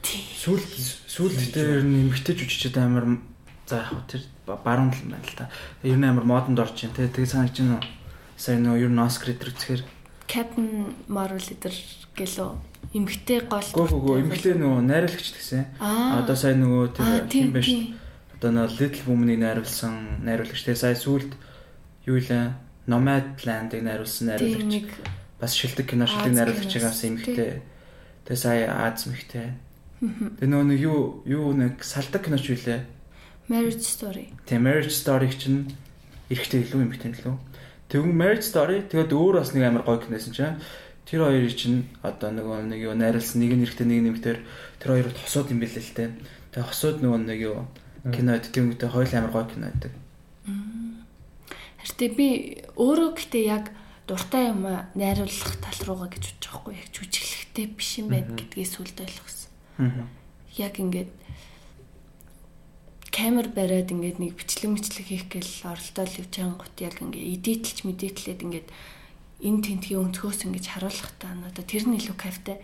[0.05, 0.65] Сүүл
[1.09, 3.21] сүүлд дээр нэмэгтэй жүжигчд амар
[3.69, 5.49] за яг хөө тэр ба- баруун л юм байна л та.
[5.85, 7.81] Ер нь амар модонд орж ин тэ тэгээ санагч нь
[8.37, 9.83] сая нөө ер нь Оскар идэр үзэхээр
[10.29, 11.73] Captain Marvel эдэр
[12.17, 12.49] гэлөө
[12.95, 15.83] эмгтэй гол гоо гоо эмгэлээ нөгөө найруулагч гэсэн.
[15.83, 17.99] Одоо сая нөгөө тэр тийм, байж тийм.
[18.39, 21.35] одоо нөө Little Woman-ыг найруулсан найруулагч тэгээ сая сүүлд
[22.07, 22.55] юу илээ
[22.87, 24.95] Nomadland-ыг найруулсан найруулагч.
[25.43, 27.53] бас шилдэг кино шилдэг Аз найруулагч киноос, байгаас эмхтэй.
[28.31, 29.59] Тэгээ сая Аз мэгтэй.
[30.39, 32.81] Тэгээ нөгөө нэг юу юу нэг салдаг киноч үлээ.
[33.51, 34.31] Marriage Story.
[34.47, 35.75] Тэгээ Marriage Story-г чинь
[36.31, 37.35] эрэхтэй илүү эмхтэй илүү.
[37.91, 40.57] Тэгвэл Marriage Story тэгээд өөр бас нэг амар гоё киносэн чинь
[41.05, 44.39] тэр хоёрыг чинь одоо нөгөө нэг юу найруулсан нэг нь эрэхтэй нэг нь эмхтэр
[44.81, 46.05] тэр хоёр хосууд юм бэлээ л тэ.
[46.57, 47.59] Тэгээ хосууд нөгөө нэг юу
[48.09, 49.93] кино тэтгэмэгтэй хоёул амар гоё кино байдаг.
[51.85, 52.29] Хэртээ би
[52.81, 53.65] өөрөө гэхдээ яг
[54.09, 54.65] дуртай юм
[54.97, 59.51] найруулах тал руугаа гэж бодож байгаа хгүй яг жүжиглэхтэй биш юм байна гэдгийг сүлд ойлгосон.
[59.81, 60.09] Аа.
[60.57, 61.13] Яг ингээд
[63.13, 67.79] камер бариад ингээд нэг бичлэг мэтлэг хийх гээл оролдоод явж байгаа гот яг ингээд эдитлж
[67.85, 68.69] мэдээтлээд ингээд
[69.43, 72.63] энэ тентгийн өнцгөөс ингэж харуулах та надад тэр нь илүү кайфтай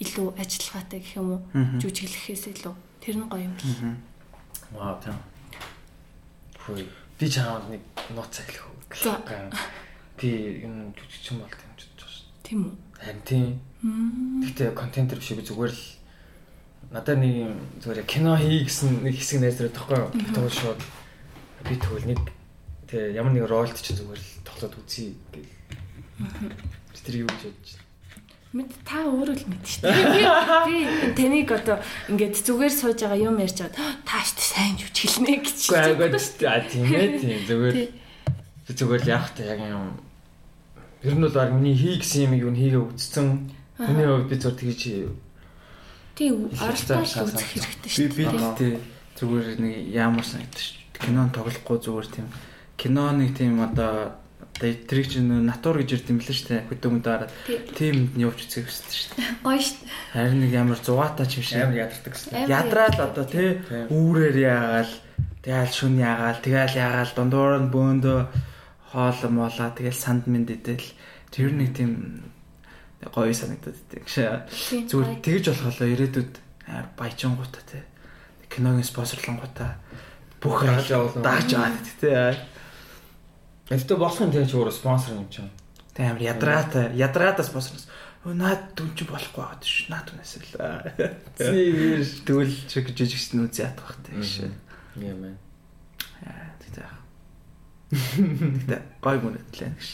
[0.00, 1.40] илүү ажиллагаатай гэх юм уу
[1.82, 3.96] жүжиглэхээс илүү тэр нь гоё юм байна.
[4.72, 5.18] Вау тийм.
[6.58, 6.86] Хөөе.
[7.18, 7.82] Би чамд нэг
[8.14, 8.74] нууц уу.
[8.96, 9.20] За.
[10.16, 12.42] Би энэ жүжигчин болт юм ч бодож байна.
[12.42, 12.74] Тийм үү?
[12.98, 13.46] Харин тийм.
[14.42, 15.84] Гэхдээ контентер биш би зүгээр л
[16.90, 20.10] надад нэг юм зүгээр кино хий гэсэн нэг хэсэг найз төрөд тахгүй юу?
[20.12, 20.80] Тэгвэл шууд
[21.68, 22.20] би тэгвэл нэг
[22.90, 25.14] тэг ямар нэг ролт чинь зүгээр л тоглоод үзье
[26.18, 27.02] гэл.
[27.02, 27.90] Тэр юу гэж бодож байна.
[28.52, 30.66] Мэд та өөрөө л мэд шүү дээ.
[30.68, 31.76] Би би таныг одоо
[32.12, 33.96] ингээд зүгээр сууж байгаа юм ярьж байгаа.
[34.04, 35.58] Тааш сайн хэлнэ гэж.
[35.72, 36.08] Үгүй
[36.46, 37.74] аа тийм ээ тийм зүгээр.
[38.68, 39.96] Би зүгээр л яах та яг юм.
[41.00, 43.50] Ер нь бол баг миний хий гэсэн юм юу хийгээ үтцсэн.
[43.80, 44.82] Миний хувьд би зүгээр тэгж
[46.12, 48.36] Тийм оролцоо үзэх хэрэгтэй Би шүү би дээ.
[48.36, 48.72] гэхдээ
[49.16, 50.76] зүгээр нэг ямар санагдаж шүү.
[50.92, 52.28] Кинон тоглохгүй зүгээр тийм
[52.76, 54.12] кино нэг тийм одоо
[54.62, 56.66] одоо тэрийг чинь натур гэж ирд юм лээ шүү дээ.
[56.70, 57.32] Хөдөө мөдөө хараад
[57.74, 59.30] тийм явж үзэх хэрэгтэй шүү дээ.
[59.42, 59.78] Гоё шүү.
[60.14, 61.58] Харин нэг ямар зугаатай ч юм шиг.
[61.66, 62.30] амар ядардаг гэсэн.
[62.30, 63.48] Амар Ядраад одоо тий
[63.90, 64.92] үүрээр яагаал
[65.42, 68.20] тэгэл шүн яагаал тэгэл яагаал дундуур нь бөөндөө
[68.94, 70.86] хоол молоо тэгэл санд минь идэл
[71.34, 72.22] тэр нэг тийм
[73.02, 73.74] гоё санагдаад.
[73.90, 76.32] Тийм, Зүгээр тэгж болохоо ирээдүйд
[76.70, 77.82] амар баяжингуудаа тий
[78.52, 79.74] киногийн спонсорлонгуудаа
[80.38, 81.24] бүх Дааж явуулна.
[81.24, 82.14] дааж аваад тий
[83.70, 85.52] Эдгээр болох юм тийм ч өөр спонсор юм чинь.
[85.94, 87.86] Тэ амар ядраатай ядраатай спонсорс
[88.22, 89.90] Өө наад дүн чи болохгүй байгаад ш.
[89.90, 90.54] Наад түнээс л.
[91.42, 94.46] Зэр Тэгвэл чиг жижигсэн үгүй ят бах тэг ш.
[94.94, 95.34] юм ээ.
[96.22, 96.86] Аа тэгтээ.
[98.62, 99.90] Тэгтээ гой мөрөдлээ гэж.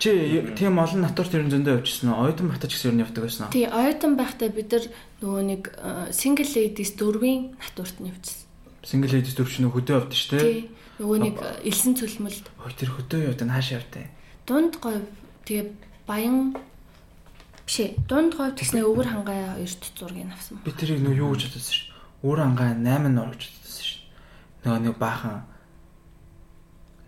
[0.00, 0.10] Чи
[0.56, 2.32] тийм олон натур тэрэн зөндөө явчихсан уу?
[2.32, 3.52] Оюутан батаж гэсэн юм явдаг байсан уу?
[3.52, 4.84] Тий, оюутан байхдаа бид нар
[5.20, 8.48] нөгөө нэг э, single ladies дөрвийн натурт нь явчихсан.
[8.88, 10.44] Single ladies дөрвч нөх хөдөө явдсан шүү дээ.
[10.48, 10.60] Тий.
[10.98, 11.36] Нөгөө нэг
[11.66, 14.06] элсэн цөлмөлд Ой тэр хөдөө явдаг нь хаашаа явдаг?
[14.46, 15.00] дунд говь
[15.48, 15.72] тэгээ
[16.06, 16.56] баян
[17.64, 20.60] биш ээ, дунд говь тэгснэ өвөр хангай хоёрт зургийг авсан.
[20.60, 21.88] Би тэрийг нөө юу гэж бодсон ш.
[22.20, 24.04] Өөр ангаа 8 нор гэж бодсон ш.
[24.68, 25.48] Нөгөө нэг баахан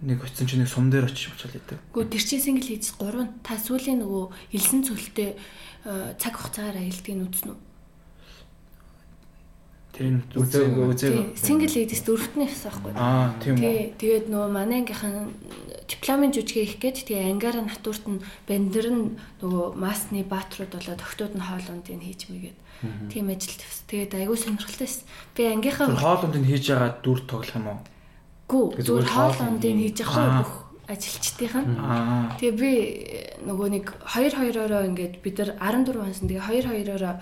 [0.00, 1.80] нэг очсон чи нэг сум дээр очиж бочол идэв.
[1.92, 4.24] Гэхдээ тэр чинь single ladies 3 та сүүлийн нөгөө
[4.56, 7.60] элсэн цөлтэй э, цаг хугацаагаар аялдгийг үзнэ үү?
[9.96, 11.40] Нь үзээг үзээг.
[11.40, 12.92] Single ladies дөрөвт нь явсан байхгүй?
[13.00, 13.64] Аа тийм үү.
[13.64, 15.32] Тий, тэгээд нөгөө манай ангийнхан
[15.88, 21.32] дипломын жүжигээ их гээд тэгээ ангаараа натурт нь бандер нь нөгөө масны баатрууд болоод өгтүүд
[21.40, 22.58] нь хоолундыг хийж мэгээд
[23.08, 23.84] тийм ажил тавьсан.
[23.88, 25.04] Тэгээд айгүй сонирхолтой байсан.
[25.32, 27.80] Би ангийнхаа Тэр хоолунд нь хийж байгаа дүр тоглох юм уу?
[28.52, 30.06] гүү зүгээр хоолундыг хийж Аа.
[30.06, 30.52] явах бүх
[30.86, 31.68] ажилчдынх нь.
[32.38, 32.72] Тэгээ би
[33.48, 37.16] нөгөө нэг 2 2-ороо ингээд бид нар 14 онсон тэгээ 2 2-ороо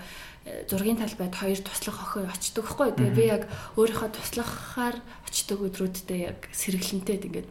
[0.69, 2.93] зургийн талбайд хоёр туслах охин очдөг хгүй.
[2.93, 3.43] Тэгээ би яг
[3.81, 7.49] өөрийнхөө туслахаар очдөг өдрүүддээ яг сэргэлэнтэй ингээд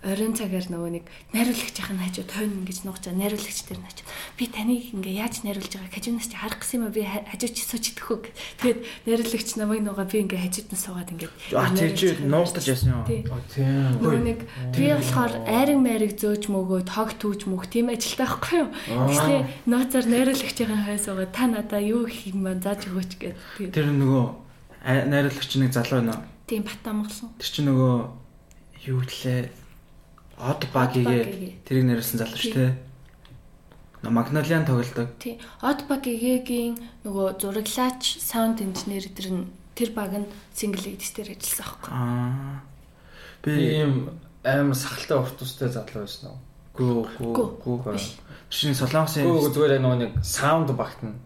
[0.00, 1.04] оройн цагаар нөгөө нэг
[1.36, 4.06] найруулагчийн хажуу тойно гэж нуугч байгаа найруулагч тэр нь очив.
[4.40, 7.52] Би таныг ингээ яаж найруулж байгааг хажуунаас чи харах гэсэн юм аа би ха- хажууд
[7.52, 8.30] чи сууж идэхгүй гэ.
[8.64, 12.96] Тэгээд найруулагч намайг нугаа би ингээ хажууд нь суугаад ингээ А тэр чи нуугдаж яасан.
[12.96, 14.00] А тийм.
[14.00, 14.40] Нөгөө нэг
[14.72, 18.70] би болохоор айрын майрыг зөөж мөгөөд хог түүж мөх тийм ажилтай байхгүй юу.
[18.88, 19.36] Тэгснэ
[19.68, 23.10] ноцоор найруулагчийн хайсуугаа та надаа юу хийх юм бэ зааж өгөөч.
[23.20, 24.24] Тэгээд Тэр нөгөө
[25.12, 26.24] найруулагч нэг залуу байна.
[26.48, 27.28] тийм бат амгалсан.
[27.36, 27.92] Тэр чи нөгөө
[28.88, 29.59] юу гэлээ?
[30.40, 32.72] Од багигээ тэрийг найруулсан залуу шүү дээ.
[34.08, 35.12] Магнолиан тоглодог.
[35.20, 35.36] Тий.
[35.60, 39.44] Outback Гийн нөгөө зураглаач саунд инженер тэр нь
[39.76, 40.24] тэр баг нь
[40.56, 41.90] single ladies дээр ажилласан байхгүй.
[41.92, 42.64] Аа.
[43.44, 43.92] Би ийм
[44.40, 46.40] амар сахалтай урт устай залуу байсан уу?
[46.80, 47.76] гүү Гүү.
[47.84, 48.00] гүү.
[48.48, 51.20] Чинь солонгосын Гүү зүгээр нөгөө нэг саунд багтана.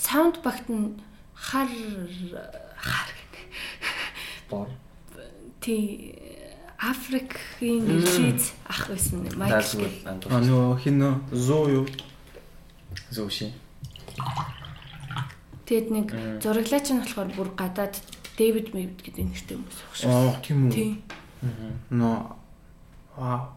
[0.00, 0.96] Sound багт нь
[1.36, 1.68] хар
[2.80, 3.08] хар
[4.48, 4.68] Бор.
[5.60, 6.12] тий
[6.84, 10.04] Африкийн элиз ах байсан Майкл гэх.
[10.04, 11.86] А нөгөө хин нөө зуу юу?
[13.08, 13.48] Зөөши.
[15.64, 16.06] Тэгэд нэг
[16.44, 17.96] зураглаач нь болохоор бүр гадаад
[18.36, 20.12] Дэвид Мэвд гэдэг нэртэй хүмүүс шүү.
[20.12, 20.72] Аа тийм үү.
[20.76, 20.90] Тий.
[21.88, 22.16] Нөө
[23.16, 23.48] вау.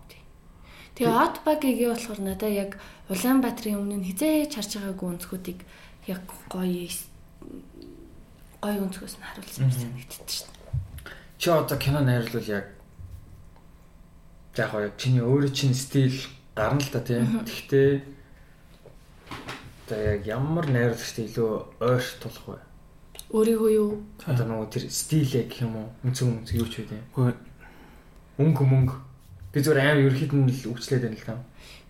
[0.95, 2.79] Тэгээ Outback-ийг болохоор надаа яг
[3.11, 5.59] Улаанбаатарын өмнө нь хизээж харж байгаагүй өнцгүүдийг
[6.09, 6.89] яг гоё
[8.63, 10.47] гоё өнцгөөс нь харуулсан юм дээ.
[11.37, 12.76] Чи одоо кино найруулвал яг
[14.57, 16.15] яг гоё чиний өөрөө чинь стил
[16.55, 17.45] гарна л та тийм.
[17.45, 17.89] Гэхдээ
[19.87, 22.59] одоо яг ямар найруулагчтай илүү ойрт тулах вэ?
[23.31, 23.91] Өөрийгөө юу
[24.25, 25.87] Одоо нөгөө тэр стилээ гэх юм уу?
[26.03, 27.03] Үнцэг үнцэг юу ч тийм.
[27.15, 27.31] Гүү
[28.37, 28.95] Мөнгө мөнгө.
[29.49, 31.35] Би зүгээр амар ерөөхдөө нь л үгчлээд байна л та.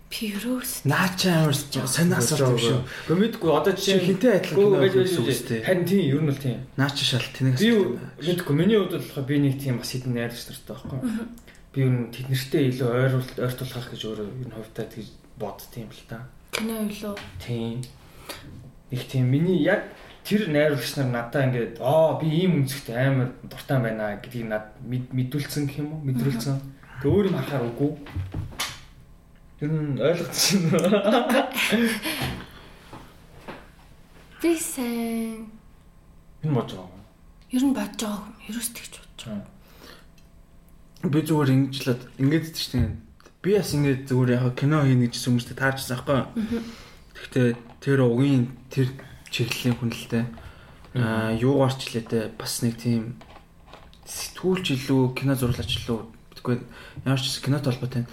[0.08, 2.80] Пирос наача амар сонь асуулт юм шүү.
[2.80, 4.56] Гэхдээ мэдгүй одоо жишээ хинтээ адилхан
[4.88, 5.60] кино үзсэн.
[5.68, 6.64] Харин тийм ер нь л тийм.
[6.80, 10.72] Наача шал тэнэг Би мэдгүй миний хувьд болохоор би нэг тийм бас хитэн найруулагч нартай
[10.72, 10.98] байхгүй.
[11.72, 15.08] Би ер нь тэднэртэй илүү ойрвол ойртуулах гэж өөрөө ер нь хувьдаа тэгж
[15.38, 16.18] бодд юм л та.
[16.52, 17.82] кино юу Тийм.
[18.90, 19.84] Их тийм миний яг
[20.24, 25.12] тэр найруулагч нар надаа ингээд аа би ийм үнцгтэй амар дуртай байна гэдгийг над мэд-
[25.12, 26.04] мэдүүлсэн гэх юм уу?
[26.08, 26.56] Мэдрүүлсэн.
[27.02, 27.92] Тэг өөр юм харахаар үгүй.
[29.60, 30.62] Ер нь ойлгоцсон.
[34.42, 35.46] би сайн
[36.42, 37.02] Энэ мож байгаа.
[37.52, 38.34] ер нь бодож байгаа юм.
[38.48, 39.46] Ерөөс тэгж бодож байгаа.
[41.08, 43.08] Би зүгээр ингэж л ингээд ч тийм
[43.42, 46.20] би бас ингээд зүгээр яг кино хийнэ гэж хүмүүстэй таарчсан байхгүй.
[47.16, 47.48] Гэхдээ
[47.80, 48.92] тэр угийн тэр
[49.30, 50.24] чиглэлийн хүнэлтэй
[50.98, 53.16] аа юугаар ч хэлээд бас нэг тийм
[54.04, 55.98] сэтгүүлч илүү кино зурлаач илүү
[56.34, 56.60] битгүй
[57.06, 58.04] ямар ч кино толботой.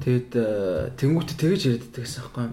[0.00, 0.32] Тэгэд
[0.96, 2.48] тэнгуүтэ тэгэж яриад байсан байхгүй.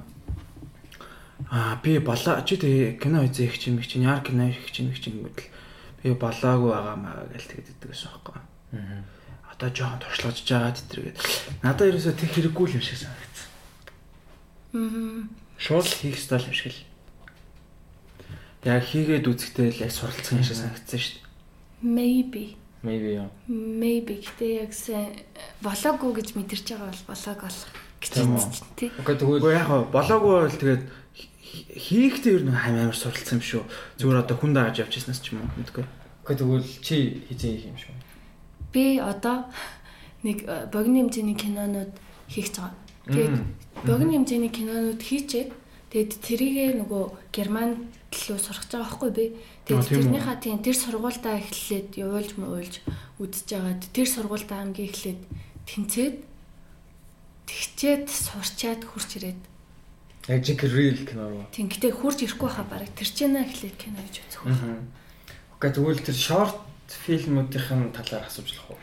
[1.54, 5.00] Аа би болоо чи тэг кино үзэх чинь мэг чинь яар кино их чинь мэг
[5.00, 5.48] чинь гэвэл
[6.02, 8.42] би болоогүй байгаа маа гэж тэгэд иддэг байсан байхгүй.
[8.74, 9.17] Аа.
[9.58, 11.18] Одоо жоохон туршлагаж байгаа тэтэргээд
[11.66, 13.50] надад ерөөсөө тэг хэрэггүй л юм шиг санагдсан.
[14.78, 15.26] Аа.
[15.58, 16.86] Шууд хийх стал юм шиг л.
[18.70, 21.26] Яг хийгээд үзэхдээ л яг суралцсан юм шиг санагдсан шүү дээ.
[21.82, 22.54] Maybe.
[22.86, 23.34] Maybe яа.
[23.50, 25.18] Maybe гэтээ яг сайн
[25.66, 27.60] болоогүй гэж мэдэрч байгаа бол болоог бол
[27.98, 28.90] гэж хэлсэн тий.
[29.02, 30.84] Окей тэгвэл Уу яг болоогүй бол тэгээд
[31.74, 33.64] хийхдээ ер нь амар суралцсан юм шүү.
[33.98, 35.86] Зүгээр одоо хүн дааж явчихснаас ч юм уу мэдгүй.
[36.22, 36.96] окей тэгвэл чи
[37.34, 37.94] хийх юм шүү.
[38.78, 39.50] Би одоо
[40.22, 41.94] нэг э, богино хэмжээний кинонууд
[42.30, 42.78] хийх гэж байгаа.
[43.10, 43.36] Тэгээд
[43.90, 45.50] богино хэмжээний кинонууд хийчээд
[45.90, 49.26] тэгээд тэрийгээ нөгөө герман руу сурах гэж байгаа байхгүй би.
[49.66, 52.76] Тэгээд тэрнийхээ тийм тэр сургуультаа эхлээд явуулж муулж
[53.18, 55.22] үдсэж байгаад тэр сургуультаа хамгийн эхлээд
[55.66, 56.16] тэнцээд
[57.48, 59.42] тэгчээд сурчаад хурч ирээд
[60.28, 61.48] Яг жиг real кино руу.
[61.56, 64.44] тийм гэтээ хурж ирэхгүй хаа бараг тэр чинь эхлээд кино гэж үзэх.
[65.56, 68.80] Окей тэгвэл тэр short фильмүүдийн талаар асууж болох уу?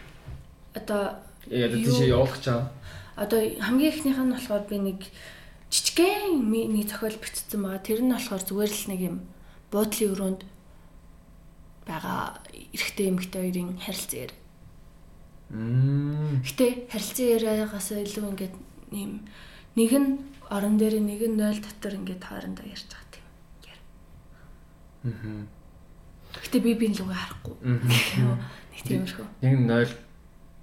[0.74, 1.02] Одоо
[1.50, 2.72] Яг тийш явуулах байгаа.
[3.16, 5.00] Одоо хамгийн ихнийх нь болохоор би нэг
[5.68, 7.84] жижигхэн нэг зохиол бичсэн байгаа.
[7.84, 9.16] Тэр нь болохоор зүгээр л нэг юм
[9.68, 10.40] буудлын өрөөнд
[11.84, 12.40] байгаа
[12.72, 14.34] эрэгтэй эмэгтэй хоёрын харилцан ярь.
[15.52, 16.40] Мм.
[16.40, 18.54] Гэтэ харилцан яриагаас илүү ингээд
[18.96, 19.12] юм
[19.76, 20.08] нэг нь
[20.48, 23.26] орон дээр нэг нь 0 дотор ингээд хоорондоо ярьж байгаа тийм.
[23.68, 23.80] яар.
[25.04, 25.53] Мм.
[26.44, 27.54] Гэтэ би би лугаа харахгүй.
[27.64, 29.26] Нэг тиймэрхүү.
[29.40, 29.88] Нэг нь 0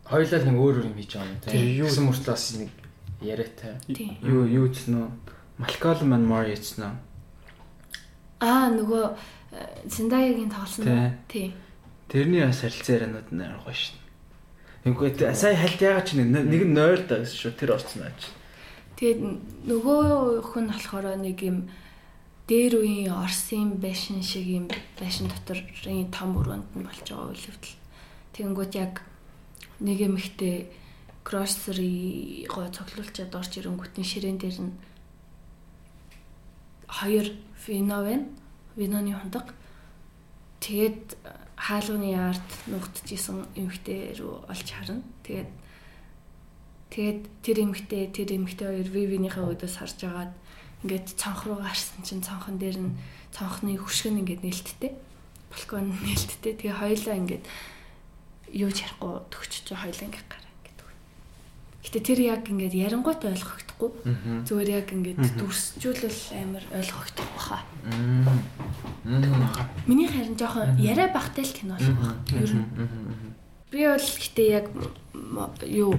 [0.05, 1.65] хоёулаа л нэг өөр өөр юм хийж байгаа юм Тийм, тийм.
[1.81, 2.69] юу- Юу мөртлөө бас нэг
[3.21, 3.73] яриатай.
[3.89, 4.11] Тийм.
[4.21, 5.09] Юу юу гэсэн үү?
[5.57, 6.93] Малколм and Mori гэсэн үү?
[8.41, 9.03] Аа нөгөө
[9.53, 10.93] э, Зендаягийн тоглосон Тий.
[10.93, 11.11] уу?
[11.29, 11.47] Тий.
[12.09, 13.97] Тэрний бас харилцан ярианууд нь гоё шин.
[14.83, 17.53] Тэгвэл сая хальт яагаад ч нэг нь 0 даа гэсэн шүү.
[17.57, 18.21] Тэр орцсон ааж.
[18.97, 19.19] Тэгээд
[19.69, 21.69] нөгөө хүн болохоор нэг юм
[22.51, 24.65] дээр үеийн Орсын байшин шиг юм
[24.99, 27.79] байшин доторын том өрөөнд нь болж байгаа үйл явдал.
[28.35, 28.93] Тэгэнгүүт яг
[29.79, 30.67] нэг юм ихтэй
[31.23, 34.75] grocery гоо цоглуулчаад орж ирэнгүүтний ширээн дээр нь
[36.91, 37.31] хоёр
[37.63, 38.27] вино байна.
[38.75, 39.55] Виноны хундаг.
[40.59, 41.15] Тэгээд
[41.55, 44.99] хаалганы ард нугтжсэн эмхтэй рүү олж харна.
[45.23, 45.47] Тэгээд
[46.91, 50.35] Тэгээд тэр эмэгтэй тэр эмэгтэй хоёр вивинийхээ өдөөс харж агаад
[50.83, 52.97] ингээд цонх руу гарсан чинь цонхон дээр нь
[53.31, 54.91] цонхны хөшгөн ингээд нээлттэй.
[55.49, 56.53] Балкон нээлттэй.
[56.57, 57.43] Тэгээ хоёлаа ингээд
[58.51, 60.89] юу ч ярихгүй төгчж хоёлаа ингээд гараа гэдэг.
[61.85, 63.89] Гэтэ тэр яг ингээд ярангуйт ойлгохдохгүй.
[64.49, 67.59] Зүгээр яг ингээд дүрсжүүлэл амар ойлгохдох баха.
[67.85, 68.41] Мм.
[69.87, 72.41] Миний харин жоохон яриа бахтай л кино болох байх.
[72.41, 72.67] Ер нь
[73.71, 74.65] би бол гэтээ яг
[75.63, 75.95] юу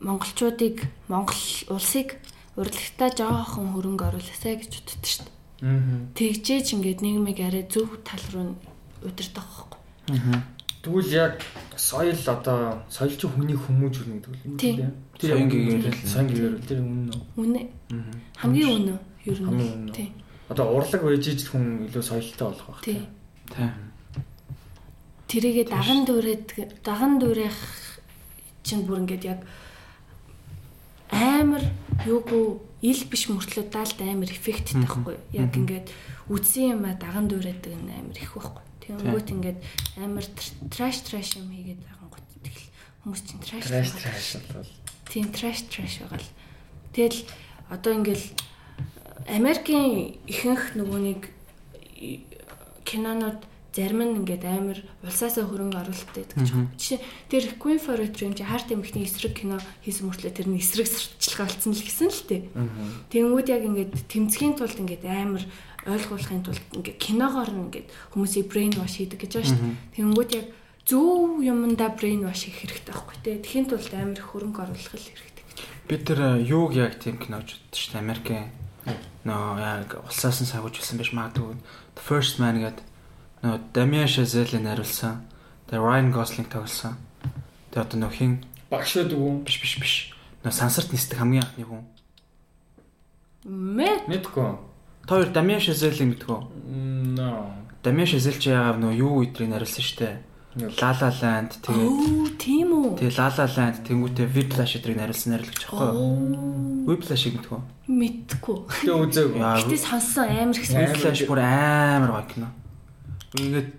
[0.00, 2.16] монголчуудыг монгол улсыг
[2.60, 6.14] урлагтаа жоохон хөрөнгө оруулаасаа гэж боддог шүү дээ.
[6.16, 8.56] Тэгжээж ингээд нийгмийг арай зөв тал руу
[9.04, 9.48] удирдах
[10.08, 10.40] байхгүй.
[10.80, 11.34] Тэгвэл яг
[11.76, 14.56] соёл одоо соёл чи хүний хүмүүжүүлнэ гэдэг үл.
[14.56, 14.96] Тийм.
[15.20, 15.36] Тэр
[16.08, 17.24] соён гэгээр тэр үнэн үү?
[17.36, 17.60] Үнэ
[18.40, 18.94] хамгийн үнэ
[19.28, 19.92] ер Хамгийн үнэ.
[19.92, 19.92] нь.
[19.92, 20.10] Тийм.
[20.48, 22.80] Одоо урлаг байж иж хүн илүү соёлтой болох байх.
[22.80, 23.04] Тийм.
[23.52, 23.68] Тий.
[25.28, 27.58] Тэрийгэ даган дүүрээд даган дүүрэх
[28.64, 29.40] чинь бүр ингээд яг
[31.12, 31.60] амар
[32.06, 32.44] юугүй
[32.82, 35.86] ил биш мөртлөө даалт амар эффекттэй байхгүй яг ингээд
[36.32, 38.62] үдсэн юм а даган дүүрээдэг нь амар их байхгүй.
[38.80, 39.58] Тэгэнгүүт ингээд
[40.00, 40.24] амар
[40.72, 42.26] траш траш юм хийгээд байгаа гот.
[42.40, 42.66] Тэгэл
[43.04, 43.90] хүмүүс чинь траш Траш
[44.54, 44.70] бол.
[45.12, 46.30] тийм траш траш байгаа л.
[46.96, 47.18] Тэгэл
[47.68, 48.26] одоо ингээл
[49.28, 51.28] Америкийн ихэнх нөгөөнийг
[52.00, 52.24] и-
[52.88, 53.38] кинонууд
[53.80, 56.68] зарим нь ингээд амар улсаасаа хөрөнгө оруулалттай гэдэг ч юм.
[56.76, 57.00] Жишээ
[57.32, 60.84] тэр Queen for a Dream чи харт эмхний эсрэг кино хийсэн мөртлөө тэр нь эсрэг
[60.84, 62.42] сурталчилгаа болсон л гэсэн л тээ.
[63.08, 65.44] Тэнгүүд яг ингээд тэмцхийн тулд ингээд амар
[65.88, 69.76] ойлгуулахын тулд ингээд киногоор нь ингээд хүмүүсийг brain wash хийдэг гэж байна шүү дээ.
[69.96, 70.46] Тэнгүүд яг
[70.84, 73.36] зөв юмдаа brain wash хийх хэрэгтэй байхгүй тий.
[73.40, 75.44] Тэхийн тулд амар хөрөнгө оруулах л хэрэгтэй.
[75.88, 78.04] Би тэр э, юуг яг тийм кинож удаа шүү дээ.
[78.04, 78.46] Америкийн
[79.24, 81.56] нөө яг улсаас нь сагуулжсэн биш магадгүй.
[81.96, 82.89] The First Man гэдэг
[83.42, 85.24] нөө Damien Chazelle найруулсан.
[85.70, 86.94] Тэгээ Ryan Gosling тоглосон.
[87.72, 89.40] Тэгээ одоо нөх хин Багш байдаг уу?
[89.44, 89.94] биш биш биш.
[90.44, 91.82] Нөө сансарт нисдэг хамгийн анхны хүн.
[93.48, 94.50] Мэ Мэдгүй.
[95.08, 96.40] Та хоёр Damien Chazelle мэддэг үү?
[97.16, 97.48] No.
[97.82, 100.20] Damien Chazelle чи яагаад нөө юу өдрийг найруулсан.
[100.50, 102.98] La La Land тэгээд Оо, тийм үү?
[102.98, 106.90] тэгээд La La Land тэнгуүтэй Whiplash өдрийг нариулсан нариулагч аахгүй юу?
[106.90, 107.62] Whiplash гэдэг үү?
[107.86, 108.58] Мэдгүй.
[108.82, 109.30] Тэ үзег.
[109.38, 110.90] Яа, Гэтэ сонссон амар их сонс.
[110.90, 112.48] Whiplash бүр амар гоё кино.
[113.38, 113.70] Ингээд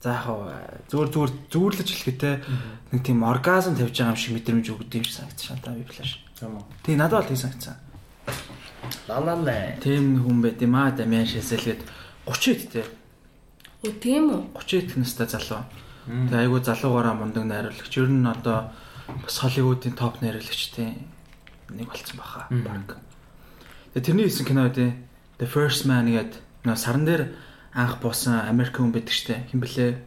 [0.00, 2.34] заахаа зүгээр зүгээр зүүрлэж хэлэхдээ
[2.90, 5.76] нэг тийм оргазм тавьж байгаа юм шиг мэдрэмж өгдөг юм шиг санагдсан та.
[6.42, 6.66] Юм уу.
[6.82, 7.76] Тэг надад бол тийм санагдсан.
[9.06, 9.78] Лалалаа.
[9.78, 11.86] Тийм хүн байт юм аа Дамиан Шэсэлгээд
[12.26, 12.82] 30 хэд те.
[13.86, 14.40] Оо, тийм үү?
[14.58, 15.62] 30 хэд настай залуу.
[16.06, 17.94] Тэг айгу залуугаараа мундаг найруулагч.
[17.94, 18.74] Ер нь одоо
[19.06, 20.98] бас Холливуудын топ найруулагчдын
[21.78, 22.50] нэг болцсон баха.
[22.50, 22.98] Баг.
[23.94, 24.98] Тэг тэрний хийсэн кино үү?
[25.38, 27.22] The First Man гэдэг нөө саран дээр
[27.74, 29.48] анх буусан Америк хүн байдаг штэ.
[29.50, 29.98] Хин блэ?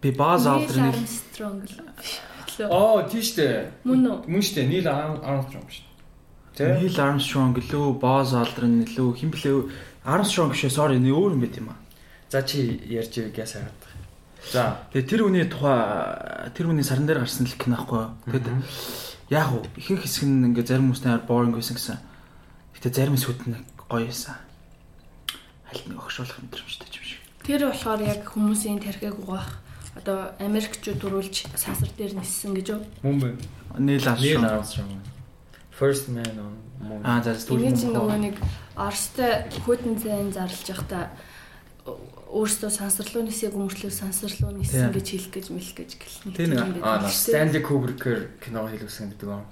[0.00, 2.70] Би Buzz Aldrin-ийг Armstrong л.
[2.70, 3.72] Оо, тийштэй.
[3.84, 4.16] Мөн үү?
[4.28, 4.68] Мөн штэ.
[4.68, 5.88] Нийл Армстронг шүү.
[6.58, 6.74] Тэ?
[6.74, 9.70] Neil Armstrong гэлөө Buzz Aldrin гэлөө хин блэ?
[10.02, 11.78] Armstrong биш sorry нэ өөр юм байт юм аа.
[12.28, 13.78] За чи ярьж ивэг ясаа гад.
[14.50, 14.62] За.
[14.90, 18.10] Тэгээ тэр хүний тухай тэр хүний саран дээр гарсан л кино аахгүй.
[18.26, 18.48] Тэгэд
[19.30, 21.98] яг уу ихэнх хэсэг нь ингээ зарим хүмүүстэй boring байсан гэсэн.
[22.74, 24.34] Гэтэ зарим хэсгүүд нь гоё байсан.
[25.68, 27.20] Аль нэг огшуулах мэдрэмжтэй юм шиг.
[27.44, 29.60] Тэр болохоор яг хүмүүсийн тархийг угаах
[29.98, 32.82] одоо Америкчууд төрүүлж сансар дээр ниссэн гэж юу?
[33.02, 33.28] Мөн бэ.
[33.78, 34.08] Нийл.
[34.08, 35.04] Армстронг.
[35.78, 37.02] First man on moon.
[37.04, 38.36] Аа за Эний чинь нөгөө нэг
[38.74, 41.10] Оростой хөтөн зайн зарлж явахдаа
[42.28, 46.36] өөрсдөө сансарлуу нисээг өмөрчлөө сансарлуу нисэн гэж хэлэх гэж мэл гэж гэлнэ.
[46.36, 46.82] Тийм нэг.
[46.84, 49.46] Аа, на Stanley Kubrick-ээр кино хийлгсэн гэдэг юм.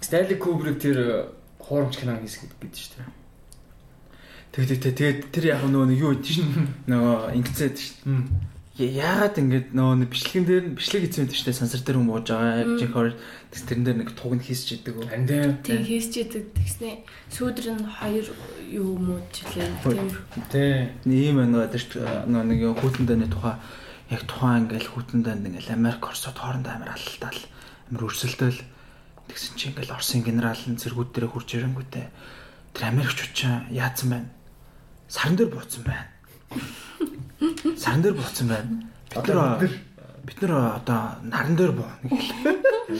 [0.00, 3.17] Stanley Kubrick тэр хуурамч кино хийсэн гэдэг шүү дээ.
[4.52, 6.52] Тэгээд тэгээд тэр яг нөгөө нэг юу гэдэг чинь
[6.90, 8.48] нөгөө ингэцээд шүү.
[8.78, 12.62] Яагаад ингэж нөгөө нэг бичлэгэн дээр нь бичлэг хийсэн шүү дээ сансар дээр бууж байгаа.
[12.94, 13.18] Horner
[13.50, 15.02] тэс тэрэн дээр нэг туг нь хийсч идэг.
[15.02, 15.58] Харин тийм.
[15.66, 18.26] Тийм хийсч идэг тэгснэ сүүдэр нь хоёр
[18.70, 19.82] юу муу жилээ.
[19.82, 20.06] Тийм.
[20.46, 20.94] Тийм.
[21.10, 22.30] Ийм байна гэдэг шүү дээ.
[22.30, 23.58] Нөгөө нэг хүүтэн дэний тухай
[24.14, 27.40] яг тухайн ингээл хүүтэн дэнд ингээл Америк Оросод хоорондоо амар алалтаал
[27.90, 28.60] амар өрсөлдөөл
[29.26, 32.06] тэгсэн чинь ингээл Оросын генерал нь зэргүүд дээр хурж ирэнгүүтээ
[32.72, 34.28] тэр Америкч учраас яатсан байна.
[35.08, 36.06] Саран дээр бууцсан байна.
[37.76, 38.68] Саран дээр бууцсан байна.
[39.14, 39.58] Бид нар
[40.24, 41.88] бид нар одоо наран дээр буу.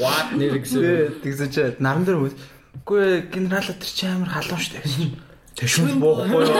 [0.01, 1.21] What нэр гэсэн.
[1.23, 2.33] Тэгсэн чинь наран дээр буу.
[2.81, 5.13] Үгүй генерал тэр чинь амар халуун дээ гэсэн.
[5.59, 6.57] Тэг шүнл буухгүй юу?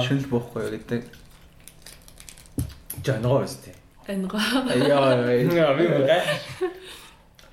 [0.00, 1.02] Шүнл буухгүй юу гэдэг.
[3.04, 3.74] жангаа өстэй.
[4.08, 4.64] Ангаа.
[4.72, 5.28] Яа.
[5.28, 6.20] Яа.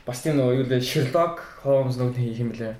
[0.05, 2.75] Бас тийм нөгөө юу лээ Sherlock Holmes нөгөө хийх юм лээ.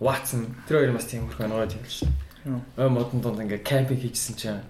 [0.00, 2.10] Watson тэр хоёр бас тийм хөрх нөгөө тийм л шүү.
[2.76, 4.62] Ой модон донд ингээ кампинг хийжсэн чинь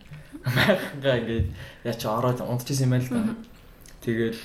[0.46, 1.40] майхангаа ингээ
[1.84, 3.34] яа чи ороод унтчихсан юм байл да.
[4.06, 4.38] Тэгэл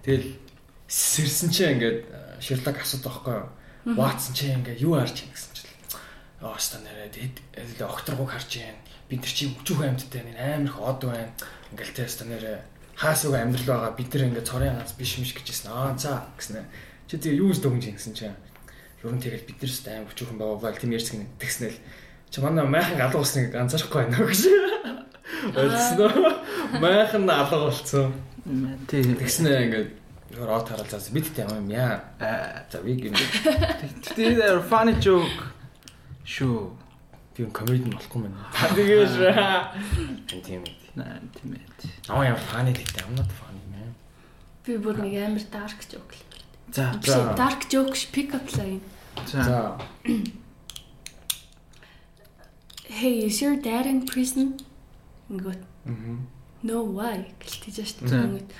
[0.00, 0.28] тэгэл
[0.88, 1.94] сэрсэн чинь ингээ
[2.40, 3.48] Sherlock асуудаг байхгүй юу?
[3.96, 5.72] Watson чи ингээ юу харж ийн гэсэн чинь.
[6.40, 8.76] Аа ста нэрээ тэгээд окторгуг харж ийн.
[9.08, 11.32] Бид нар чи өчүүх амьдтай нэг амар их од байна.
[11.72, 12.58] Ингээл тэ ста нэрээ
[12.96, 15.72] хаасууг амьдрал байгаа бид нар ингээ цорын ганц биш миш гэжсэн.
[15.72, 16.64] Аа за гэснэ.
[17.08, 18.36] Чи тэгээ юу ч дөнгөж ингэсэн чинь.
[19.06, 21.78] Ер нь тэгэл бид нар ч амар өчүүхэн байгаа тийм ярьсан тэгснэл.
[22.30, 24.42] Чи манай майхан алга болсныг анзаарахгүй байна гэж.
[25.54, 26.34] Ойлсон уу?
[26.82, 28.10] Майхан алга болцсон.
[28.90, 29.06] Тий.
[29.06, 29.84] Тэгснэ ингээ
[30.42, 32.02] өөр од харалцаас бид тэ юм яа.
[32.66, 33.14] За би гин
[34.02, 35.54] Тэр funny joke.
[36.26, 36.74] Шүү.
[37.36, 38.34] би комеди болохгүй мэн.
[38.76, 39.14] Тэгээс
[40.42, 40.74] тийм ээ.
[40.96, 41.64] Наа тийм ээ.
[42.08, 43.92] Аа яа фаны гэдэг юм not funny man.
[44.64, 46.16] Би бүр нэг амар dark joke.
[46.72, 46.96] За.
[46.96, 48.80] Биш dark joke pick up line.
[49.25, 49.43] За.
[49.43, 49.77] За
[52.91, 54.59] Hey, is your dad in prison?
[55.31, 56.27] Ингээд мгм.
[56.63, 58.07] no why гэлтэж штэ.
[58.07, 58.17] За.
[58.27, 58.51] Ингээд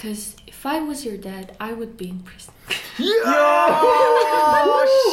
[0.00, 2.54] Cause if I was your dad, I would be in prison.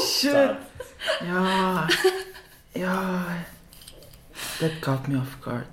[0.07, 0.55] Shit.
[1.27, 1.89] Яа.
[2.73, 3.43] Яа.
[4.61, 5.67] That caught me off guard.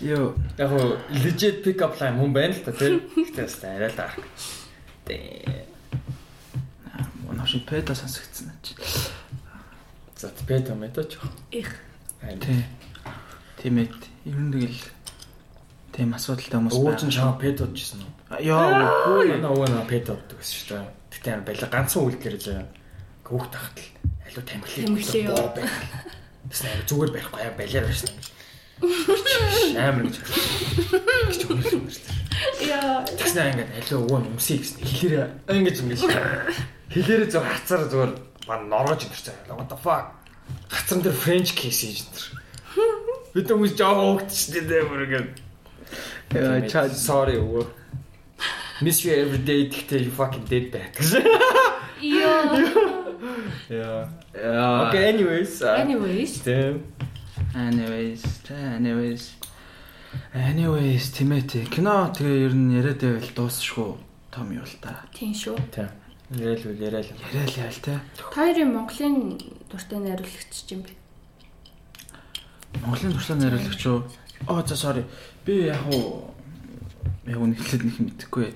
[0.00, 0.34] Йоо.
[0.58, 3.00] яг гоо legit pick up line хүн байна л та тийм.
[3.16, 4.20] Гэтэ бас арай л dark.
[5.08, 5.64] Дээ.
[7.31, 8.75] Унашин педа сонсогдсон чи.
[10.17, 11.17] За бета метач.
[11.51, 11.75] Их.
[12.41, 12.65] Тий.
[13.61, 13.89] Тийм ээ.
[14.25, 14.81] Ер нь тэгэл
[15.95, 18.13] тийм асуудалтай хүмүүс Ууж нь чам пет удажсэн уу?
[18.37, 18.69] Яа,
[19.07, 19.33] үгүй.
[19.33, 20.67] Манай өвөө нөө пет уддаг гэсэн шүү
[21.23, 21.33] дээ.
[21.33, 22.45] Амар байла ганцхан үйл гэрэж
[23.25, 23.89] гүүх тахтал.
[24.27, 24.87] Алуу тамхилээ.
[24.91, 25.39] Тамхилээ юу?
[26.51, 28.11] Тэс амар зүгээр байхгүй аа балиар байсан.
[29.77, 30.15] Амар гэж.
[31.31, 31.85] Гэж үнэхээр.
[32.65, 33.05] Яа.
[33.05, 34.81] Тэгснэ ингээд алуу өвөө өмсөй гэсэн.
[34.85, 36.01] Хэлээрээ ингэж ингэж.
[36.91, 38.11] Хэлээрээ зөв хацаар зүгээр
[38.47, 39.35] бан норгож ирчихсэн.
[39.55, 40.11] What the fuck?
[40.67, 42.19] Хацран дээр French kiss хийж энэ.
[43.33, 45.29] Бид хүмүүс жоо хөөгдчихсэн дээ бүргээд.
[46.35, 47.63] Яа, чаа sorry өвөө.
[48.81, 50.97] Miss you every day гэхдээ you fucking dead back.
[52.01, 52.59] Яа.
[53.69, 54.09] Яа.
[54.35, 54.89] Яа.
[54.89, 55.61] Okay, anyways.
[55.61, 56.83] Anyways, Тийм.
[57.55, 59.23] Anyways, anyways.
[60.33, 61.63] Anyways, Тимэти.
[61.71, 63.95] Кино тэгээ ер нь яриад байвал дуусчихгүй.
[64.31, 65.05] Том юу л та.
[65.15, 65.55] тийм шүү.
[65.71, 65.87] Тийм.
[66.31, 67.19] Яриад л яриад л.
[67.35, 67.99] Яриад л тэ.
[68.31, 69.35] Хоёрын Монголын
[69.67, 70.95] дуртай найруулагч юм бэ?
[72.79, 74.07] Монголын туршлага найруулагч юу?
[74.47, 75.03] Оо за sorry.
[75.43, 76.31] Би яг уу
[77.27, 78.55] яг нэглээд нэг юм мэдэхгүй.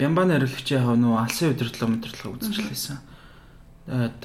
[0.00, 2.98] Бямба найруулагч яг нөө алсын удирдлага мэдрэлэг үзчихлээсэн.
[3.84, 4.24] Тэгээд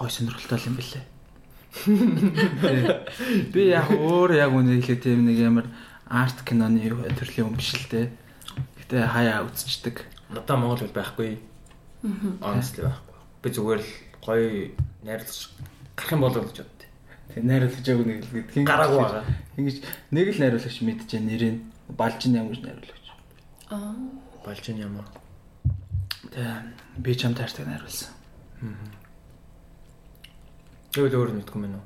[0.00, 1.04] гой сонирхолтой юм билээ.
[3.52, 5.66] Би яг өөр яг үнэ хэлээ тийм нэг ямар
[6.08, 8.08] арт киноны төрлийн юм биш л дээ.
[8.88, 10.08] Гэтэ хаяа үзчихдэг.
[10.32, 11.38] Одоо Монгол байхгүй.
[12.02, 13.18] Honestly байхгүй.
[13.42, 13.90] Би зүгээр л
[14.24, 14.46] гоё
[15.04, 15.52] найрлаж
[15.96, 16.88] гарах юм болоо гэж боддоо.
[17.30, 18.64] Тэг найруулагч яг нэг л гэдэг.
[18.64, 19.24] Гараагүй байгаа.
[19.60, 19.76] Ингэж
[20.10, 21.56] нэг л найруулагч мэдчихэ нэрийг
[21.96, 23.06] Балжин ямар найруулагч.
[23.70, 23.94] Аа.
[24.44, 25.06] Балжин ямар.
[26.32, 26.46] Тэг
[26.98, 28.08] би чам таартай найруулсан.
[30.90, 31.84] Тэгвэл өөр мэдгүй мэн үү?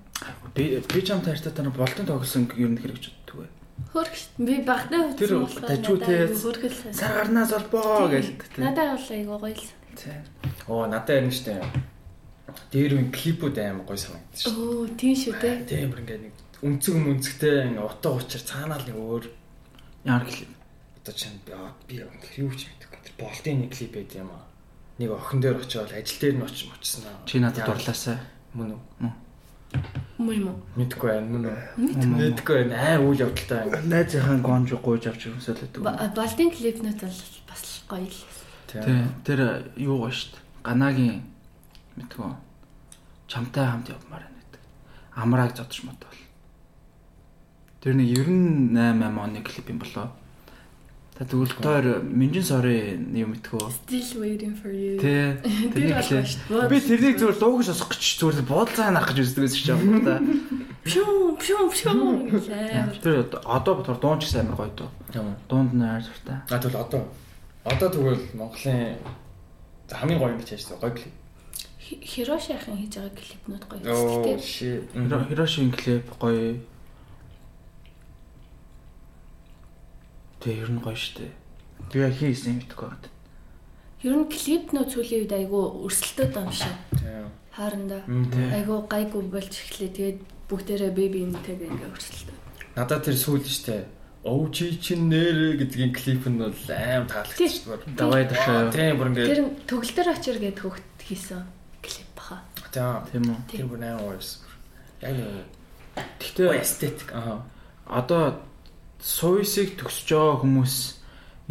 [0.57, 3.51] Би би чам таартай тань болтон тоглосон ер нь хэрэг ч боддог бай.
[3.93, 6.33] Хөрх би багтаа Тэр дажгүй те.
[6.93, 8.65] Сар гарнаас олбоо гэлдэг те.
[8.65, 9.57] Надад бол айгуу гоё
[9.95, 9.99] л.
[10.03, 10.19] Тий.
[10.67, 11.63] Оо надад ярина штэ.
[12.75, 14.51] Дээр үн клипүүд аим гоё санагдаж штэ.
[14.51, 15.51] Оо тийм шүү те.
[15.65, 16.35] Тийм бүр ингээд нэг
[16.65, 19.25] үнцэг мүнцгтэй ингээ утга учир цаанаа л нэг өөр
[20.05, 20.49] Ямар клип.
[21.01, 23.01] одоо чинь яа, би юу ч мэдэхгүй.
[23.05, 24.45] Тэр болтын нэг клип байд юм аа.
[24.99, 27.25] Нэг охин дээр очиод ажил дээр нь очиж очсон аа.
[27.27, 28.21] Чи надад дурлаасаа.
[28.55, 28.81] Мөн үү?
[30.19, 30.59] Муу юм уу?
[30.79, 31.59] Мэдгүй байна мөн үү?
[32.15, 32.75] Мэдгүй байна.
[32.79, 33.91] Аа үйл явдалтай ингээ.
[33.91, 35.41] Найзынхаа гонж гуйж авч үг.
[35.83, 38.34] Балдын клипнүүд бол бас л гоё л.
[38.83, 39.07] Тий.
[39.23, 40.41] Тэр юу гоё штт.
[40.67, 41.23] Ганагийн
[41.95, 42.35] мэдгүй.
[43.31, 44.63] Чамтай хамт явмаар байна гэдэг.
[45.15, 46.21] Амрааг зодч мод бол.
[47.79, 48.75] Тэр нэг 98
[49.23, 50.11] оны клип юм болоо.
[51.15, 53.63] Та тоор Минжин сорын юм мэдгүй.
[53.71, 54.99] Still waiting for you.
[54.99, 55.39] Тий.
[55.71, 56.27] Тэр Тэрний бол клип.
[56.27, 56.67] шүү.
[56.67, 60.19] Би тэрнийг зүгээр дуугаж сонсох гэж зүгээр буудлаа харах гэж үздэг байсан ч юм да.
[60.83, 62.99] Пшүү пшүү пшүү.
[62.99, 64.91] Тэр одоо бодохоор дуун ч амар гоё дуу.
[65.15, 65.31] Тийм.
[65.47, 66.43] Дуунд нээр суртай.
[66.51, 67.07] А тэгвэл одоо
[67.65, 68.97] одоо тэгвэл Монголын
[69.91, 71.15] хамгийн гоё гэж яаж гоё клип.
[71.85, 73.81] Хироши ахын хийж байгаа клипнүүд гоё.
[73.93, 74.83] Оо Тэгтээ shit.
[74.93, 76.61] Хиро- Хирошийн клип гоё.
[80.41, 81.29] Тэр ер нь гоё штэ.
[81.93, 83.09] Би яг хийсэн юм гэдэггүй байна.
[84.05, 86.77] ер нь клипнүүд сүүлийн үед айгу өрсөлдөд байгаа юм шиг.
[87.01, 87.27] Тийм.
[88.53, 89.89] айгу гайгүй болж эхлэе.
[89.97, 90.19] Тэгээд
[90.49, 92.37] бүгдээрээ беби юмтэйгээ ингээ өрсөлдөв.
[92.77, 93.85] Надад тэр сүүл штэ.
[93.85, 93.89] Ов
[94.53, 97.81] чи чин нэрэ гэдгийн клип нь бол аим таалагдчих бүр.
[97.93, 98.73] Давай дахиад.
[98.73, 101.45] Тийм бүр ингээд Тэр төгөлдөр очир гэдэг хөвгт хийсэн
[101.85, 102.41] клип баха.
[102.73, 103.05] тийм.
[103.13, 103.39] Тийм үү.
[103.53, 104.41] Тэр бүр аим гоёс.
[105.05, 105.45] Яг юм.
[105.95, 107.13] Гэхдээ эстетик.
[107.13, 107.45] Аа.
[107.85, 108.41] одоо
[109.05, 110.75] суйсыг төгсөж байгаа хүмүүс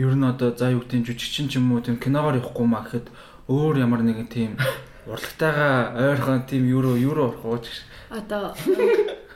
[0.01, 3.13] ер нь одоо за юу гэдэг жүжигчин ч юм уу тийм киногоор явахгүй маа гэхэд
[3.53, 4.57] өөр ямар нэгэн тийм
[5.11, 7.65] урлагтайгаа ойрхон тийм юуруу юуруу орох ууч.
[8.09, 8.57] Одоо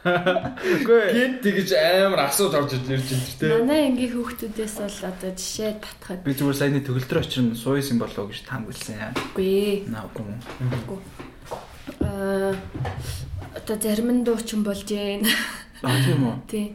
[0.04, 3.06] Үгүй Гэнт тэгж амар асууд орж ирж байна
[3.40, 7.90] тэр манай ангийн хүүхдүүдээс бол одоо жишээ татхад би зүгээр саяны төгөлдөр очир нь суйс
[7.92, 9.12] юм болоо гэж таамагласан яа.
[9.34, 11.02] үгүй Наагүй юм.
[12.06, 12.54] аа
[13.58, 15.26] одоо зарим нь дуучин болж гин.
[15.84, 16.36] А тийм үү.
[16.48, 16.66] Тий.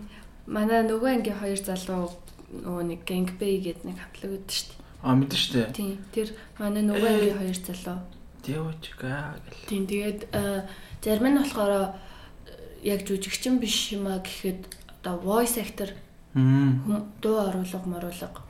[0.46, 2.10] Манай нөгөө ангийн хоёр залуу
[2.52, 4.80] нөгөө нэг Gangbay гэдэг нэг хамтлаг үүдэн шүү дээ.
[5.02, 5.62] А мэдэн штэ.
[5.72, 5.92] Тий.
[6.14, 6.28] Тэр
[6.58, 7.98] манай нөгөө ангийн хоёр залуу.
[8.42, 9.66] Девочка гэл.
[9.70, 10.66] Тийм тэгээд аа,
[11.02, 11.88] зарим нь болохоор аа,
[12.82, 14.66] яг жүжигчин биш юм а гэхэд
[15.02, 15.90] одоо voice actor
[16.34, 18.42] дуу оруулга моруулга.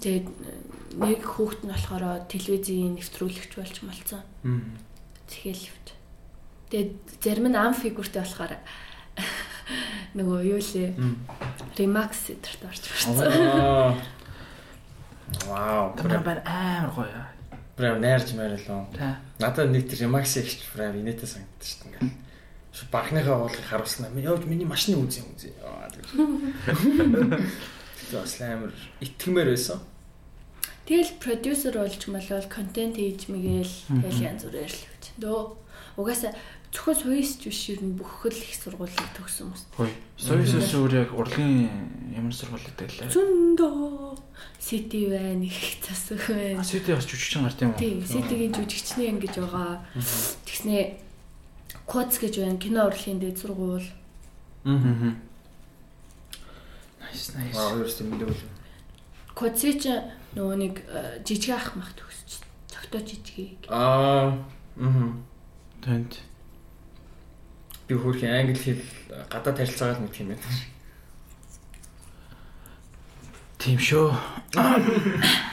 [0.00, 0.32] Тэгээд э,
[0.96, 4.24] нэг хүүхэд нь болохоор телевизийн нэвтрүүлэгч болж молцсон.
[4.42, 4.80] Мм.
[5.28, 5.92] Тэхэлвт.
[6.72, 8.56] Тэгээд зарим нь ам фигүртэй болохоор
[10.16, 10.96] нөгөө юу лээ
[11.76, 13.12] Remax эдэрт орж ирсэн.
[15.46, 15.92] Вау.
[15.96, 17.22] Тамаа бай амар гоё.
[17.76, 18.96] Прям найрч мэрэлөө.
[18.96, 19.20] Та.
[19.38, 22.27] Надад нэг тэр Max ихч прям инээтэй санагдаж шүү дээ.
[22.92, 24.10] Багныхаа уулыг харуулснаа.
[24.10, 25.52] Миний явж миний машины юм үзье.
[25.62, 25.88] Аа.
[28.08, 29.80] Тэр бас амар итгэмээр байсан.
[30.88, 35.04] Тэгэл продюсер болж молол контент хийж мэгэл тэгэл янз бүрээр л гэж.
[35.20, 35.38] Дөө
[36.00, 36.32] угаасаа
[36.72, 39.64] зөвхөн суйсч биш ер нь бүх хөл их сургуулийг төгсөн хүмүүс.
[39.76, 39.94] Хөөе.
[40.16, 41.68] Соёсос өөр яг урлагийн
[42.16, 43.12] ямар сургууль гэдэг лээ.
[43.12, 44.16] Зөндөө
[44.60, 46.60] сити байна, их засах байна.
[46.60, 47.80] Асити бас жүжигчин гарт юм уу?
[47.80, 49.84] Тийм, ситигийн жүжигчний ангиж байгаа.
[50.44, 51.07] Тэгснээ
[51.88, 53.88] Коц гэж байна, кино урлагийн дэд сургууль.
[54.68, 55.16] Аа.
[57.00, 57.56] Nice nice.
[57.56, 58.36] Аа хоёрс мэдээгүй.
[59.32, 59.88] Коцич
[60.36, 62.44] нөгөө нэг э, жижиг ах мах төгсч.
[62.68, 63.64] Цогтой жижиг.
[63.72, 64.36] Аа.
[64.76, 65.24] Мм.
[65.80, 66.20] Тэнд.
[67.88, 68.84] Би хөрхийн англи хэл
[69.32, 70.44] гадаад харилцаагаа л мэдх юм байна.
[73.56, 74.12] Тийм шүү.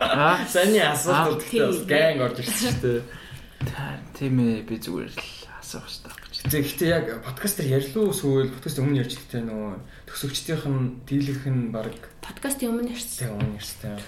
[0.00, 0.40] Аа.
[0.48, 1.68] Саний асуулт Тийм.
[1.68, 3.02] гэхдээ бас гэн орж ирсэн шүү дээ.
[4.16, 5.37] Тийм ээ би зүгээр л
[5.76, 6.48] асуух хэрэгтэй.
[6.48, 9.72] Зэ гэхдээ яг подкастер ярьлуу эсвэл подкаст өмнө ярьж хэлтэй нөгөө
[10.08, 11.92] төгсөгчдийнх нь дийлэх нь баг
[12.24, 13.28] Подкастын өмнө ярьсан.
[13.28, 14.00] тэг өмнө ярьсан.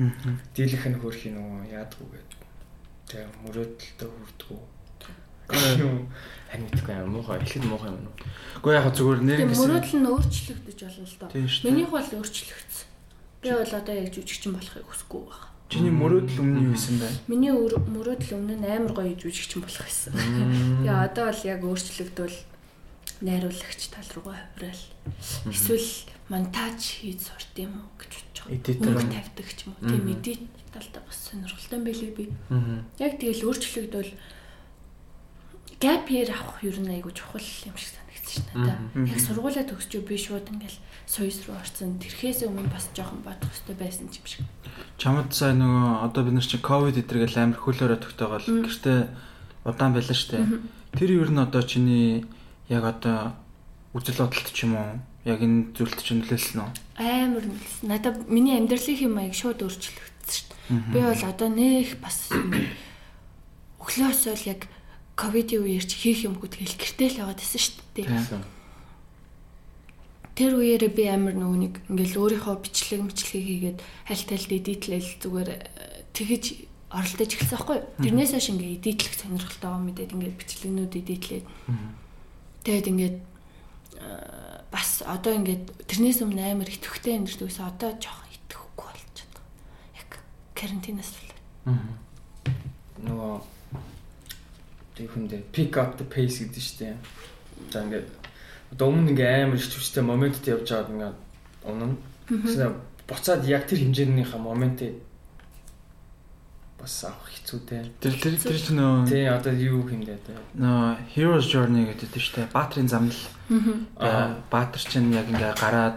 [0.00, 0.08] Аа.
[0.56, 2.40] Дийлэх нь хөрх юм нөгөө яадгүй гэдэг.
[3.10, 4.60] Тэг мөрөөдөлтөд хүрдгүү.
[5.44, 8.16] Харин мэдгүй юм муухай эхлээд муухай юм уу?
[8.64, 9.60] Гэхдээ яг зүгээр нэр гэсэн.
[9.60, 11.28] мөрөөдөл нь өөрчлөгдөж болно л доо.
[11.68, 12.88] Минийх бол өөрчлөгдсөн.
[13.44, 15.53] Би бол одоо яг жүжигчин болохыг хүсэхгүй байна.
[15.74, 17.08] Чиний мөрөөдөл өмнө юу байсан бэ?
[17.26, 20.14] Миний өр- мөрөөдөл өмнө нь амар гоё жүжигчин болох байсан.
[20.14, 22.36] Тэгээ одоо бол яг өөрчлөгдвөл
[23.26, 24.82] найруулагч тал руугаа хувирал.
[25.50, 25.90] Эсвэл
[26.30, 28.54] монтаж хийж сурт юм уу гэж бодож байгаа.
[29.02, 29.10] Юм.
[29.18, 29.88] тавьдаг ч юм уу.
[29.90, 32.24] Тийм эдит талдаа бас сонирхолтой юм байлээ би.
[33.02, 34.12] Яг тэгэл өөрчлөгдвөл
[35.82, 38.74] gap year авах юу нэг айгу чухал юм шиг санагдчих шнэ та.
[39.10, 41.98] Яг сургуулаа төгсчөө би шууд ингээл соёс руу орсон.
[42.00, 44.42] Тэрхээс өмнө бас жоохон бодох хэрэгтэй байсан юм шиг.
[44.98, 49.00] Чамд сая нөгөө одоо бид нар чи ковид эдэргээл амар хөлөөрөө тогтоогоол гэртээ
[49.64, 50.44] удаан байлаа штэ.
[50.96, 52.24] Тэр юу н одоо чиний
[52.68, 53.36] яг одоо
[53.92, 56.70] үжил бодолт ч юм уу яг энэ зүйлт чинь нөлөөлсөн үү?
[57.00, 57.76] Амар нэлс.
[57.82, 60.92] Надад миний амьдралын юм аяг шууд өөрчлөгдсөн дээ.
[60.92, 62.28] Би бол одоо нэх бас
[63.80, 64.60] өглөөсөө л яг
[65.16, 68.06] ковидын үеэр чи хийх юмгүй тэгэл гэртэл яваад байсан шүү дээ.
[68.08, 68.44] Тийм.
[70.34, 73.78] Тэр үеэрээ би амар нэг ингээл өөрийнхөө бичлэг мэтлэгийг хийгээд
[74.10, 75.58] хальт хальт эдитлэл зүгээр э,
[76.10, 76.44] тэгэж
[76.90, 77.86] оролдож эхэлсэн байхгүй юу?
[78.02, 81.46] Тэрнээс хойш ингээ эдитлэх сонирхолтой байгаа мэдээд ингээ бичлэгнүүд эдитлээд
[82.66, 89.38] тэгээд ингээд э, бас одоо ингээд тэрнээс өмнө амар итгэвтэй амьдрдгүйс одоо жоохон итгэхгүй болчиход
[89.38, 89.98] байгаа.
[90.02, 90.10] Яг
[90.58, 91.30] карантинаас л.
[93.04, 93.34] нөгөө
[94.94, 96.94] тэг хүндээ pick up the pace гэдэг дээ.
[97.70, 98.08] За ингээд
[98.74, 101.12] одоо өмнө ингээ амар их хүчтэй моментд явж байгаад ингээ
[101.70, 101.96] өмнө нь
[103.06, 104.98] буцаад яг тэр хэмжээнийхээ моментыг
[106.84, 107.84] бас авах хэцүү дээ.
[108.00, 110.38] Тэр тэр тэр чинь нөө Тий одоо юу хэмдээ дээ.
[110.60, 112.52] нөө Heroes Journey гэдэг дээ штэ.
[112.52, 113.22] Баатрын замнал.
[113.96, 114.36] Аа.
[114.52, 115.96] Баатар чинь яг ингээ гараад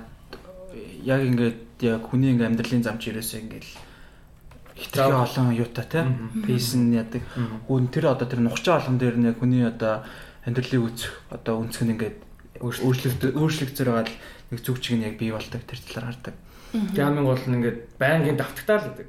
[1.04, 3.72] яг ингээд яг хүний ингээ амьдралын зам чи ерөөсөө ингээл
[4.80, 6.08] хитрхи олон юутай те.
[6.48, 7.24] Пейс нь ядаг.
[7.68, 10.08] Хүн тэр одоо тэр нухчаа олон дээр нь яг хүний одоо
[10.48, 12.27] амьдралын үүсэх одоо өнцг нь ингээд
[12.62, 14.16] өөрчлөгдөж байгаа л
[14.52, 16.36] нэг зүг чиг нь яг бий болдог тэр талаар хардаг.
[16.74, 19.08] Тэгээ хамгийн гол нь ингээд байнгын давтагтаа л гэдэг.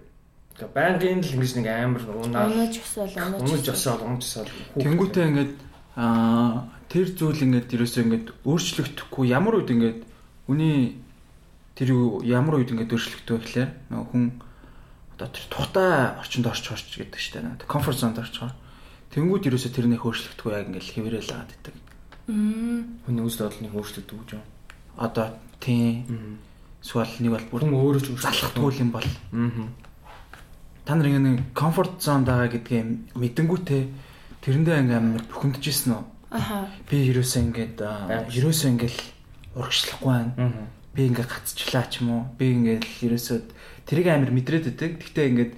[0.58, 2.46] Тэгээ байнгын л ингэж нэг амар унаа.
[2.48, 3.40] Унаж өсөөл унаж.
[3.42, 3.68] Унаж өсөөл.
[3.72, 4.52] жосоол, унаж жосоол.
[4.78, 5.54] Тэнгүүтээ ингээд
[5.98, 10.00] аа тэр зүйл ингээд ерөөсөө ингээд өөрчлөгдөхгүй ямар үед ингээд
[10.48, 10.96] үний
[11.76, 11.94] тэр
[12.24, 14.24] ямар үед ингээд өөрчлөгдөв гэхлээр нөгөө хүн
[15.18, 18.54] одоо тэр тухтай орчинд орч орч гэдэг штэ комфорт зонд орчгоо
[19.12, 21.87] тэнгүүд ерөөсөө тэрнийх өөрчлөгдөхгүй яг ингээд хэврээл агаад Мм.
[22.28, 24.44] Хүний үйл бодлыг өөрчлөлт өгч юм.
[25.00, 26.38] одоо тийм.
[26.84, 29.08] Эсвэл нэг бол бүр Хүн өөрөө ч залхахгүй юм бол.
[30.84, 33.82] Та нар ингээд нэг комфорт зонд байгаа гэдгийг мэдэнгүүтээ
[34.44, 36.68] тэрэндээ ингээд амар бухимдажсэн үү Аха.
[36.88, 37.76] би ерөөсөө ингээд
[38.36, 38.98] ерөөсөө ингээд
[39.56, 40.32] урагшлахгүй байна.
[40.94, 42.22] Би ингээд гацчлаа ч юм уу?
[42.38, 43.38] Би ингээд ерөөсөө
[43.88, 44.92] тэрийг амар мэдрээд өгдөг.
[45.02, 45.52] Гэхдээ ингээд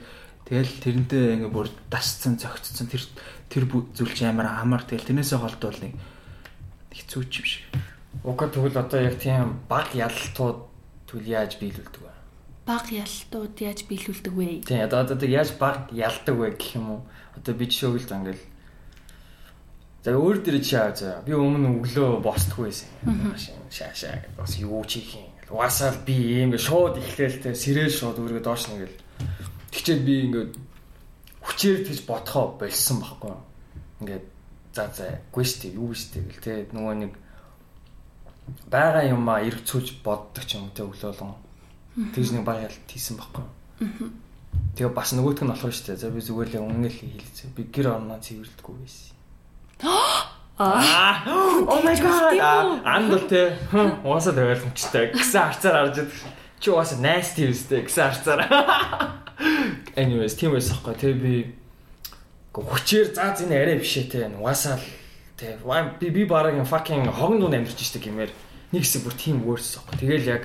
[0.48, 3.02] тэгэл тэрнтэй ингээд бүр дасцсан зөгцсөн тэр
[3.50, 3.64] тэр
[3.94, 4.82] зүйл чи амар амар.
[4.82, 5.94] Тэгэл тэрнээсээ холдвол нэг
[7.00, 7.64] хэцүү ч юм шиг
[8.24, 10.68] Уга тэгвэл одоо яг тийм баг ялалтууд
[11.08, 12.12] тэгвэл яаж биелүүлдэг вэ?
[12.68, 14.60] Баг ялтууд яаж биелүүлдэг вэ?
[14.68, 17.00] Тийм одоо одоо тэг яаж баг ялдаг вэ гэх юм уу?
[17.32, 18.44] Одоо би жишээ өгөл за ингээл
[20.00, 22.88] За өөр дээр чи аа за би өмнө өглөө босдгүй байсан.
[23.68, 25.28] Шаа шаа гэж бас юу ч хийх юм.
[25.52, 28.96] Угаасаа би ийм шууд эхлээл те сэрэл шууд өөргөө доош нэгэл.
[29.68, 30.52] Тэгчээд би ингээд
[31.44, 33.32] хүчээр тэгж бодхоо болсон байхгүй.
[34.00, 34.24] Ингээд
[34.74, 37.12] за за гүй штэ юу штэ гэл те нөгөө нэг
[38.70, 41.34] байгаа юм а эргцүүлж боддог ч юм те өглөөлөн.
[42.14, 43.44] Тэгж нэг баг ялт хийсэн байхгүй.
[44.78, 45.98] Тэгээ бас нөгөөх нь болохоор штэ.
[45.98, 47.54] За би зүгээр л үнэл хийлцээ.
[47.54, 49.14] Би гэр орноо цэвэрлдэггүй байсан.
[50.60, 51.24] Аа.
[51.64, 52.84] Oh my god.
[52.84, 53.56] Андл те.
[54.04, 55.08] Уусаа тавиалмчтай.
[55.16, 56.12] Гэсэн харцаар харж байдаг.
[56.60, 58.40] Чи уусаа nasty үстэй гэсэн харцаар.
[60.00, 60.94] Anyways, тийм байсан хгүй.
[61.00, 61.34] Тэг би
[62.54, 64.26] хүчээр заа зин арай бишээ те.
[64.34, 64.86] Уусаа л
[65.38, 65.58] те.
[66.00, 68.30] Би би бараг fucking хогн дунд амьдарч штэ гэмээр
[68.74, 69.98] нэг хэсэг бүр тийм worse ахгүй.
[69.98, 70.42] Тэгэл яг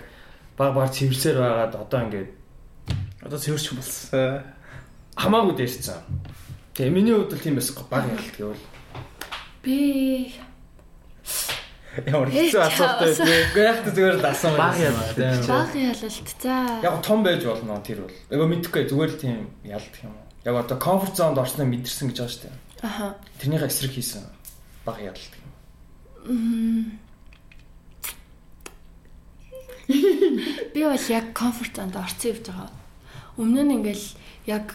[0.57, 2.29] баг баг цэвэрсээр байгаад одоо ингээд
[3.25, 4.43] одоо цэвэрч болсон
[5.17, 5.99] хамаагүй дээрсэн.
[6.77, 7.81] Тэгээ миний хувьд л тийм байсан.
[7.89, 8.63] Баг ялт гэвэл
[9.65, 10.29] Би
[12.05, 13.17] ямар хэцүү асуулт байв.
[13.55, 15.47] Гэхдээ зүгээр л дасан Баг ялалт гэж.
[15.47, 16.29] баг ялалт.
[16.37, 16.55] За.
[16.83, 18.17] Яг том байж болно тэр бол.
[18.29, 20.24] Эгаа мэдхгүй зүгээр л тийм ялдах юм уу.
[20.45, 22.55] Яг одоо комфорт зонд орсноо мэдэрсэн гэж байгаа шүү дээ.
[22.85, 23.17] Аха.
[23.41, 24.23] Тэрнийхээ эсрэг хийсэн
[24.85, 27.01] баг ялдах юм.
[30.73, 32.69] Би бол яг комфорт зонд орсон явж байгаа.
[33.41, 34.07] Өмнө нь ингээл
[34.45, 34.69] яг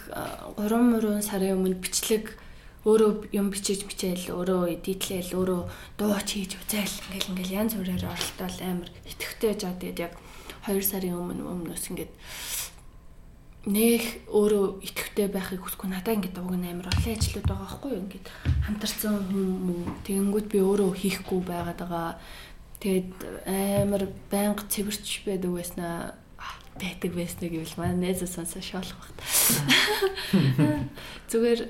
[0.58, 2.34] 3 мөрөн сарын өмнө бичлэг
[2.82, 5.62] өөрөө юм бичиж бичээл өөрөө эдитлээл өөрөө
[6.00, 10.14] дууч хийж үзээл ингээл ингээл янз бүрээр оролдоол амар итгэвтэй жаа тэгээд яг
[10.64, 12.12] 2 сарын өмнө өмнөөс ингээд
[13.68, 15.92] нэх өөрөө итгэвтэй байхыг хүсэхгүй.
[15.92, 18.02] Надаа ингээд уг нь амар олон ажлууд байгаа байхгүй юу?
[18.08, 18.26] Ингээд
[18.64, 19.80] хамтарсан хүн мөн.
[20.08, 22.16] Тэгэнгүүт би өөрөө хийхгүй байгаад байгаа.
[22.80, 23.10] Тэгээд
[23.44, 26.16] амар байнга цэвэрч байдаг байснаа
[26.80, 29.20] байдаг байснаа гэвэл манай найзаа сонсоо шоолох багт.
[31.28, 31.60] Зүгээр.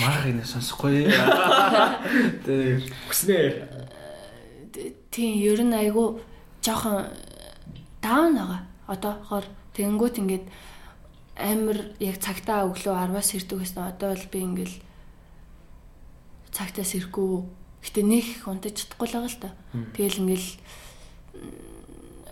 [0.00, 1.12] Мах энэ сонсохгүй.
[2.48, 2.80] Тэр
[3.12, 3.54] Хүснээр
[5.12, 6.20] тийм ер нь айгу
[6.64, 7.12] жоохон
[8.00, 8.60] даун байгаа.
[8.88, 9.44] Одоохоор
[9.76, 10.46] тэгэнгүүт ингээд
[11.36, 14.76] амар яг цагтаа өглөө 10-аас ирдэг гэсэн одоо бол би ингээл
[16.52, 17.44] цагтаас ирэхгүй.
[17.84, 19.50] Гэтэ нэг унтаж чадахгүй л байгаа л та.
[19.92, 20.48] Тэгэл ингээл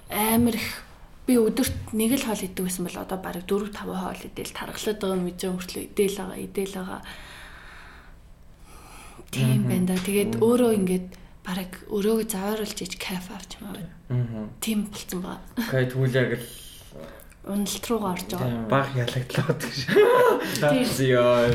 [0.08, 0.68] амар их
[1.28, 4.98] би өдөрт нэг л хоол идэв гэсэн бол одоо бараг 4 5 хоол идэл тархлаад
[5.00, 7.02] байгаа юм мэдээ хөртлөө идэл байгаа идэл байгаа.
[9.32, 10.00] Тийм байна да.
[10.00, 11.08] Тэгээд өөрөө ингээд
[11.44, 13.76] бараг өрөөгөө завааруулж иж кайф авч юм аа.
[14.08, 14.48] Аа.
[14.64, 15.44] Тийм болцсон байгаа.
[15.60, 16.63] Окей тэгвэл яг л
[17.44, 18.68] Уналт руугаа орж байгаа.
[18.72, 19.78] баг ялагдлаад гэж.
[20.64, 20.84] Тийм.
[20.96, 21.52] зөө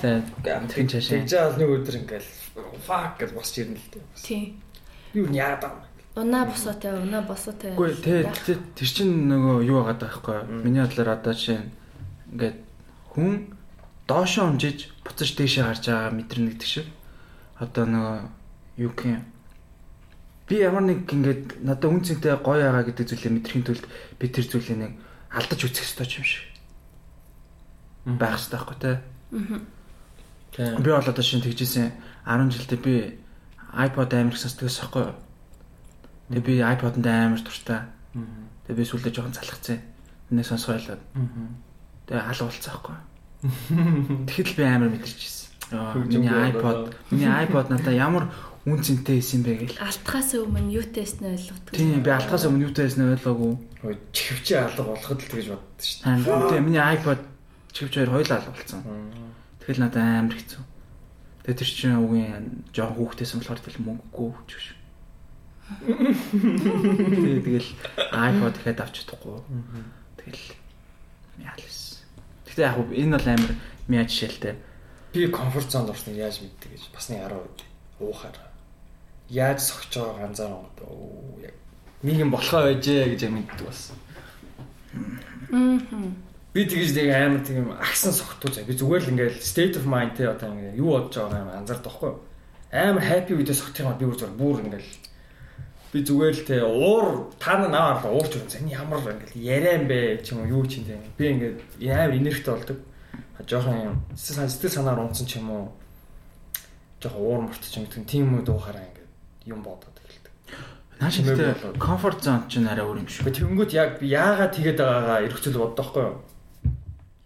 [0.00, 1.24] За гамтын чашаа.
[1.24, 2.28] Тэгж аа нэг өдөр ингээл
[2.84, 4.04] fuck гэж босч ирнэ л дээ.
[4.20, 4.60] Тийм.
[5.16, 5.88] Би юу яагаад байгаа юм.
[6.20, 7.72] Унаа босоотой, унаа босоотой.
[7.80, 8.28] Үгүй тэ
[8.76, 10.36] тэр чин нөгөө юу байгаа байхгүй.
[10.68, 11.72] Миний бодлоор одоо чинь
[12.28, 12.60] ингээд
[13.16, 13.56] хүн
[14.04, 16.86] доошоо унжиж буцаж дээшээ гарч байгаа мэдрэнэ гэдэг шиг.
[17.56, 18.18] Одоо нөгөө
[18.84, 19.24] юу гэх юм
[20.50, 23.84] би ямар нэг ингээд надад үн цэнтэй гоё байгаа гэдэг зүйлээ мэдрэхийн тулд
[24.18, 24.92] би тэр зүйлийг нэг
[25.30, 26.50] алдаж үзэх ёстой юм шиг
[28.18, 28.92] байх ёстой байхгүй те.
[30.50, 30.82] Тийм.
[30.82, 31.94] Би бол одоо шинэ тэгжсэн
[32.26, 32.94] 10 жилдээ би
[33.70, 35.14] iPod амар их сонсдогс байхгүй юу?
[36.34, 37.86] Тэгээ би iPod-д амар дуртай.
[38.66, 39.78] Тэгээ би сүүлдээ жоохон залхацсан.
[40.34, 40.98] Нэг сонсгоо байлаа.
[42.10, 44.26] Тэгээ хал уулцсан байхгүй юу?
[44.26, 45.48] Тэгэхэд л би амар мэдэрч ирсэн.
[46.10, 48.24] Миний iPod, миний iPod надаа ямар
[48.68, 49.80] үн цэнтэй исэн бэ гэл.
[49.80, 51.72] Алтхаас өмнө юу тест нь ойлгодог.
[51.72, 53.52] Тийм би алтхаас өмнө юутай байсан ойлгоогүй.
[53.80, 57.20] Хөөе чихвчээ алга болоход л тэгж боддоо шүү Аа, Тэгээ миний iPod
[57.72, 58.80] чивч хоёр хоёул алга болсон.
[58.84, 59.64] дээ.
[59.64, 60.62] Тэгэл надад амар хэцүү.
[61.48, 62.44] Тэгээ тэр чинь үгийн
[62.76, 64.66] жоон хүүхдээсэн болохоор тэл мөнгөгүй ч гэж.
[65.80, 67.70] Тэгээ тэгэл
[68.12, 69.40] iPod ихэд авч чадахгүй.
[70.20, 70.44] Тэгэл
[71.40, 72.04] яалс.
[72.44, 73.52] Гэтэ яг энэ бол амар
[73.88, 74.54] мяа жишээлтэй.
[75.16, 77.58] Би комфорт зонд орсныг яаж мэддэг гэж бас нэг 10 үед
[78.02, 78.36] уухаар.
[79.30, 81.54] Яаж сохиж байгаа ганцаар оо яг
[82.02, 83.92] нэг юм болохоо байжээ гэж мэддэг бас.
[85.52, 85.78] Аа.
[86.50, 88.66] Би тэгж нэг амар тийм агсан сохтуу заа.
[88.66, 91.86] Би зүгээр л ингээл state of mind те одоо ингээ юу бодож байгаа юм анзаардаг
[91.86, 92.18] байхгүй юу?
[92.74, 94.90] Амар happy үедээ сохтох юм би зүгээр бүр ингээл
[95.94, 97.06] би зүгээр л те уур
[97.38, 100.90] та нар наваар уурч үзэн ямар ингээл яриан бэ ч юм уу юу ч юм
[100.90, 100.98] те.
[101.14, 102.78] Би ингээд амар энергитэй болдог.
[103.38, 105.64] А жоохон юм сэтгэл сэтгэл санаар унтсан ч юм уу
[106.98, 108.99] жоохон уур мартчих юм гэдэг тийм үед уухаараа ингээд
[109.50, 110.32] юм бодоод эхэлдэг.
[111.00, 113.30] Нааш ихтэй comfort zone чинь арай өөр юм шүү.
[113.30, 116.16] Тэнгууд яг би яагаад тэгээд байгаагаа эргцүүл боддог байхгүй юу?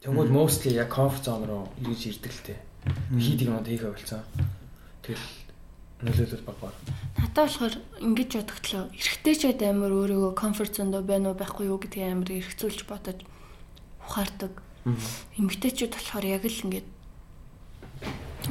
[0.02, 2.58] Тэнгууд mostly яг comfort zone руу эргэж ирдэг л тээ.
[3.18, 4.22] Хийдэг юм хийгээ болцсон.
[5.04, 5.26] Тэгэл
[6.04, 6.74] нөлөөлөл баг баг.
[7.16, 8.84] Надад болохоор ингэж бодогдлоо.
[8.92, 13.18] Байд амар өөрийгөө комфорт зонд байна уу байхгүй юу гэдгийг амар эргцүүлж бодож
[14.04, 14.52] ухаардаг.
[15.40, 16.86] Эмэгтэйчүүд болохоор яг л ингэж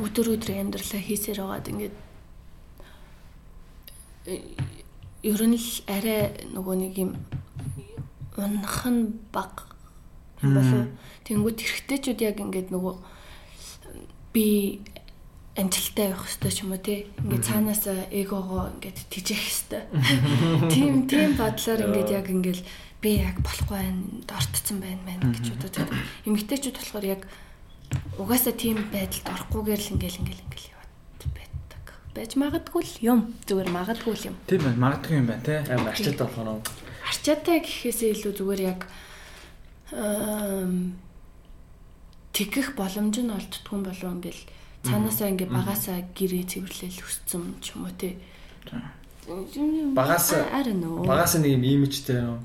[0.01, 1.93] өдөр өдөр амьдралаа хийсээр байгаад ингэж
[4.25, 7.11] ер нь арай нөгөө нэг юм
[8.37, 9.73] унах нь баг
[10.41, 10.91] болов.
[11.23, 12.95] Тэнгүүд эрэгтэйчүүд яг ингэж нөгөө
[14.35, 14.81] би
[15.55, 16.99] амжилттай явах хэрэгтэй ч юм уу тий.
[17.21, 19.83] Ингээд цаанаас эгоогоо ингээд тижих хэрэгтэй.
[20.73, 22.59] Тийм тийм бодлоор ингээд яг ингээд
[22.99, 25.99] би яг болохгүй байна, дортцсон байна мэн гэж бодож байдаг.
[26.25, 27.21] Эмэгтэйчүүд болохоор яг
[28.17, 30.72] угаасаа тийм байдалд орохгүйгээр л ингээд ингээд ингээд.
[32.13, 33.19] Байж магадгүй л юм.
[33.49, 34.35] Зүгээр магадгүй л юм.
[34.45, 34.77] Тийм байна.
[34.85, 35.55] Магадгүй юм байна те.
[35.73, 36.65] Амар ачаад болох нь.
[37.09, 38.81] Арчаатай гэхээсээ илүү зүгээр яг
[39.93, 40.93] эм
[42.33, 44.41] тэгэх боломж нь олддгүй юм болов ингээл
[44.85, 48.17] цаанаасаа ингээ багасаа гэрээ цэвэрлэл өссөн ч юм уу те.
[49.95, 51.01] Багаасаа- I don't know.
[51.05, 52.39] Багаас нэг юм имижтэй юм.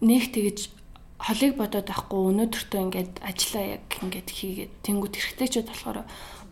[0.00, 0.70] нэг тэгэж
[1.18, 5.98] холыг бодоод авахгүй өнөөдөртөө ингээд ажиллаа яг ингээд хийгээд тэнгуут эргэжтэйчүүд болохоор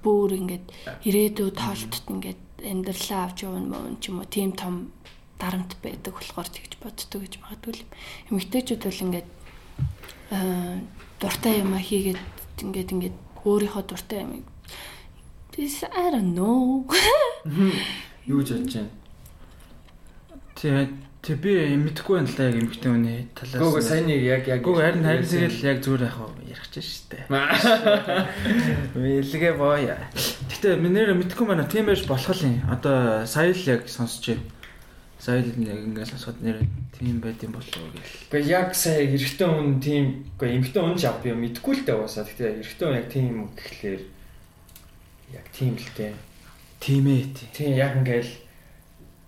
[0.06, 0.66] бүр ингээд
[1.02, 4.94] ирээдүйд тоолтод ингээд амьдралаа авч явна мөн ч юм уу тийм том
[5.42, 7.90] дарамт байдаг болохоор тэгж боддог гэж магадгүй юм.
[8.30, 9.28] Эмэгтэйчүүд бол ингээд
[10.30, 10.78] аа
[11.18, 12.22] дуртай юм а хийгээд
[12.62, 14.46] ингээд ингээд өөрийнхөө дуртай юм
[15.56, 16.84] This I don't know.
[18.28, 18.90] Юу гэж бодож байна?
[20.52, 20.92] Тэгээд
[21.26, 23.58] Тэг би мэдэхгүй байна л яг эмгтэн үний талаас.
[23.58, 26.54] Гүг сайн нэг яг яг Гүг харин харин тэгэл яг зүгээр вэ?
[26.54, 27.26] Ярих ч штэ.
[28.94, 29.98] Мэлгээ боё.
[30.54, 31.66] Гэтэ минээр мэдэхгүй байна.
[31.66, 32.62] Тийм байж болох юм.
[32.70, 34.46] Одоо сая л яг сонсож байна.
[35.18, 36.62] Сая л яг ингээд сонсоход нэр
[36.94, 38.06] тийм байд юм болов уу гэл.
[38.30, 42.22] Гэхдээ яг сая эрэгтэй хүн тийм үгүй эмэгтэй хүн жав би мэдэхгүй л дээ уусаа.
[42.22, 44.02] Гэхдээ эрэгтэй хүн яг тийм гэхлээр
[45.34, 46.14] яг тийм л дээ.
[46.78, 47.22] Тийм ээ.
[47.50, 48.45] Тийм яг ингээл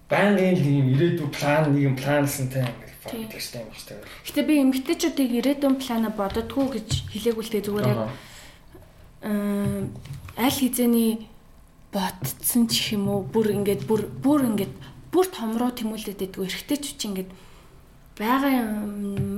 [0.09, 2.65] байнгын л юм ирээдүйн план нэг юм планлсантай
[3.09, 3.25] Тийм.
[3.25, 4.09] ингээл тэгстэй юм байна.
[4.25, 6.89] Гэтэ би эмгтээчүүдийг ирээдүйн плана бододгоо гэж
[7.53, 8.01] дээ зүгээр яг
[9.23, 9.85] аа,
[10.37, 11.29] аль хизээний
[11.93, 14.75] ботцсон ч юм уу бүр ингээд бүр бүр ингээд
[15.13, 17.31] бүр том руу тэмүүлээд байдгүй эргэжтэйч чинь ингээд
[18.19, 18.53] байгаа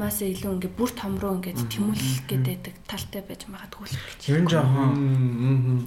[0.00, 4.20] юмаас илүү ингээд бүр том руу ингээд тэмүүлэх гэдэг талтай байж магадгүй л гэж.
[4.32, 4.90] Ер нь жоохон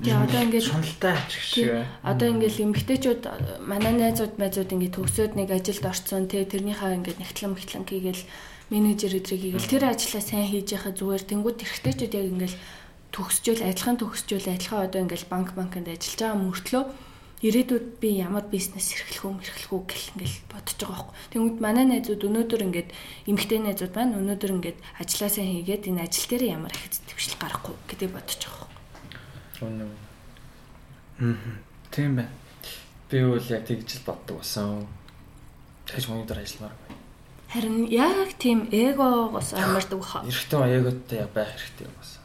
[0.05, 1.65] Тэгээ одоо ингээд шуналтай ач гэх шиг.
[1.73, 3.21] тий, одоо ингээд эмгтээчүүд
[3.65, 8.23] манай найзууд байзууд ингээд төгсөөд нэг ажилд орцсон тий тэрнийхээ ингээд нэгтлэн мэтлэн хийгээл
[8.69, 11.23] менежер өдрийг хийгээл тэр ажлаа сайн хийж яхаа зүгээр.
[11.25, 12.55] Тэнгууд эргэжтэйчүүд яг ингээд
[13.13, 16.83] төгсжүүл адилхан төгсжүүл адилхан одоо ингээд банк банкнд ажиллаж байгаа мөртлөө
[17.43, 21.15] ирээдүйд би ямар бизнес эрхлэх үү эрхлэх үү гэл ингээл бодож байгаа байхгүй.
[21.35, 22.89] Тэнгүүд манай найзууд өнөөдөр ингээд
[23.27, 24.15] эмгтэй найзууд байна.
[24.23, 28.67] Өнөөдөр ингээд ажиллаа сайн хийгээд энэ ажил дээр ямар их төвшил гарахгүй гэдэг бодож байгаа
[28.71, 29.91] байхгүй.
[31.19, 31.59] Аа.
[31.91, 32.31] Тийм байна.
[33.11, 34.87] Би бол яг тэгж л боддог болсон.
[35.91, 36.97] Тэгж дээр ажилламаар байна.
[37.51, 40.23] Харин яг тийм эгогоос амардаг хаа.
[40.23, 42.23] Эрэгтэй хүн эготой байх хэрэгтэй юм болсон.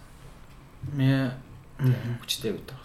[0.95, 1.35] Ми
[1.79, 2.78] Хүчтэй хэрэгтэй.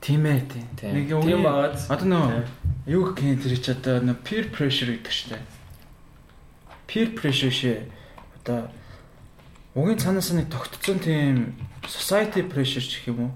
[0.00, 0.66] Тийм ээ тийм.
[0.76, 0.92] Тийм.
[0.96, 1.76] Нэг Тийм үгүй байгаад.
[1.92, 2.44] Одоо нөө
[2.88, 5.38] юу гэх юм тэр чи одоо нөө peer pressure гэдэг штэ.
[6.88, 7.84] Peer pressure шээ.
[8.40, 8.72] Одоо
[9.76, 11.54] угийн цаанаас нэг тогтцсон тийм
[11.84, 13.32] society pressure ч гэх юм уу?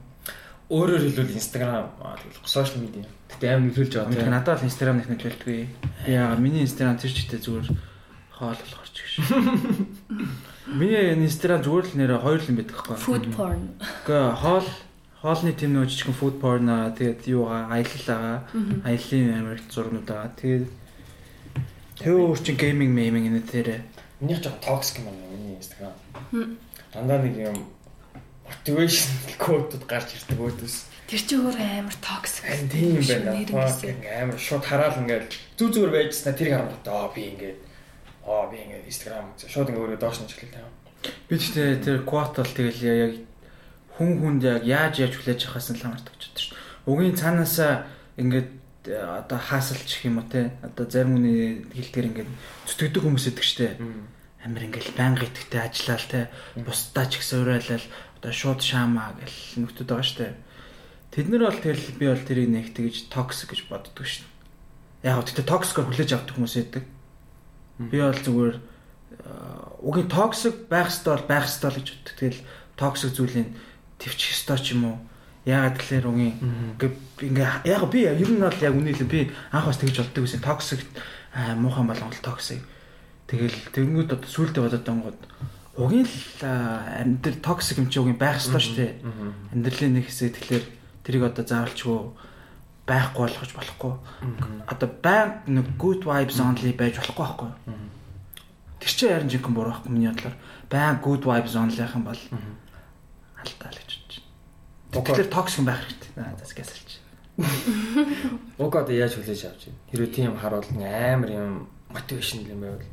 [0.73, 3.05] Өөрөөр хэлбэл Instagram аа тэгэл сошиал медиа.
[3.28, 4.32] Гэтэ аим нөлөөлж байгаа тийм.
[4.32, 5.61] надад бол Instagram нэг нөлөөлдөггүй.
[6.09, 7.69] Би яагаад миний Instagram тэр чигтээ зүгээр
[8.32, 9.15] хоол болохоор ч гэж.
[10.73, 12.97] Миний Instagram зүгээр л нэрээ хоёр л юм байдаг байхгүй.
[12.97, 13.62] Food porn.
[13.77, 14.66] Гэхдээ хоол
[15.24, 17.72] хоолны тийм нөө жижигхэн food porn аа тэгээд юугаа.
[17.72, 18.44] Аяллаа
[19.40, 20.36] амар их зургнууд байгаа.
[20.36, 20.68] Тэгээд
[21.96, 23.68] тэр өөр чин гейминг мейминг энэ тэр
[24.20, 25.96] Миний жоохон токсик юм байна миний Instagram.
[26.92, 27.56] Дандаа нэг юм
[28.44, 30.76] мотивашн кодууд гарч ирдэг өөдөөс.
[31.09, 32.44] Тэр чи өөр амар токсик.
[32.68, 34.28] Тийм юм байна.
[34.28, 37.59] Амар шууд хараал ингээл зүг зүгээр байжснаа тэрийг харангуйтай аа би ингээд
[38.28, 39.48] аа би ингээд үзээ.
[39.48, 40.68] шууд ингээ өөрөө доош нь чиглэлээ.
[41.28, 43.12] би ч тэр тэр quote бол тэгэл яг
[43.98, 46.56] хүн хүнд яг яаж яаж хүлээж авахаас нь л хамаардаг ч гэдэг шүү.
[46.90, 47.86] Угийн цаанаасаа
[48.20, 48.50] ингээд
[48.90, 50.54] э, одоо хаасалч гэх юм уу те?
[50.62, 52.30] Одоо зарим хүний хэлдгэр ингээд
[52.68, 53.68] зүтгэдэг хүмүүс идэг штэ
[54.44, 56.20] амир ингээл байнга идэхтэй ажиллаал те?
[56.58, 57.86] Бусдаа ч гэсэн урайлал
[58.18, 60.26] одоо шууд шаамаа гэл нөхдүүд байгаа штэ
[61.14, 64.26] тэд нар бол тэр би бол тэрийг нэг тэгж токсик гэж боддог штэ
[65.06, 66.84] яг гоо тэгтээ токсикоор хүлээж авдаг хүмүүс идэг
[67.78, 68.56] би бол зүгээр
[69.84, 72.14] угийн токсик байх ёстой бол байх ёстой л гэж боддог.
[72.16, 72.40] Тэгэл
[72.76, 73.48] токсик зүйлийг
[74.05, 74.97] төвчих ёстой ч юм уу?
[75.48, 76.36] Яагаад тэгэхээр угийн
[76.76, 80.85] ингээ яг би ер нь бол яг үнэхээр би анх бас тэгж боддог гэсэн токсик
[81.56, 82.60] муухан болгон л токсик
[83.24, 85.18] Тэгэл тэгэнгүүт одоо сүултээ бодоод онгод
[85.81, 88.93] угийн л амьдрал токсик юм чи угийн байх ёстой шүү дээ.
[89.56, 90.64] Амьдралын нэг хэсэг тэгэхээр
[91.09, 91.98] тэрийг одоо заавалчгүй
[92.85, 93.93] байхгүй болгож болохгүй.
[94.68, 97.51] Одоо байн нэг good vibes only байж болохгүй байхгүй.
[98.85, 100.36] Тэр чинь ярин жинхэнэ буруу байхгүй миний бодлоор.
[100.68, 102.22] Байн good vibes only-х юм бол.
[103.40, 103.84] Алдаа л.
[104.94, 106.10] Тэгэхээр токсик байх хэрэгтэй.
[106.22, 106.90] Аа зас гэсэлч.
[108.62, 109.82] Уг одоо яаж хүлээж авч байна?
[109.90, 112.86] Хэрвээ тийм харуул амар юм мотивашн юм байвал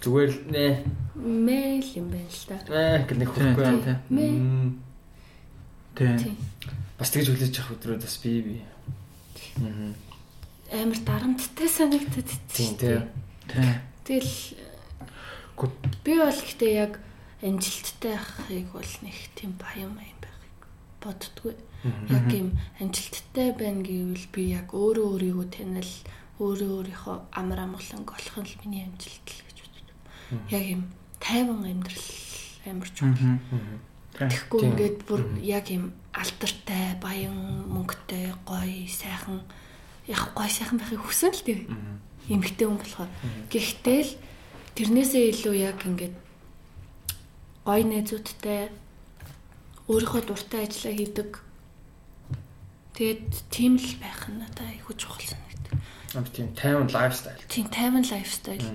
[0.00, 0.66] зүгээр л нэ
[1.20, 2.56] Мэйл юм байна л да.
[2.72, 3.66] аа гэх нэг хөхгүй.
[4.08, 4.80] Мм.
[5.92, 6.16] Тийм.
[6.16, 6.36] Тийм.
[6.96, 8.56] Бас тэгж хүлээж авах өдрүүд бас би би.
[9.60, 9.92] Аа.
[10.72, 12.72] Амар дарамттай санагдаад тийм.
[12.80, 13.04] Тийм.
[14.08, 14.32] Тэгэл
[16.00, 16.96] би бол гэхдээ яг
[17.42, 20.60] амжилттай байхыг бол нэг тийм баян юм байхыг
[21.00, 21.54] боддггүй.
[22.12, 22.48] Яг юм
[22.80, 25.92] амжилттай байна гэвэл би яг өөрөө өөрийгөө танил
[26.40, 29.96] өөрөө өөрийнхөө амар амгаланг олох нь л миний амжилт л гэж боддог.
[30.52, 30.82] Яг юм
[31.20, 32.08] тайван амьдрал
[32.68, 33.40] амар чухал.
[34.20, 34.70] Тэгэхгүй Тийм.
[34.74, 39.40] ингээд бүр яг юм алдартай, баян, мөнгөтэй, гоё, сайхан
[40.04, 41.60] яг гоё сайхан байхыг хүсэн л дээ.
[42.28, 43.08] Эмхтэй хүн болохоор.
[43.48, 44.12] Гэхдээ л
[44.76, 46.14] тэрнээсээ илүү яг ингээд
[47.64, 48.72] гоё найзуудтай
[49.90, 51.30] өөрийнхөө дуртай ажиллаа хийдэг.
[52.94, 55.74] Тэгээд тийм л байх нь надад айгүй чухал санагдав.
[56.14, 57.42] Ам тийм тайван лайфстайл.
[57.50, 58.68] Тийм тайван лайфстайл.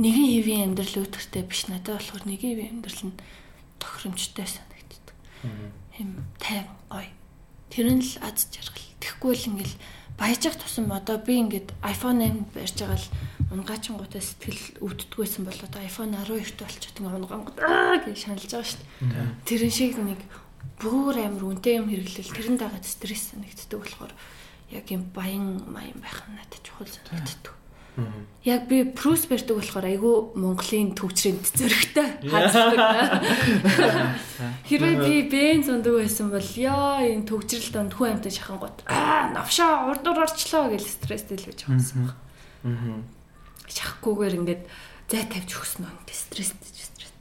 [0.00, 3.20] Нэгэн хэвийн амьдрал өөдөртэй биш надад болохоор нэгэн хэвийн амьдрал нь
[3.76, 5.16] тохиромжтой санагддаг.
[5.96, 6.10] Хэм
[6.40, 7.12] тайван гоё.
[7.68, 8.88] Тэр нь л аз жаргал.
[9.04, 9.76] Тэгэхгүй л ингээл
[10.16, 13.08] баяжих тусам одоо би ингээд iPhone 8 барьж байгаа л
[13.50, 18.78] унгачингуудаа сэтгэл өвддгүйсэн бол одоо iPhone 12-т болчиход ингээ унгангууд аа гэж шаналж байгаа шүү
[18.78, 19.42] дээ.
[19.48, 20.20] Тэрэн шиг нэг
[20.78, 24.12] бүр амар үнэтэй юм хэрэглэл тэрэн дагаад стресс санагддаг болохоор
[24.70, 27.54] яг юм баян маян байх нь надад чухал санагддаг.
[28.42, 32.80] Яг би прус барьдаг болохоор айгүй Монголын төвчрөнд зөрөгтэй хаздаг.
[34.68, 39.92] Хэрвээ би бенз ундаг байсан бол ёо энэ төвчрөл донд хүн амтаа шахангууд аа навшаа
[39.92, 43.21] урдуур орчлоо гэж стресстэй л байж байгаа юм байна.
[43.72, 44.62] Шахахгүйгээр ингээд
[45.08, 47.12] зай тавьж өгсөн нь стресстэй стресс.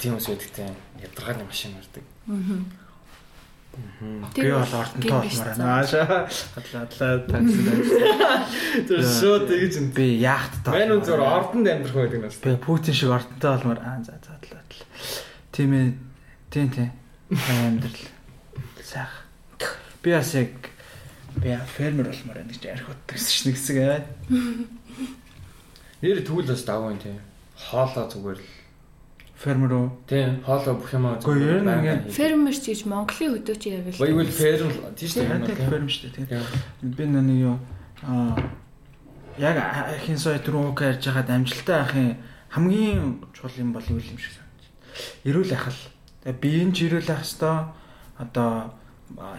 [0.00, 2.04] Тийм үс үүдтэй ядаргааны машин мардаг.
[2.28, 2.82] Аа.
[4.36, 5.80] Би бол ордонтой болмоор байна.
[5.80, 6.28] Ааша.
[6.54, 7.60] Хадлаадлаа такси.
[8.88, 9.86] Тэр шууд тэгж юм.
[9.96, 10.76] Би яахт таа.
[10.76, 12.36] Мэн үнээр ордонд амьдрах байдаг нас.
[12.36, 14.60] Би Путин шиг ордонтой болмоор аа за за длаа.
[15.52, 15.88] Тийм ээ.
[16.52, 16.90] Тийм тийм.
[17.32, 17.96] Амьдрал.
[18.84, 19.24] Сайх.
[20.04, 20.52] Би бас яг
[21.42, 24.00] би фермер болмоор байна гэж ярих утгасан ш нэг хэсэг аа.
[26.02, 27.18] Нэр тэгвэл бас юм тийм.
[27.58, 28.50] Хоолоо зүгээр л
[29.42, 29.86] Фермер үү?
[30.06, 31.18] Тийм, хоолой бүх юм аа.
[31.18, 33.98] Гэхдээ ер нь ингээд фермер ч гэж Монголын хөдөөч яавал.
[33.98, 36.46] Байвал ферм тийш тийм ферм шүү дээ.
[36.86, 37.58] Би нэг юу
[38.06, 38.38] аа
[39.42, 42.08] яг ахын сая түрүүн үг ярьж байгаад амжилттай ахын
[42.54, 44.66] хамгийн чухал юм бол юу юм шиг санагдаж.
[45.26, 45.82] Эрүүл ах л.
[46.22, 47.74] Тэгээд биеийн ч эрүүл ах хэвээр
[48.22, 48.78] одоо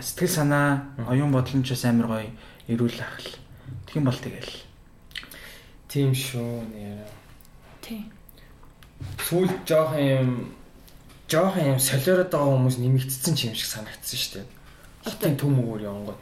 [0.02, 2.30] сэтгэл санаа, оюун бодол нь ч бас амар гоё
[2.68, 3.38] эрүүл ах л.
[3.86, 4.54] Тэгэх юм бол тэгэл.
[5.88, 7.08] Тийм шүү нэр.
[7.82, 8.12] Тийм
[9.18, 10.30] сүүл жоохон юм
[11.28, 14.48] жоохон юм солиороод байгаа хүмүүс нэмэгдсэн ч юм шиг санагдсан шүү дээ.
[15.08, 16.22] Хитэн төм өгөр явангууд.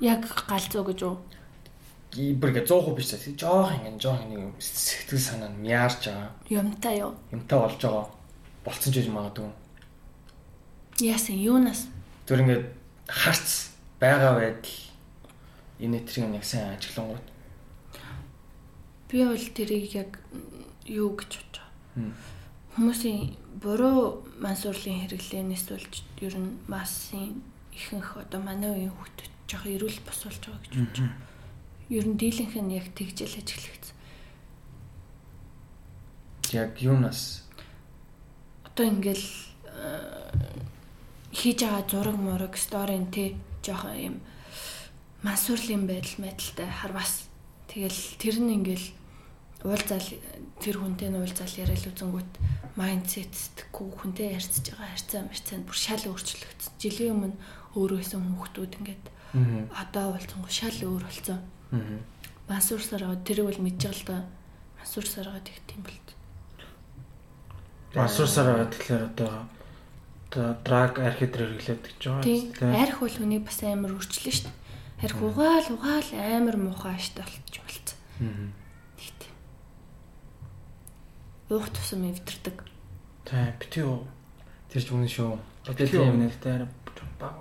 [0.00, 1.16] Яг галзуу гэж үү?
[2.16, 3.36] Ибэргээ 100% биш дээ.
[3.36, 6.32] Жоохон ингэ жоохон нэг сэтгэл санаа нь мяарч байгаа.
[6.48, 7.12] Юмтай юу?
[7.34, 8.06] Юмтай болж байгаа.
[8.64, 9.50] Болцсон ч гэж магадгүй.
[11.04, 11.90] Яасан юунаас?
[12.28, 12.64] Тэр ингээд
[13.08, 14.76] харц байгаа байдал
[15.80, 17.24] энэ тэрийг нэг сайн ажиглангууд.
[19.08, 20.20] Би бол тэрийг яг
[20.84, 22.12] юу гэж бодож байгаа.
[22.76, 23.32] Хүмүүсийн
[23.64, 27.40] буруу мансуурлын хэрэглэнээс болж ер нь массын
[27.72, 31.16] ихэнх одоо манай үеийн хүүхдүүд жоохон эрүүл бос болж байгаа гэж бодож байгаа.
[31.96, 33.96] Ер нь дийлэнх нь яг тэгжэл ажиглагдсан.
[36.52, 37.48] Яг юунаас
[38.68, 39.26] одоо ингээл
[41.32, 44.16] хийж байгаа зураг мураг сторийн те жоохон юм
[45.22, 47.28] мансуурлын байдал мэдлэлтэй харвас
[47.68, 48.86] тэгэл тэр нь ингээл
[49.66, 50.08] уулзаал
[50.62, 52.32] тэр хүнтэй нь уулзаал яриад үзэнгүүт
[52.78, 56.72] майндсет сэтгэхгүй хүнтэй ярьцж байгаа харьцаа марцаанд бүр шал өөрчлөгдсөн.
[56.78, 57.36] Жилийн өмнө
[57.74, 59.04] өөрөө исэн хүүхдүүд ингээд
[59.74, 61.42] одоо уулзсангүй шал өөр болсон.
[62.46, 64.18] Мансуурсараа тэрийг бол мэдж байгаа л да.
[64.78, 65.98] Мансуурсараа гэх тийм бол.
[67.98, 69.57] Мансуурсараа тэгэхээр одоо одоо
[70.32, 72.52] драг архид хэрэглээд гэж байгаа тийм.
[72.74, 74.56] Арх бол хүнийг бас амар өрчлөө шүү дээ.
[75.04, 77.98] Арх угаал угаал амар муухай штэ болчих болцсон.
[78.20, 78.58] Аа
[81.50, 82.62] уух тусам эвдэрдэг.
[83.24, 84.04] Тийм бити юу.
[84.68, 85.38] Тэр ч үнэн шүү.
[85.72, 86.68] Бити юу нэлтэй
[87.16, 87.32] баг.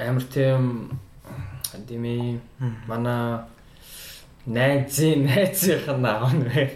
[0.00, 0.96] Амар тийм
[1.84, 2.40] дими
[2.88, 3.44] манай
[4.48, 6.72] найзын найзынх нь аав нэ.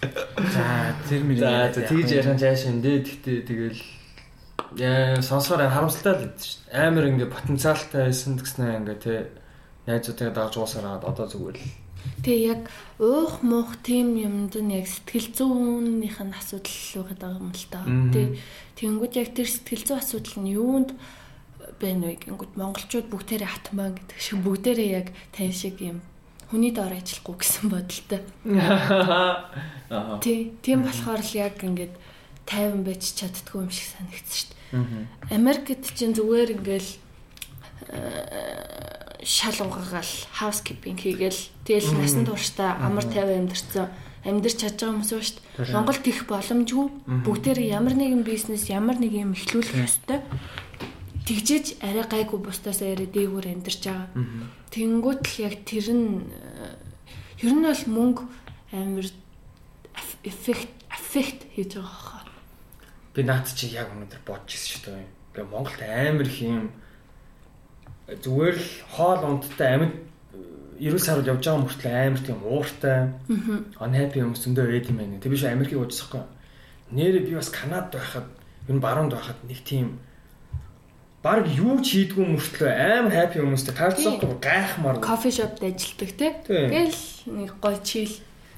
[0.00, 1.36] За тэр мөр.
[1.36, 3.80] За тэгж яхан цааш энэ тэгтээ тэгэл
[4.80, 6.60] яа сонсохоор харамсалтай л байдаг шүү.
[6.72, 9.14] Амар ингээ потенциалтай байсан гэснээр ингээ те
[9.84, 11.68] найзуудыг дааж уусараад одоо зүгээр л
[12.24, 12.62] Тэгээ яг
[12.96, 17.84] уух муух тийм юмд нь яг сэтгэл зүйнийх нь асуудал байгаа юм л та.
[17.84, 18.40] Тэ
[18.76, 20.90] тэгэнгүүт яг тэр сэтгэл зүй асуудал нь юунд
[21.80, 26.04] байна вэ гингүүд монголчууд бүгдээрээ хатмаа гэдэг шиг бүгдээрээ яг тань шиг юм
[26.50, 28.20] хүний доор ажиллахгүй гэсэн бодолтой.
[30.22, 31.94] Тий, тийм болохоор л яг ингээд
[32.44, 35.38] тайван байж чаддгүй юм шиг санагдсан шүү дээ.
[35.38, 36.90] Америкт чинь зүгээр ингээл
[39.22, 40.12] шал угаагаал
[40.42, 43.86] housekeeping хийгээл тэгэл насан туршдаа амар тайван амьдэрсэн.
[44.20, 45.72] Амьдарч чадж байгаа хүмүүс шүү дээ.
[45.72, 46.86] Монголд их боломжгүй.
[47.24, 50.20] Бүгдээр ямар нэгэн бизнес ямар нэг юм эхлүүлэх ёстой.
[51.30, 54.10] Тэгжээж арай гайгүй бусдаас арай дээгүүр амьдарч байгаа.
[54.74, 56.26] Тэнгүүт л яг тэр нь
[57.38, 58.22] ер нь бол мөнгө
[58.74, 59.06] амар
[60.26, 62.26] эффект эффект хийж байгаа хаа.
[63.14, 65.06] Би наад чи яг өнөөдөр бодож ирсэн шүү дээ.
[65.38, 66.74] Би Монголд амар их юм
[68.10, 69.94] зүгээр л хоол ундтай амьд
[70.82, 72.98] эрүүл сарууд явж байгаа мөртлөө амар тийм ууртай.
[73.78, 75.22] Unhappy хүмүүс зөндөө байд юм байна.
[75.22, 76.26] Тэг биш Америкийг уужсахгүй.
[76.90, 78.26] Нэрээ би бас Канадад байхад
[78.66, 80.02] ер нь баруунд байхад нэг тийм
[81.20, 85.04] баг юу ч хийдгүй мөртлөө амар happy хүмүүстэй таарцсахгүй гайхмаар.
[85.04, 86.28] Кофе шопд ажилладаг те.
[86.48, 86.96] Тэгэл
[87.28, 88.14] нэг гой чил.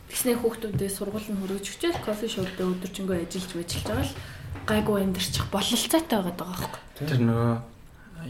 [0.06, 4.14] Тэснэ хүүхдүүдээ сургууль нь хөрөөж өчөөл кофе шопд өдөржингөө ажиллаж ажиллаж байгаа л
[4.68, 6.80] гайгүй амьдарчих бололцоотой байгаа даа байхгүй.
[7.02, 7.54] Тэр нөгөө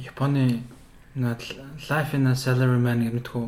[0.01, 0.65] Японы
[1.13, 3.47] Life in a Salaryman гэмэд хөө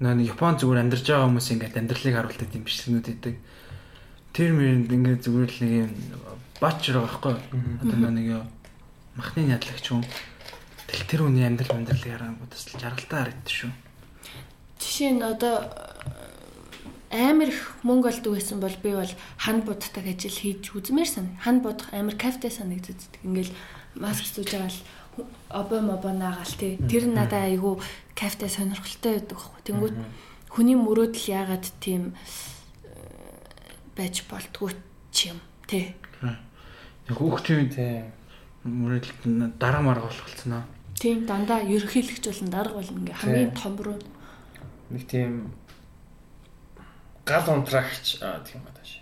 [0.00, 3.36] нөгөө Япон зүгээр амьдарч байгаа хүмүүс ингээд амьдралыг харуулдаг юм бичлэгнүүд идэг.
[4.32, 5.92] Тэр мэрэнд ингээд зүгээр л нэг юм
[6.56, 7.36] бач байгаа байхгүй.
[7.84, 8.44] Одоо нэг юу
[9.16, 10.04] махны ядлагч юм.
[10.90, 13.70] Тэл тэр үний амьдрал амьдралыг харангууд бас л жаргалтай харагддаг шүү.
[14.80, 15.70] Жишээ нь одоо
[17.10, 21.26] амар их мөнгө олдог байсан бол би бол хан буддаг ажил хийж үзмээр сан.
[21.42, 23.18] Хан будах амар кафте санагддаг.
[23.26, 23.54] Ингээл
[23.98, 24.80] маск зүүж байгаа л
[25.50, 26.78] обо мобо наагаал тий.
[26.86, 27.82] Тэр надад айгүй
[28.14, 29.62] кафте сонирхолтой байдаг байхгүй.
[29.66, 29.96] Тэнгүүт
[30.54, 32.14] хүний мөрөөдөл яагаад тийм
[32.86, 32.94] э,
[33.98, 34.74] байж болтгүй
[35.10, 35.94] ч юм тий.
[37.10, 38.19] Хүүхдийн Тийм.
[38.64, 40.64] Мөрөдөлт дараа марга болох болцсон аа.
[41.00, 43.98] Тийм дандаа ерөнхийлөгч болон дарга болно ингээ хамгийн том руу
[44.90, 45.52] Нэг тийм
[47.24, 49.00] гал унтрагч аа тийм ба тааш.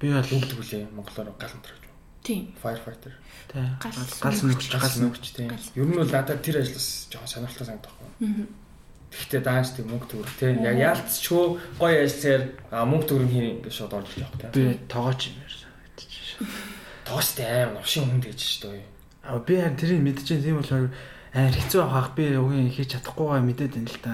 [0.00, 1.82] Би бол Үгдэг үлээ монголоор гал унтрагч.
[2.22, 3.14] тийм Firefighter.
[3.48, 5.48] тий Гал гал нүгч Гал нүгч тийм.
[5.78, 8.46] Ер нь бол надад тэр ажлаас жоохон сонирхолтой санагдах байхгүй.
[9.12, 10.60] Гэхдээ даанч тийм мөнгө төгрөг тийм.
[10.66, 11.44] Яг яалтчгүй
[11.80, 12.42] гоё ажилласаар
[12.72, 14.50] аа, мөнгө төгрөг хийн гэж шууд орж ирэх тийм.
[14.52, 15.70] би тоогооч юм ярьсан.
[17.04, 18.86] Тоостой аим новшин хүн гэж шүү дээ.
[19.22, 20.86] А би харин тэрийг мэдчихээн тийм болохоор
[21.32, 24.12] амар хэцүү авах би үгийн хийж чадахгүй байгаа мэдээд байна л та.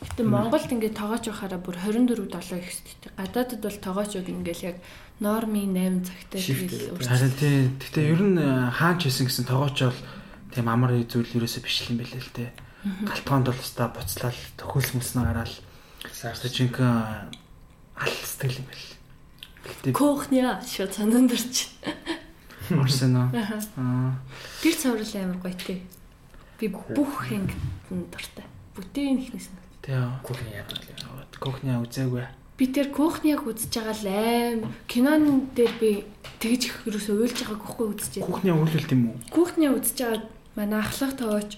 [0.00, 3.12] Гэтэ Монголд ингээ тоогооч байхаараа бүр 24 7 их хэвчтэй.
[3.20, 4.76] Гадаадд бол тоогоочог ингээл яг
[5.20, 7.04] нормын 8 цагтай тэгэл гэдэг.
[7.04, 10.00] Харин тий гэхдээ ер нь э, хаач хийсэн гэсэн тоогооч бол
[10.56, 12.48] тийм амар зүйл ерөөсөө биш юм байлээ л те.
[12.80, 15.56] Галтгоонд бол өста буцлал төхөөлс мөснө гараал.
[16.08, 17.28] Саарч жинхэнэ
[18.00, 18.88] алстдаг юм байл.
[19.68, 21.68] Гэтэ Кухня шууд санаанд орч.
[22.78, 23.16] Орсон.
[23.34, 24.14] Аа.
[24.62, 25.82] Тэр цоврол амар гоё тий.
[26.60, 28.46] Би бүх хэнгэн дуртай.
[28.76, 29.58] Бүтээн ихнээс нь.
[29.82, 31.00] Тэгээ кухня яадаг лээ.
[31.40, 32.24] кухня үзээгүй.
[32.60, 34.60] Би тэр кухняг үзэж байгаа л аим.
[34.84, 36.04] Кинон дээр би
[36.38, 38.28] тэгж их ерөөсөө уйлж байгааг ихгүй үзэж байна.
[38.28, 39.16] Кухня үлэлт юм уу?
[39.32, 41.56] Кухня үзэж байгаа манай ахлах тоож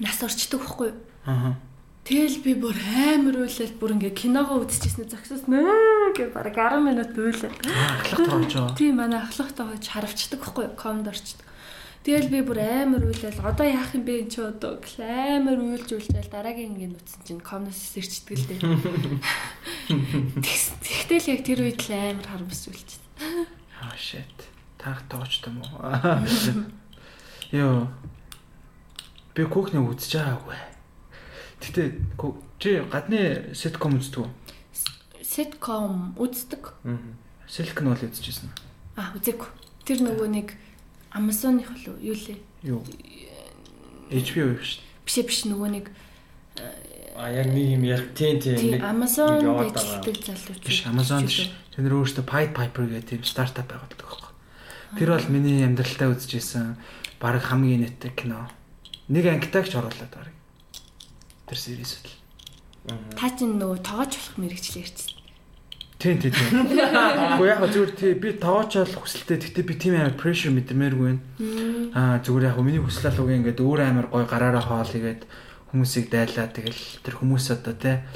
[0.00, 0.90] нас орчдөг ихгүй.
[1.28, 1.60] Аа.
[2.06, 7.18] Тэгэл би бүр амар уйлал бүр ингээ киногоо үзчихсэн зогсоос нөө гэж бараг 10 минут
[7.18, 7.50] уйлал.
[7.66, 8.70] Ахлах тоожоо.
[8.78, 11.42] Тийм манай ахлах тоож харавчдаг ихгүй комд орчдөг.
[12.06, 16.30] Тэгэл би бүр амар уйлал одоо яах юм бэ чи одоо гэл амар уйлж уйлжал
[16.30, 18.62] дараагийн ингээ нүцэн чинь комноос сэрчдэг л дээ.
[21.10, 23.02] Тэгтэл яг тэр үед л амар харамсуулж.
[23.82, 24.38] Аа shit.
[24.78, 25.82] Таах тоочтой юм уу?
[27.50, 27.90] Йоо.
[29.34, 30.75] Би кухня үзэж байгаагүй.
[31.60, 31.82] Гэтэ
[32.58, 34.30] чи гадны ситком үздэг үү?
[35.22, 36.72] Ситком үздэг.
[36.84, 36.98] Аа.
[37.46, 38.50] Нь бол үзчихсэн.
[38.96, 39.50] А үзээгүй.
[39.86, 40.48] Тэр нөгөө нэг
[41.12, 42.38] Amazon-их л юу лээ?
[42.64, 42.82] Юу?
[44.10, 44.80] HBO биш.
[45.06, 45.86] Биш биш нөгөө нэг
[47.16, 50.60] А яг нэг юм яг тийм тийм тийм нэг Amazon дэжлдэг залууч.
[50.60, 51.48] Биш Amazon биш.
[51.72, 54.32] Тэнд өөрөөсөө Pied Piper гэдэг тийм стартап байгуулдаг байхгүй.
[55.00, 56.76] Тэр бол миний амьдралтаа үзчихсэн
[57.16, 58.52] баг хамгийн нэттэй кино.
[59.08, 60.35] Нэг ангитаагч оруулаад баг.
[61.46, 62.10] Тэр series л.
[63.18, 65.16] Та чинь нөгөө тоогооч болох мэрэгчлээ ярьчихсан.
[65.98, 66.50] Тийм тийм тийм.
[66.76, 69.40] Гэхдээ яг зүгээр тий би тоочол хүсэлтэй.
[69.40, 71.22] Гэтэ би тийм амар pressure мэдмээргүй байна.
[71.96, 75.24] Аа зүгээр яг миний хүсэл алууг ингээд өөр амар гой гараараа хоол игээд
[75.72, 78.06] хүмүүсийг дайлаа тэгэл тэр хүмүүс одоо те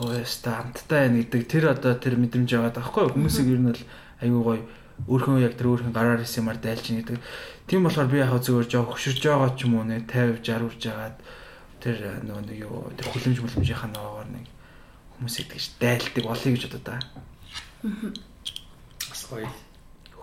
[0.00, 3.82] оо яста хамттай байна гэдэг тэр одоо тэр мэдрэмж байгаа даахгүй хүмүүсийг ер нь бол
[4.24, 4.58] аюу гой
[5.06, 7.20] өөрхөн яг тэр өөрхөн гараар хийсэн юмар дайлж ин гэдэг.
[7.68, 10.82] Тийм болохоор би яг зүгээр жоо хөшөрж байгаа ч юм уу нэ 50 60 урж
[10.88, 11.16] агаад
[11.86, 14.46] тэр нөгөө нэг юу тэр хүлэмж мүлэмжийнхаа нөгөөөр нэг
[15.14, 16.98] хүмүүсийг тэгж дайлдаг болъё гэж бодоо та.
[19.06, 19.46] бас гоё.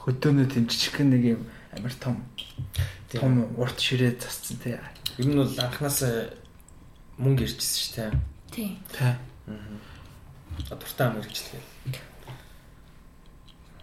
[0.03, 1.41] Хөдөөнөө тийм жижигхэн нэг юм
[1.71, 2.19] амар том
[3.07, 4.83] том урт ширээ засцсан те.
[5.15, 6.03] Ер нь бол анханаас
[7.15, 8.11] мөнгө ирчихсэн шүү дээ.
[8.51, 8.71] Тийм.
[8.91, 9.15] Тэ.
[9.47, 10.75] Аа.
[10.75, 11.63] Дуртай мэрэгчлээ.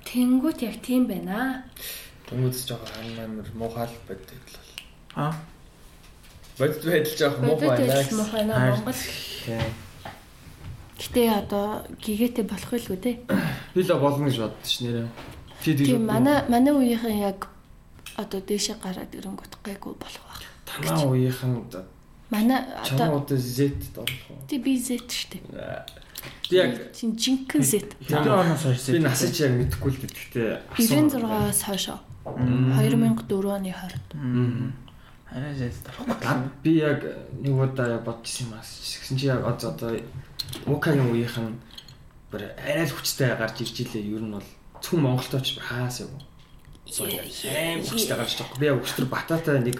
[0.05, 1.65] Тэнгүүт яг тийм байна.
[2.29, 4.71] Тэнгүүдс жоохон хан амир муухай л байдаг л бол.
[5.17, 5.33] Аа.
[6.61, 8.01] Бодит байдал жоохон муухай Бодит байна.
[8.01, 9.01] ажил муухай наа Монгол.
[11.01, 11.67] Гэтэ одоо
[12.05, 13.13] гигээтэй болох байлгүй те.
[13.75, 15.09] Би л болно гэж боддоо ш нэрээ.
[15.65, 17.49] Ти Тийм манай манай үеийнхэн яг
[18.21, 20.45] одоо дээшээ гараад ирэнгүүт гайгүй болох байх.
[20.69, 21.85] танаа үеийнхэн одоо
[22.31, 24.45] Манай одоо одоо зэт болох уу?
[24.47, 25.41] тий би зэт штэ.
[26.53, 27.97] Яг чин жинхэнэ зэт.
[28.05, 31.89] Хэдэн оноос хойш би насаж яг мэдэхгүй л гэхдээ 96-аас хойш
[32.29, 34.73] 2004 оны 20.
[35.31, 36.17] Арай тавахгүй.
[36.21, 37.01] Гад би яг
[37.39, 38.65] нэг удаа яг бодчихсон юм аа.
[38.67, 39.91] Гэсэн чи яг одоо одоо
[40.67, 41.55] Мукагийн үеийнхэн
[42.33, 44.11] бүр арай л хүчтэй гарч ирж илээ.
[44.19, 44.43] Ер нь бол
[44.83, 46.11] зөвхөн Монголтой ч хаас яг.
[47.47, 48.59] Аим хүчтэй гарч байгаа.
[48.59, 49.79] Би яг өчтөр бататай нэг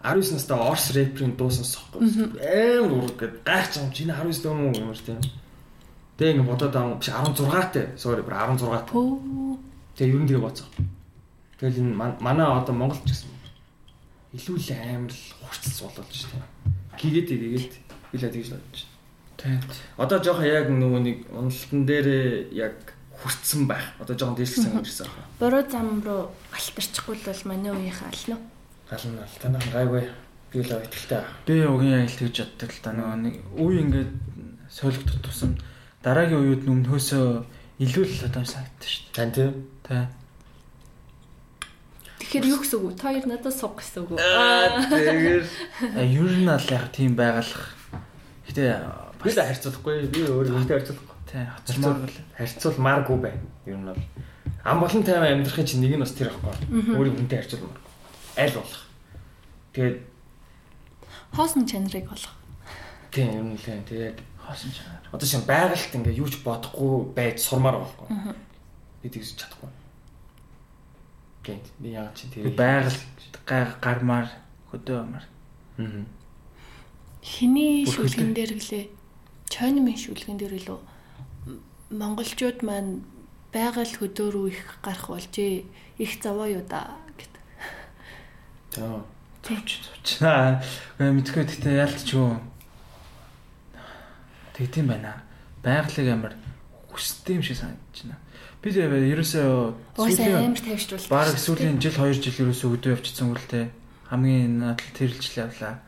[0.00, 2.00] 19 настай Орс рэперийн дуу сонсохгүй.
[2.40, 5.20] Аим ураг гэд гайхаж байгаа юм чи 19 дөө мөн юмэр тийм.
[6.16, 7.44] Тэгээ ингэ бодоод байгаа юм биш 16
[7.76, 7.86] таа.
[8.00, 8.88] Sorry бүр 16 таа.
[8.88, 9.58] Пөө.
[10.00, 10.66] Тэгээ ер нь тэгээ боцоо.
[11.60, 13.28] Тэгэл энэ ман- манай одоо Монголч гэсэн.
[14.36, 16.44] Илүү л амар л хурцс болоод шүү дээ.
[17.00, 17.74] Хийгээд хийгээд
[18.12, 18.80] билээ тэгж бодож.
[19.38, 19.60] Тийм.
[19.96, 22.08] Одоо жоохон яг нөгөө нэг уналтан дээр
[22.52, 22.76] яг
[23.22, 23.94] хурцсан байх.
[24.02, 25.30] Одоо жоохон дээшсэн ирсэн байна.
[25.38, 28.44] Буруу зам руу алтарчихгүй л бол манай үеийнхээ ална уу?
[28.90, 30.04] Гална л танах гайгүй.
[30.52, 31.22] Би л итгэлтэй.
[31.46, 34.12] Би угийн айл тэгж боддог л да нөгөө нэг үе ингээд
[34.68, 35.56] солигдох тусам
[36.02, 37.26] дараагийн үеуд өмнөөсөө
[37.84, 39.16] илүү л одоо санагдсан шүү дээ.
[39.16, 39.52] Тань тийм.
[39.86, 40.08] Тэ.
[42.18, 42.98] Тэгэхээр юу гэсэн үг вэ?
[42.98, 44.18] Та хоёр надад суг гэсэн үг үү?
[44.18, 45.44] Тэгэхээр
[45.94, 47.74] А, Ер нь аль яг тийм байгалах.
[48.50, 48.62] Гэтэ
[49.22, 49.94] би л харьцуулахгүй.
[50.10, 51.16] Би өөр үнтэй харьцуулахгүй.
[51.28, 53.34] тий хоцмоор л Харьцуулмааргүй бай.
[53.66, 54.02] Ер нь бол
[54.64, 56.96] ам болон тайван амьдрахын чинь нэг нь бас тэр ихгүй.
[56.96, 57.80] Өөрийг үнтэй харьцуулмаар.
[58.36, 58.82] Аль болох.
[59.76, 59.96] Тэгээд
[61.36, 62.34] Хоосон чанарыг олох.
[63.12, 63.84] тийм ер нь л тийм.
[63.84, 65.04] Тэгээд хоосон чанар.
[65.12, 68.32] одоо шинэ байгальд ингээ юу ч бодохгүй байж сурмаар байхгүй.
[69.04, 69.68] Би тэгж чадахгүй.
[71.80, 74.28] Би яагаад чи тэр байгаль гармаар
[74.72, 75.24] хөдөө амар.
[75.78, 76.04] Аа.
[77.24, 78.84] Хиний шүлгэн дээр гэлээ.
[79.48, 80.80] Чойнмын шүлгэн дээр гэлөө
[81.90, 83.00] монголчууд маань
[83.52, 85.64] байгаль хөдөө рүү их гарах болжээ.
[85.96, 87.34] Их заваа юу да гэт.
[88.76, 89.04] За.
[89.42, 90.20] Зовч зовч.
[90.20, 90.60] Аа
[91.00, 92.36] мэдгүй гэхдээ яалтч юу.
[94.52, 95.24] Тэгт юм байна.
[95.64, 96.34] Байгалыг амар
[96.92, 98.20] хүсдэг юм шиг санагдаж байна.
[98.58, 99.48] Би тэр ерөөсөө
[100.02, 101.10] Уусаа амар тавьшруулсан.
[101.14, 103.70] баг сүүлийн жил 2 жил ерөөсөө хөдөө явчихсан үлтэй.
[104.10, 105.78] Хамгийн надад тэрэлжил явлаа.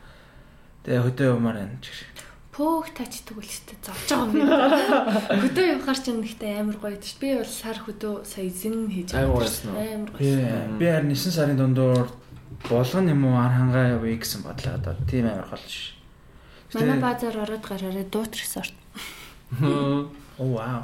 [0.87, 2.31] Тэгээ хөдөө явмаар байна ч гэж.
[2.55, 4.47] Пөөх тачдаг үл ч зовж байгаа юм.
[5.43, 7.19] Хөдөө явахаар ч нэгтэй амар гоё дээ.
[7.19, 9.75] Би бол сар хөдөө сая зин хийж Амар байгаа.
[9.75, 10.79] Амар гоё.
[10.79, 12.07] би харин 9 сарын дундуур
[12.67, 15.95] болгон юм уу ар хангаа явъя гэсэн бодлоо одоо тийм амар гол ш.
[16.75, 18.75] Манай баазар ороод гараараа дуут ресорт.
[19.59, 20.07] Оо
[20.39, 20.83] вау.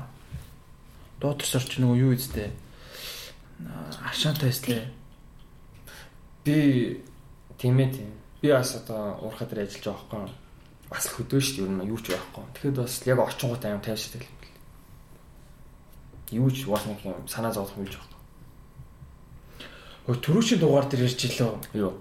[1.18, 2.52] Доотор сорч нөгөө юу үстэй.
[4.06, 4.86] Аршаантай өстэй.
[6.46, 7.02] Би
[7.58, 8.12] тийм ээ тийм.
[8.42, 10.36] Би бас одоо уурхаа дээр ажиллаж байгаа байхгүй.
[10.94, 12.44] Бас хөдөө шүү дээ ер нь юу ч байхгүй.
[12.54, 14.56] Тэгэхэд бас яг орчингууд аим тайвшдаг юм бэл.
[16.38, 18.22] Юу ч бас нэг юм санаа зовох юм биш байхгүй.
[20.06, 21.52] Хөө түрүүчийн дугаар дээр ярьж илөө.
[21.82, 21.94] Юу?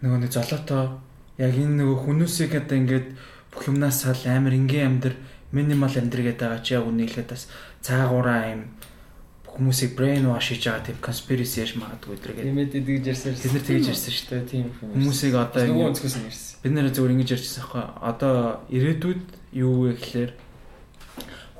[0.00, 0.94] Нөгөө нэг золотой
[1.42, 3.08] яг энэ нөгөө хүмүүсийг одоо ингээд
[3.50, 5.18] бүх юмнаас сал амар энгийн амьдр
[5.52, 7.50] минимал амьдр гэдэг байгаа чи яг үнэхээр бас
[7.80, 8.62] цаагаараа юм
[9.50, 12.46] хүмүүсийг brain wash хийж байгаа тийм conspiracy яаж магадгүй өдр гэдэг.
[12.46, 13.34] Тийм ээ тэгж ярьсан.
[13.34, 14.50] Бид нар тэгж ярьсан шүү дээ.
[14.50, 14.66] Тийм.
[14.78, 16.50] Хүмүүсийг одоо нөгөө өнцгөөс нь ярьсан.
[16.62, 17.84] бид нэр зөвөр ингэж ярьчихсан байхгүй.
[18.00, 18.34] Одоо
[18.70, 19.24] ирээдүйд
[19.58, 20.32] юу вэ гэхээр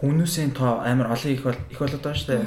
[0.00, 2.44] хүмүүсийн тоо амар олон их бол их болоод байгаа шүү дээ.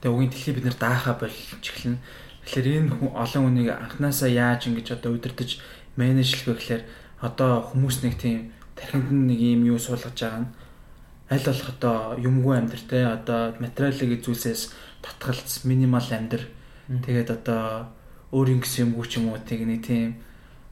[0.00, 2.02] Тэгээ үгийн дэлхийг бид нэр даахаа болж эхэлнэ.
[2.46, 5.60] Тэгэхээр энэ хүн олон хүнийг анханасаа яаж ингэж одоо удирдах
[5.98, 6.82] менежлэх вэ гэхээр
[7.20, 10.50] одоо хүмүүс нэг тийм тархинд нэг юм юу суулгаж байгаа нь
[11.30, 14.62] аль болох одоо юмгүй амьдр те одоо материалын зүйлсээс
[15.02, 16.46] татгалц минимал амьдр
[16.86, 17.90] тэгээд одоо
[18.30, 20.22] өөр ингэсэн юмгүй ч юм уу тэг нэг тийм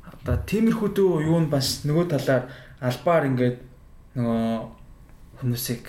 [0.06, 3.59] одоо тиймэрхүү дүү юу нь бас нөгөө талаар албаар ингээд
[4.14, 4.47] нөгөө
[5.43, 5.85] хүмүүсийг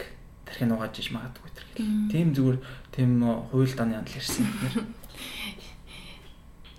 [0.46, 1.86] тархин угааж иж магадгүй тэр гэх.
[2.12, 2.58] Тийм зүгээр
[2.94, 3.12] тийм
[3.52, 4.86] хууль даны янал ирсэн бид нэр.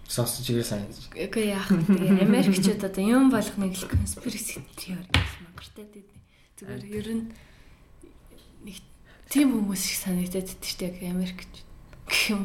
[0.06, 1.06] Сонсож игээ санагдаж.
[1.12, 1.82] Үгүй яах вэ?
[1.86, 6.06] Тэгээ Америкчууд одоо юм болгоныг л conspiracy theory гэж мангартай дээ.
[6.56, 7.24] Зүгээр ер нь
[8.64, 8.76] нэг
[9.28, 11.52] тийм хүмүүс шиг санагдаад байдаг шүү дээ яг Америкч.
[12.06, 12.44] Гэх юм.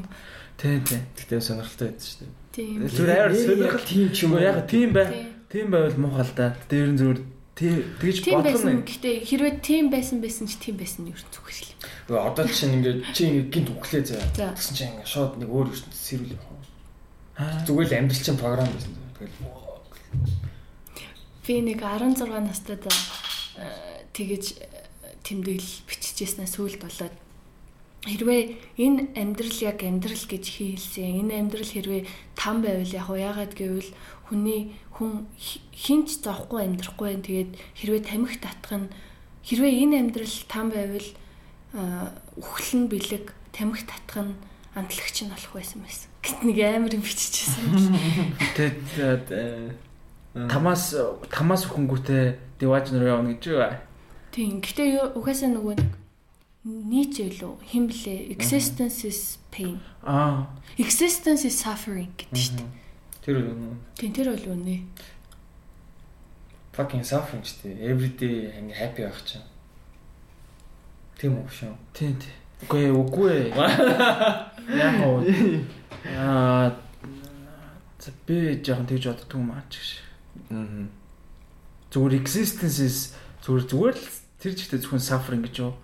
[0.57, 1.01] Тийм тийм.
[1.15, 2.31] Тэгтээ сонирхолтой байдаг шүү дээ.
[2.51, 2.77] Тийм.
[2.89, 4.41] Зүгээр амар сонирхол тийм ч юм уу.
[4.43, 5.07] яг тийм бай.
[5.51, 5.67] Тийм.
[5.71, 6.47] Байвал муухай л да.
[6.67, 7.19] Дээр нь зүгээр
[7.55, 8.73] тий- тэгж Тийм бодох байсан.
[8.75, 11.73] нь Гэхдээ хэрвээ тийм байсан байсан ч тийм байсан нь ер нь зүгээр л.
[12.09, 14.23] Гэхдээ одоо чинь ингээд чи ингээд гинт үглээ заа.
[14.35, 14.51] За.
[14.57, 16.49] Тэгсэн чинь ингээд шууд нэг өөр ертөнд сэрүүл явах.
[17.67, 18.93] Зүгээр л амьдрал чинь програм байсан.
[19.17, 19.37] Тэгэл
[21.41, 22.85] Би нэг 16 настайд
[23.57, 24.80] э, тэгэж э,
[25.31, 27.15] тэмдэглэл биччихснээр сүулт болоод
[28.03, 28.41] хэрвээ
[28.81, 32.01] энэ амьдрал яг амьдрал гэж хийлсэн энэ амьдрал хэрвээ
[32.35, 33.91] там байвал яг яагаад гэвэл
[34.25, 38.87] хүний хүн хи- хинч зовхгүй амьдрахгүй байх тэгээд хэрвээ тамхи татах нь
[39.45, 41.09] хэрвээ энэ амьдрал там байвал
[42.41, 44.33] үхэл нь бэлэг тамхи татах нь
[44.73, 46.09] амтлагч нь болох байсан байсан.
[46.25, 47.63] Гэт нэг амар юм биччихсэн.
[48.57, 49.71] тэгээд э,
[50.47, 50.95] тамаас
[51.29, 52.23] тамаас өхөнгүүтээ
[52.59, 53.61] диваж нөр явна гэж юу?
[54.31, 54.61] Тийм.
[54.63, 55.91] Гэхдээ угаасаа нөгөө нэг
[56.61, 59.81] Nietzsche лөө хин блэ existence is pain.
[60.05, 60.45] Аа,
[60.77, 62.69] Existence is suffering гэдэг шүү дээ.
[63.25, 63.75] тэр юу?
[63.97, 64.85] Тийм тэр бол үнэ.
[66.71, 67.75] fucking suffering шүү дээ.
[67.91, 69.43] Everyday ингээ happy байх чинь.
[71.17, 71.73] Тийм үү шүү.
[71.97, 72.37] тийм тийм.
[72.69, 73.49] Ээ, үгүй ээ.
[74.85, 75.25] Яг уу.
[76.13, 76.77] Аа
[77.97, 79.89] за би жоохон тэгж боддог юм аа ч гэж.
[80.53, 80.85] Аа.
[81.89, 82.97] Зүгээр existence is
[83.41, 85.77] зүгээр зүгээр л тэр жигтэй зөвхөн suffering гэж юу?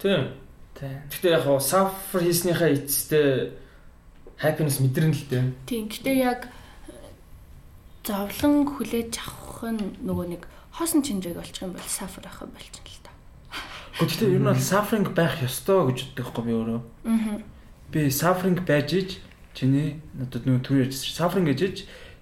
[0.00, 0.32] Тийм.
[0.72, 1.04] Тийм.
[1.12, 3.52] Гэтэ яг хоо suffer хийснийхаа эцэстээ
[4.40, 5.44] happiness мэдэрнэ л дээ.
[5.68, 5.84] Тийм.
[5.92, 6.48] Гэхдээ яг
[8.04, 10.42] зовлон хүлээж авах нь нөгөө нэг
[10.72, 13.12] хоосон чинжээг болчих юм бол сафар авах болчихно л та.
[14.00, 16.80] Гэхдээ ер нь бол suffering байх ёстой гэж боддог хгүй би өөрөө.
[17.06, 17.38] Аа.
[17.92, 19.10] Би suffering байж ич
[19.54, 21.76] чиний одоо нөгөө түр ярьж suffering гэж ич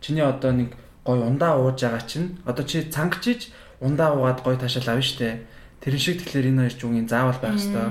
[0.04, 3.42] чиний одоо нэг гой ундаа ууж байгаа чинь одоо чи цангаж ич
[3.80, 5.42] ундаа уугаад гой ташаал авна штэ.
[5.82, 7.90] Тэр шиг тэгэхээр энэ хоёр ч үгийн заавал байх ёстой.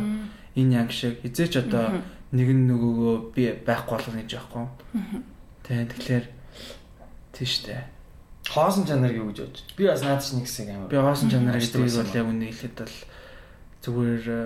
[0.56, 2.00] Энэ яг шиг эзээч одоо
[2.32, 4.66] нэг нь нөгөөгөө би байхгүй болгоно гэж байхгүй.
[5.68, 6.26] Тийм тэгэхээр
[7.36, 7.84] тийш штэ.
[8.48, 9.64] Хоосон чанар юу гэж бодож.
[9.76, 10.88] Би бас наад чинь нэг хэсэг амар.
[10.88, 12.98] Би хоосон Аждаг дийг байсан бол яг үнэ хэлэхэд бол
[13.82, 14.40] зүгээр э,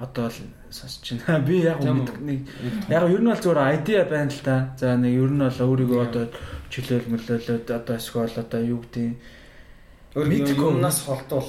[0.00, 0.38] одоо л
[0.70, 1.44] сонсч байна.
[1.48, 2.46] Би яг нэг
[2.86, 4.74] яг ер нь бол зүгээр айдиа байна л та.
[4.78, 6.24] За нэг ер нь бол өөрийгөө одоо
[6.70, 9.18] чөлөөл мөлөөлөд одоо эсвэл одоо юу гэдэг
[10.16, 10.56] Мэдгүй.
[10.56, 11.44] юмнаас холдвол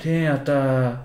[0.00, 0.98] тий одоо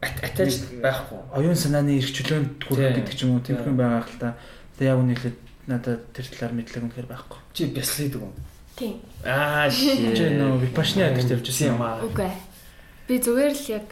[0.00, 1.18] атаж байхгүй.
[1.36, 4.36] оюун санааны эрх чөлөөнд хүрэх гэдэг ч юм уу тиймэрхүү байгаа л та.
[4.80, 5.38] Тэгээ яг үнэ хэлэхэд
[5.68, 7.38] надад тэр талаар мэдлэг үнэхээр байхгүй.
[7.52, 8.32] Чи бясалгийдэг юм.
[8.80, 8.96] Тийм.
[9.28, 10.16] Аа шээ.
[10.16, 11.82] Чи нөө випашны ажиж явж юм юм.
[11.84, 12.00] аа.
[12.00, 12.32] Үгүй.
[13.04, 13.86] Би зүгээр л яг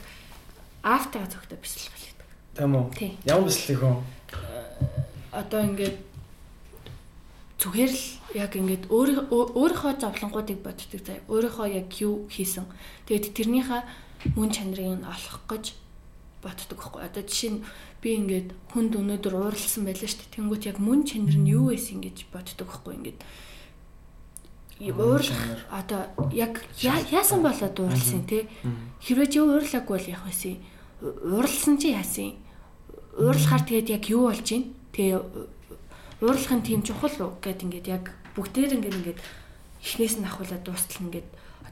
[0.81, 2.29] автаа цогтой бисэл болдог.
[2.57, 2.87] Тийм үү?
[3.29, 4.01] Ямар бясалгий хүн?
[5.37, 5.97] Одоо ингээд
[7.61, 11.21] зүгээр л яг ингээд өөрийнхөө зовлонгуудыг боддог заяа.
[11.29, 12.65] Өөрийнхөө яг юу хийсэн.
[13.05, 13.83] Тэгээд тэрнийхээ
[14.35, 15.65] мөн чанарыг нь олох гэж
[16.43, 17.03] боддог байхгүй.
[17.03, 17.65] Одоо жишээ нь
[18.03, 20.35] би ингээд хүнд өнөөдөр ууралсан байлаа шүү дээ.
[20.39, 22.95] Тэнгүүт яг мөн чанар нь юу байсан гэж боддог байхгүй.
[22.99, 23.21] Ингээд
[24.79, 25.43] уурлах
[25.75, 28.47] одоо яг яасан болоод ууралсан те?
[29.03, 30.55] Хэрвээ чи уурлаагүй бол яг байсан
[31.03, 32.39] уурлсан чи яасан?
[33.19, 35.19] Уурлахаар тэгээд яг юу болж байна тэгээ
[36.23, 37.33] уурлахын тийм чухал уу?
[37.43, 38.05] Гэд ингээд яг
[38.39, 39.21] бүгдээр ингээд ингээд
[39.83, 41.27] эхнээс нь ахуулаад дуустал ингээд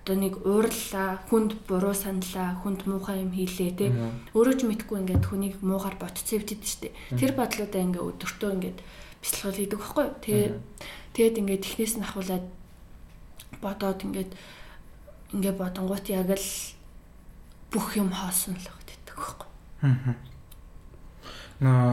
[0.07, 3.91] одоо нэг уурлаа хүнд буруу саналаа хүнд муухай юм хийлээ те.
[4.39, 8.79] Өөрөө ч мэдгүй ингээд хүнийг муугар ботцсон явдид штэ тэр бодлуудаа ингээд өдөртөө ингээд
[9.19, 10.15] бяцлал хийдэг байхгүй юу?
[10.23, 10.49] Тэгээ
[11.11, 12.47] тэгээд ингээд эхнээс нь ахуулаад
[13.59, 14.31] бодоод ингээд
[15.35, 16.51] ингээд бодонгууд яг л
[17.75, 19.51] бүх юм хоосон л гэдэг байхгүй.
[21.67, 21.91] Нөө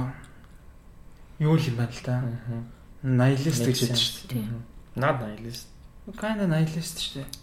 [1.49, 2.21] юу л юм байна л та.
[3.01, 4.45] Nihilist гэж яддаг шүү дээ.
[5.01, 5.65] Наад найлс.
[6.13, 7.42] Kinda nihilist шүү дээ.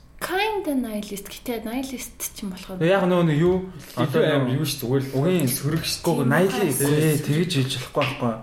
[0.61, 3.57] Kind nihilist гэтээ nihilist ч юм болохоор Яг нөө нэг юу
[3.97, 6.05] Одоо амар юу ш зүгээр л Үгийн сөрөг ш.
[6.05, 8.35] Тийм, nihilist тэгж хэлж болохгүй байхгүй.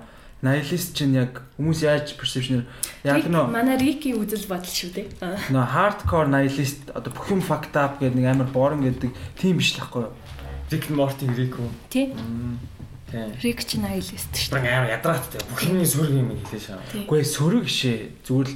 [0.42, 2.66] Nihilist чинь яг хүмүүс яаж perception
[3.06, 5.08] яг нөө манай Рики үзэл бодол шүү дээ.
[5.54, 9.78] Нөө hardcore nihilist одоо бүх юм fucked up гэдэг нэг амар boring гэдэг тийм биш
[9.78, 10.10] л байхгүй.
[10.74, 11.70] Рик Морти Рик үү?
[11.94, 12.14] Тий.
[12.18, 12.58] Тийм.
[13.46, 15.42] Рик ч nihilist шүү Баг амар ядрааттай.
[15.54, 16.82] Бүх юмний сөрөг юм хэлээ шаа.
[16.92, 17.06] дээ.
[17.06, 18.00] Үгүй ээ, сөрөг шээ.
[18.26, 18.56] Зүгээр л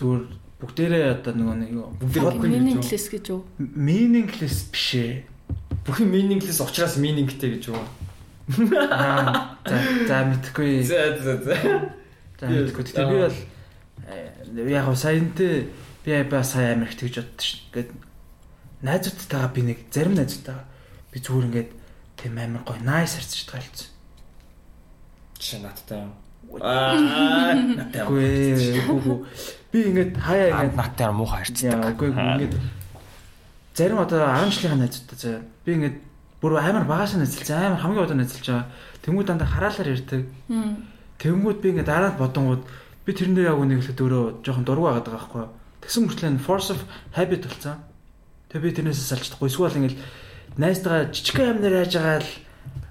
[0.00, 0.22] зүгээр
[0.60, 2.22] бүгдээрээ одоо нөгөө нэг юу Бүгдээ Тий.
[2.24, 3.10] бодгүй Миний гэж юу?
[3.12, 3.40] гэж юу?
[3.60, 5.12] meaningless биш ээ.
[5.84, 7.82] Бүх юм meaningless учраас meaningтэй гэж юу?
[8.48, 9.76] За
[10.08, 10.82] за мэдхгүй.
[10.86, 11.54] За за за.
[12.40, 12.82] За мэдгүй.
[12.88, 13.36] Тэгтээ би бол
[14.06, 15.68] э, яг саянтэй
[16.04, 17.60] би ба сая амир их тэгж боддоо ш.
[17.74, 17.90] Ингээд
[18.82, 20.64] найзуудтайгаа би нэг зарим найзуудтайгаа
[21.12, 21.70] би зүгээр ингээд
[22.16, 23.90] тийм амир гоё nice харцж тайлцсан.
[25.36, 26.12] Чи надтай юм.
[26.62, 26.94] Аа
[27.52, 28.08] надтай юм.
[28.08, 29.18] Үгүй үгүй.
[29.76, 32.54] Би ингээд хаяа ингээд надтай муухай яа үгүй ингээд
[33.76, 35.42] зарим одоо 10 жилийн найзуудтай заяа.
[35.68, 35.96] Би ингээд
[36.40, 38.72] бүр амар багаас найзалж амар хамгийн одоо найзалж байгаа.
[39.04, 40.00] Тэнгүүд дандаа хараалаар.
[40.48, 40.80] Хм.
[41.20, 42.64] Тэнгүүд би ингээд дараа нь бодонгууд
[43.04, 45.44] би тэрэн дээр яг нэг л өөрөө жоохон дургу байгаад байгаа байхгүй.
[45.84, 46.80] Тэгсэн мөртлөө force of
[47.12, 47.76] habit болцсон.
[48.48, 49.52] Тэгээ би тэрнээс салж чадахгүй.
[49.52, 49.96] Эсвэл ингээд
[50.56, 52.32] найзтайгаа жижиг амнаар яаж байгаа л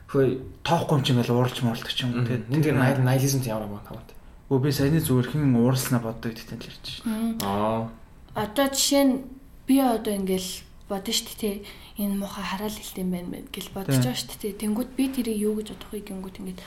[0.06, 0.38] Хөөе.
[0.62, 2.24] тоохгүй юм чи ингээд ууралж муулдаг юм уу.
[2.30, 4.15] Тэгээд энэ дээр найл найлизмт ямар юм таваад.
[4.46, 6.88] Өө би саяны зүгээр хэн ууралснаа боддог гэдэгтэй л ярьж.
[7.02, 7.42] Хм.
[7.42, 7.90] Аа.
[8.38, 9.14] Одоо жишээ нь
[9.66, 10.52] би одоо ингээл
[10.86, 11.56] бодно шүү дээ.
[11.98, 14.06] Энэ муухай хараал хэлт юм байна мэн гэл бодож Тийм.
[14.06, 14.62] байгаа шүү дээ.
[14.62, 16.60] Тэнгүүд би тэрийг юу гэж бодох вэ гингүүд ингээд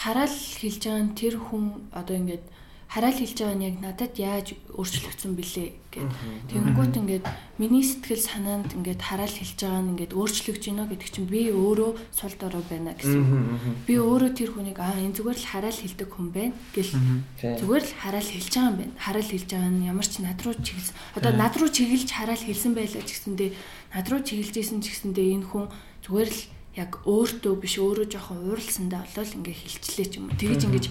[0.00, 2.44] хараал хэлж байгаа нь тэр хүн одоо ингээд
[2.86, 6.10] хараал хэлж байгаа нь яг надад яаж өөрчлөгдсөн бэлээ гэд.
[6.54, 7.26] Тэнгүүд ингээд
[7.58, 11.90] миний сэтгэл санаанд ингээд хараал хэлж байгаа нь ингээд өөрчлөгдөж байна гэдэг чинь би өөрөө
[12.14, 13.84] сул дорой байна гэсэн.
[13.90, 16.94] Би өөрөө тэр хүнийг аа энэ зүгээр л хараал хэлдэг хүн байна гэл.
[17.42, 18.94] Зүгээр л хараал хэлж байгаа юм байна.
[19.02, 20.96] Хараал хэлж байгаа нь ямар ч над руу чиглэсэн.
[21.18, 23.50] Одоо над руу чиглэж хараал хэлсэн байлаа ч гэсэндээ
[23.98, 25.66] над руу чиглэж исэн ч гэсэндээ энэ хүн
[26.06, 26.40] зүгээр л
[26.76, 30.36] яг өөртөө биш өөрөө жоохон ууралсандаа болол ингээ хилчлээ ч юм уу.
[30.36, 30.84] Тэгэж ингэж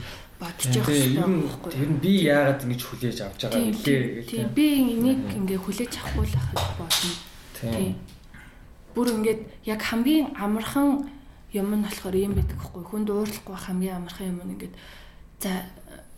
[0.46, 4.48] бодож явах байхгүй тэр нь би яагаад ингэж хүлээж авч байгаа вэ тийм.
[4.54, 7.14] Би энийг ингээ хүлээж авахгүй л ахад бодно.
[7.58, 7.96] Тийм.
[8.94, 11.10] Бүр ингээд яг хамгийн амархан
[11.52, 12.84] юм нь болохоор юм байдаг хгүй.
[12.86, 14.76] Хүнд уурлахгүй хамгийн амархан юм нь ингээд
[15.42, 15.52] за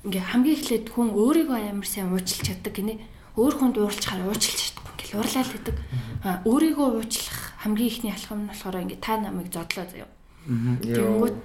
[0.04, 3.00] ингээ хамгийн эхлээд хүн өөрийгөө амар сайн уучлах чаддаг гинэ.
[3.38, 5.78] Өөр хүнд уурлахаар уучлах чадахгүй ингээл уурлал гэдэг.
[6.26, 10.10] А өөрийгөө уучлах хамгийн ихний алхам нь болохоор ингээ та намайг зодлоо заяа.
[10.48, 11.36] Тэнгүүд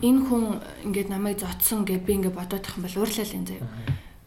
[0.00, 0.44] Энэ хүн
[0.88, 3.68] ингээд намайг зодсон гэж би ингээд бодоод их юм бол уурлал энэ заяа.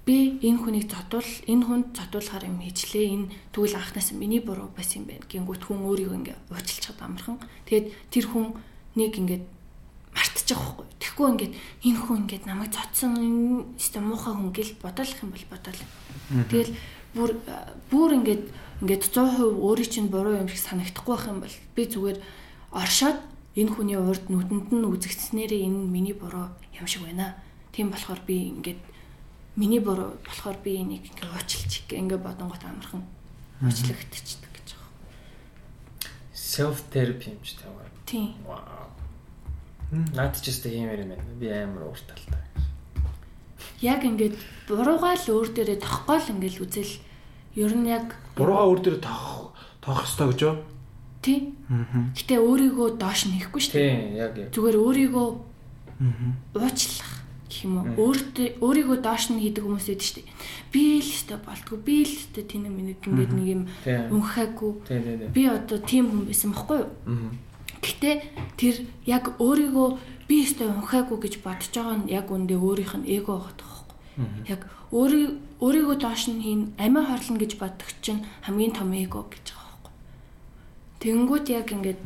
[0.05, 3.07] Би энэ хүнийг зодвол энэ хүнд зодуулахаар юм хийжлээ.
[3.09, 5.25] Энэ тэгвэл анхнаас миний буруу байсан юм байна.
[5.31, 7.39] Гингүүт хүн өөрийгөө ингээд уучлчихад амархан.
[7.65, 8.47] Тэгээд тэр хүн
[8.99, 9.43] нэг ингээд
[10.13, 10.85] мартчих واخгүй.
[11.01, 11.53] Тэгэхгүй ингээд
[11.89, 13.37] энэ хүн ингээд намайг зодсон юм
[13.79, 15.81] өстой муухай хүн гэл бодолох юм бол бодоол.
[16.51, 16.71] Тэгэл
[17.17, 17.29] бүр
[17.89, 18.43] бүр ингээд
[18.83, 22.19] ингээд 100% өөрийн чинь буруу юм шиг санагдахгүй байх юм бол би зүгээр
[22.75, 23.17] оршоод
[23.53, 27.37] энэ хүний урд нүдэнд нь үзэгдснээрээ энэ миний буруу юм шиг байна.
[27.69, 28.81] Тийм болохоор би ингээд
[29.55, 33.05] миний буруу болохоор би энийг ингээ уучлчих гэ ингээ бодонгот амархан
[33.61, 34.91] уучлагдчихдаг гэж байгаа.
[36.33, 37.85] Self therapy юм ч таваа.
[38.09, 38.33] Тийм.
[40.17, 41.37] Наад ч гэсэн юм юм байна.
[41.37, 42.41] Би амар уурталтай.
[43.85, 44.33] Яг ингээд
[44.65, 46.93] буруугаа л өөр дээрээ тоххой л ингээл үзэл
[47.53, 49.53] ер нь яг буруугаа өөр дээрээ тоох
[49.85, 50.41] тоох ёстой гэж
[51.23, 51.55] юу?
[51.67, 52.11] Тийм.
[52.13, 53.89] Гэтэ өөрийгөө доош нь хийхгүй шүү дээ.
[53.89, 54.49] Тийм, яг яг.
[54.51, 55.27] Зүгээр өөрийгөө
[56.59, 57.11] уучлах
[57.47, 60.33] гэх юм уу өөртөө өөрийгөө доош нь хийдэг хүмүүс байдаг шүү дээ.
[60.73, 65.31] Би л өстой болтгоо би л өстой тийм минут ингээд нэг юм өнхөөгүй.
[65.31, 66.91] Би одоо тийм хүн байсан байхгүй юу?
[67.83, 68.11] Гэтэ
[68.57, 68.75] тэр
[69.05, 69.89] яг өөрийгөө
[70.27, 73.95] би өстой өнхөөгүй гэж бодож байгаа нь яг үндэ өөрийнх нь эго байгаа байхгүй.
[74.49, 74.61] Яг
[74.93, 75.31] өөрийг
[75.61, 79.52] өөрийгөө доош нь хийн амиа хорлно гэж боддог чинь хамгийн том эго гэж.
[81.03, 81.99] Тэнгүүд яг ингээд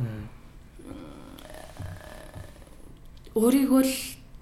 [3.38, 3.94] өөрийгөө л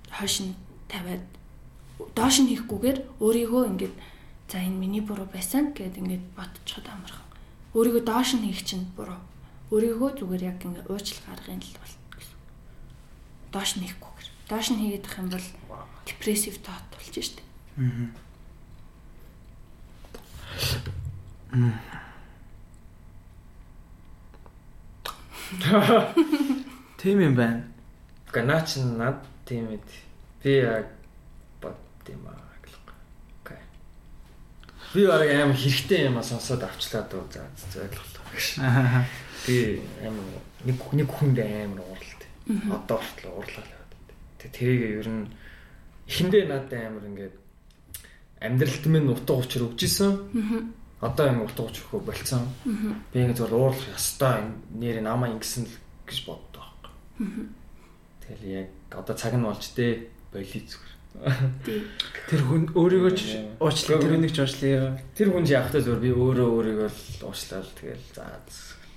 [0.09, 0.57] хойш нь
[0.89, 1.21] тавиад
[2.17, 3.95] доош нь хийхгүйгээр өөрийгөө ингээд
[4.49, 7.29] за энэ миний буруу байсан гэд ингээд бодчиход амархан.
[7.77, 9.21] Өөрийгөө доош нь хийх чинь буруу.
[9.69, 12.41] Өөрийгөө зүгээр яг ингээд уучлах аргын л бол гэсэн.
[13.53, 14.29] Доош нь хийхгүйгээр.
[14.49, 15.49] Доош нь хийгээд ах юм бол
[16.09, 17.45] депрессив тот болж штэ.
[21.53, 22.06] Аа.
[26.99, 27.65] Тийм юм байна.
[28.33, 29.81] Ганач над тийм ээ
[30.43, 30.87] Би яг
[31.61, 31.77] бод
[32.09, 32.47] юм аа.
[34.95, 37.43] Би баг амар хэрэгтэй юм аа сонсоод авчлаад уу за
[37.75, 38.47] зөвлөлөө гэж.
[39.45, 40.25] Би амар
[40.65, 42.23] нэг нэг хүнд амар ууралт.
[42.73, 43.67] Одоо хүртэл уурлаа.
[44.39, 45.29] Тэг тэрийг ер нь
[46.09, 47.35] эхэндээ надад амар ингээд
[48.41, 50.73] амьдралт минь утга учир өгч исэн.
[51.01, 52.49] Одоо утга учир өгөө болцсон.
[53.13, 55.75] Би ингэ зөв уурлах ёстой нэр намаа ингэсэн л
[56.09, 56.65] гэж боддог
[57.21, 57.53] байхгүй.
[58.25, 60.97] Тэгэл яг одоо цаг нь болж дээ болий зүгээр.
[62.33, 64.97] Тэр хүн өөрийгөө ч уучлаа тэр хүнийг ч уучлаа.
[65.13, 68.41] Тэр хүн явах та зүгээр би өөрөө өөрийгөө л уучлаад тэгэл за.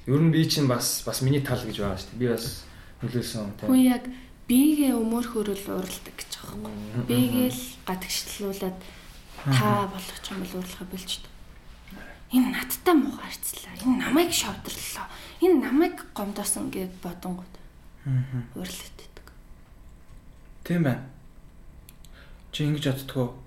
[0.08, 2.24] Ер нь би чинь бас бас миний тал гэж байгаа шүү дээ.
[2.24, 2.64] Би бас
[3.04, 3.68] нөлөөсөн тийм.
[3.72, 4.04] Хүн яг
[4.48, 7.04] биегээ өмөрхөрөл уралдаг гэж байгаа юм.
[7.08, 8.78] Биегээл гадагшлуулаад
[9.52, 11.29] та болгох юм бол уурлахаа болчтой.
[12.36, 13.74] Энэ надтай муу харцлаа.
[13.86, 15.08] Энэ намайг шавдрлаа.
[15.42, 17.56] Энэ намайг гомдоосон гэд бодонгууд.
[18.06, 18.44] Аа.
[18.56, 19.28] Уурлаад байдаг.
[20.64, 21.20] Тийм байна
[22.52, 23.38] чи ингэж боддгоо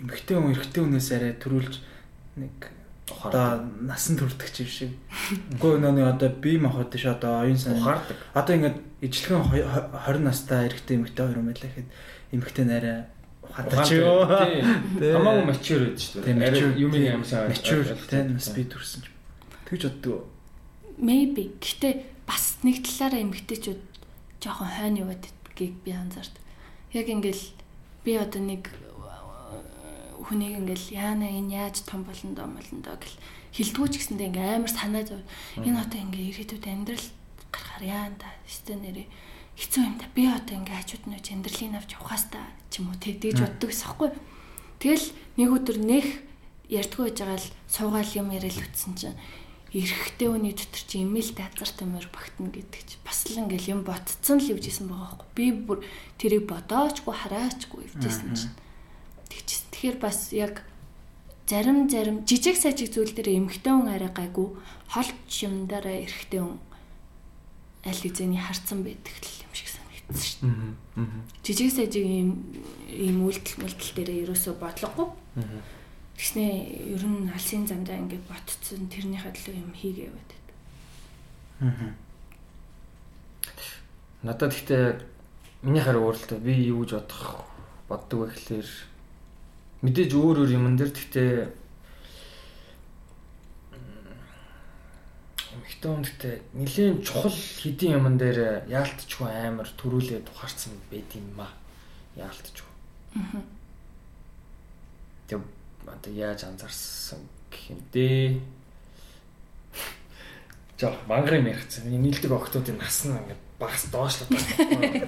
[0.00, 1.74] эмэгтэй хүн эрэгтэй хүнээс арай төрүүлж
[2.40, 2.56] нэг
[3.20, 4.92] одоо насан туршдаг юм шиг.
[5.60, 8.16] Үгүй нөө одоо би махад ш одоо оюун сан ухаардаг.
[8.32, 8.74] Одоо ингэж
[9.04, 9.44] ижилхэн
[9.92, 11.88] 20 настай эрэгтэй эмэгтэй хоёр юм байлаа гэхэд
[12.32, 12.96] эмэгтэй нарай
[13.50, 14.24] ухаадаг ч юу.
[14.24, 16.40] Хамаагүй мачур байд шүү дээ.
[16.40, 19.12] Арай юм юм сайн мачур тэ нас би төрсөн ч.
[19.68, 20.24] Тэгж боддог.
[20.98, 21.54] Maybe.
[21.60, 23.80] Гэтэ бас нэг талаараа эмэгтэйчүүд
[24.40, 25.24] жоохон хойно яваад
[25.56, 26.34] гэдгийг би анзаард
[26.92, 27.44] яг ингээл
[28.04, 28.70] би одоо нэг
[30.24, 33.16] хүнийг ингээл яана энэ яаж том болно доо молно доо гэл
[33.52, 35.22] хилдгүү ч гэсэндээ ингээм амар санаа зов.
[35.60, 37.06] Энэ одоо ингээ ирээдүйд амьдрал
[37.52, 39.06] гарахаар яана та өстө нэрээ
[39.58, 40.06] хэцүү юм да.
[40.14, 43.82] Би одоо ингээ хажууд нь амьдралын авч явахаас та ч юм уу тэгж боддог ус
[43.86, 44.10] ихгүй.
[44.82, 45.06] Тэгэл
[45.38, 46.06] нэг өдөр нэх
[46.68, 49.18] ярьдгүй байж байгаа л суугаал юм яриад үтсэн чинь
[49.74, 54.38] эрэгтэй хүний дотор чи имэйл дазар тамир багтана гэдэг чи бас л ингээл юм ботцсон
[54.38, 55.78] л явжсэн байгаа байхгүй би бүр
[56.18, 58.54] тэрийг бодоочгүй хараачгүй явжсэн чинь.
[59.30, 60.62] Тэгчихсэн тэгэхээр бас яг
[61.46, 64.54] зарим зарим жижиг сажиг зүйл дээр эмхтэй хүн арай гайгүй
[64.94, 66.62] холч юм дараа эрэгтэй хүн
[67.84, 69.43] аль хэзээний харцсан байдаг л
[70.10, 72.30] санагдсан шүү дээ жижиг сажиг ийм
[72.92, 75.08] ийм үйлдэл мүлдэл дээр ерөөсө бодлогогүй
[76.14, 80.56] Тэгснээ ер нь алсын замдаа ингээд ботцсон тэрнийхээ төлөө юм хийгээ яваад байдаг.
[81.66, 81.90] Аа.
[84.22, 84.94] Надад ихтэй
[85.66, 87.50] миний хараа өөрлөлтөө би юу гэж бодох
[87.90, 88.68] боддог вэ гэхлээр
[89.82, 91.32] мэдээж өөр өөр юмн дээр тэгтээ
[95.84, 101.52] эмхтэн хүндтэй нэлийн чухал хэдийн юмн дээр яалтчгүй амар төрүүлээд ухаарсан байд юм аа.
[102.16, 102.72] Яалтчгүй.
[103.20, 103.44] Аа.
[105.28, 105.40] Тэг
[105.84, 107.20] одоо яаж анзаарсан
[107.52, 108.40] гэх юм дээ.
[110.80, 111.84] Жоо мангар юм ярих гэсэн.
[111.84, 115.04] Миний нийлдэг октоодын нас нь ингээд багс доошлоод байна.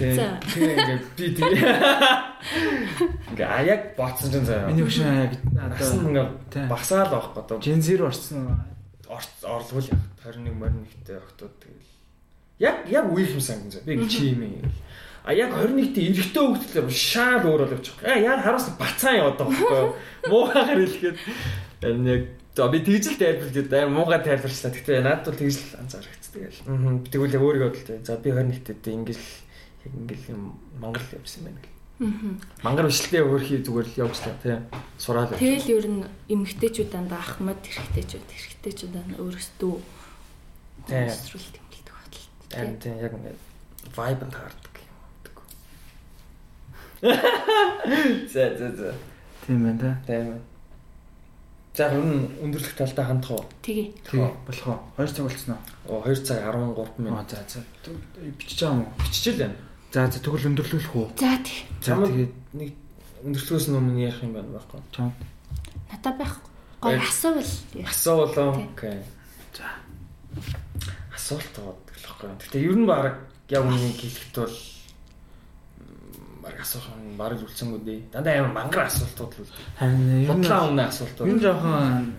[0.00, 0.40] За.
[0.48, 1.60] Тэгээ ингээд би тэгээ
[3.36, 4.72] ингээ а яг ботсон ч заяа.
[4.72, 6.40] Миний хөшөө яг нас нь одоо
[6.72, 8.72] багсаал байхгүй одоо Gen Z орсон.
[9.42, 11.92] Орлогол яг 21 моринхтэй октод тэгэл
[12.58, 14.72] яг яг үеийнх юм сан гэж би чи юм юм.
[15.24, 17.94] А яг 21-т эрэхтэй хөвгтлээ шаал өөрөөл явчих.
[18.02, 19.94] А яа хараас бацаан яваад байгаа
[20.26, 21.18] байхгүй хэлгээд
[21.82, 22.22] энэ яг
[22.54, 24.72] за би тэгж л тайлбарлаж дээ муугай тайлбарчлаа.
[24.74, 26.60] Гэтэ надад бол тэгж л анзаарчихсан тэгэл.
[26.66, 27.98] Аа тэгвэл яг өөрийгөө бодлоо.
[28.02, 29.20] За би 21-т ингэж
[29.86, 30.42] яг ингээл юм
[30.82, 31.81] мангар л явсан байна гэл.
[32.62, 34.56] Мангар бичлээ өөрхий зүгээр л явуулсан тий.
[34.98, 35.30] Сураал.
[35.32, 39.74] Тэгэл ер нь эмгтээчүүд дандаа ахмад эрэгтэйчүүд эрэгтэйчүүд дандаа өөрсдөө
[40.88, 41.06] Тий.
[41.06, 42.26] өсрүүл тэмэлдэг батал.
[42.50, 43.40] Харин тий яг ингээд
[43.94, 45.06] vibe and hard гэх юм уу.
[48.32, 48.94] За за за.
[49.46, 49.90] Тийм байна та.
[50.06, 50.38] Тийм.
[51.74, 53.44] За хөрн өндөрлөх талдаа хандах уу?
[53.62, 54.78] Тий, болох уу?
[54.98, 55.58] 2 цаг болцсноо.
[55.88, 57.30] Оо 2 цаг 13 Аа минут.
[57.30, 57.60] за за.
[58.38, 58.92] Бичиж байгаа юм уу?
[59.00, 59.56] Биччихэл байна.
[59.92, 61.06] За за тэгвэл өндөрлөх үү?
[61.20, 61.60] За тий.
[61.84, 62.70] За тэгээд нэг
[63.28, 64.80] өндөрлөхөөс өмнө ярих юм байна байхгүй.
[64.92, 65.12] чам.
[65.92, 66.34] Надад байх
[66.80, 67.04] гой Э.
[67.04, 67.90] асуувал яах.
[67.92, 68.50] Асуулаа.
[68.72, 68.98] Окей.
[69.52, 69.68] За.
[71.14, 72.28] Асуулт тоод гэлэхгүй.
[72.40, 73.20] Гэтэ ер нь баг
[73.52, 74.56] яг үнийг хэлэхэд бол
[76.42, 78.00] баг асуух нь баг л үлдсэнгүй дээ.
[78.16, 79.68] Дандаа амар мангар асуултууд л үлдээ.
[79.76, 81.28] Харин ер нь өмнө асуултууд.
[81.28, 82.16] ер нь жоохон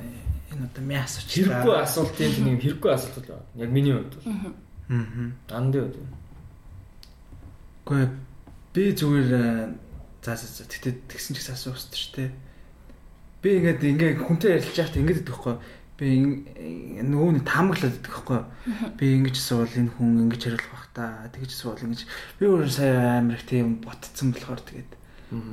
[0.53, 1.25] энэ одоо мяа асууч.
[1.33, 3.43] Хэрэггүй асуултын нэг хэрэггүй асуулт байна.
[3.57, 4.29] Яг миний хувьд бол.
[4.93, 5.33] Аа.
[5.49, 5.97] Дандаа үед.
[7.83, 8.09] Гэхдээ
[8.73, 9.27] би зүгээр
[10.23, 12.31] за за за тэгтээ тэгсэн ч гэсэн асуух хэрэгтэй шүү дээ.
[13.43, 15.55] Би ингээд ингээ хүнтэй ярилж яхад ингээд идэх байхгүй.
[15.99, 16.07] Би
[17.03, 18.39] нөгөө нь таамаглаад идэх байхгүй.
[18.95, 21.27] Би ингэж асуувал энэ хүн ингэж хариулах бах та.
[21.35, 22.01] Тэгэж асуувал ингэж
[22.39, 24.91] би өөр сая амар их тийм ботцсон болохоор тэгээд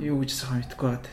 [0.07, 1.09] юу гэж асуух юм мэдэхгүй байгаад.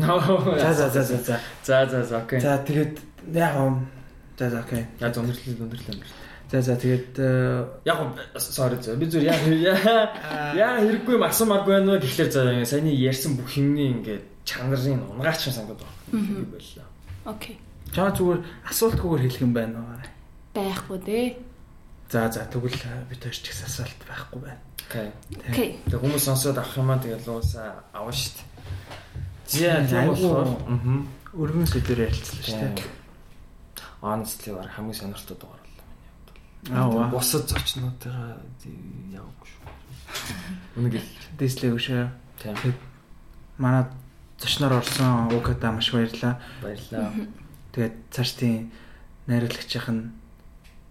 [0.00, 1.40] За за за за за.
[1.64, 2.40] За за за окей.
[2.40, 3.02] За тэгээд
[3.34, 3.90] яг юм.
[4.38, 4.86] За за окей.
[5.02, 6.29] Яг өндөрлөл өндөрлөл.
[6.50, 9.38] За за тэгээд э, Яг гоо sorry за би зүгээр яа
[9.70, 15.06] яа яа хэрэггүй юм асуумааргүй байна уу гэхлээр за саяны ярьсан бүх юмний ингээд чанарын
[15.14, 16.42] унгаач шиг санагдаад байна.
[16.50, 16.86] Боллоо.
[17.30, 17.56] Окей.
[17.94, 20.02] чам зүгээр асуултгүйгээр хэлэх юм байна уу?
[20.58, 21.26] Байхгүй дээ.
[22.10, 24.62] За за тэгвэл э, бид хоёр ч гэсэн асуулт байхгүй байна.
[24.90, 25.08] Окей.
[25.54, 25.70] Окей.
[25.86, 28.10] Тэг хүмүүс сонсоод авах юм аа тэгэл уусаа авна
[29.46, 30.18] тийм айгуу.
[30.18, 32.98] болохоор аа Өргөн сэдвээр ярилцлаа дээ.
[34.02, 35.59] honestly баг хамгийн сонирхолтой дугаар.
[36.68, 37.08] Аа.
[37.08, 38.36] Бусад зочнуудаа
[39.08, 39.64] яваагүй шүү.
[40.76, 41.08] Үнэг л
[41.40, 42.04] Дэслэг өшөө.
[42.44, 42.74] тийм
[43.56, 43.84] Манай
[44.40, 46.36] зочноор орсон УК-да маш баярлаа.
[46.60, 47.12] баярлаа.
[47.72, 48.72] Тэгээд цааш тийм
[49.26, 50.12] найруулагчийнх нь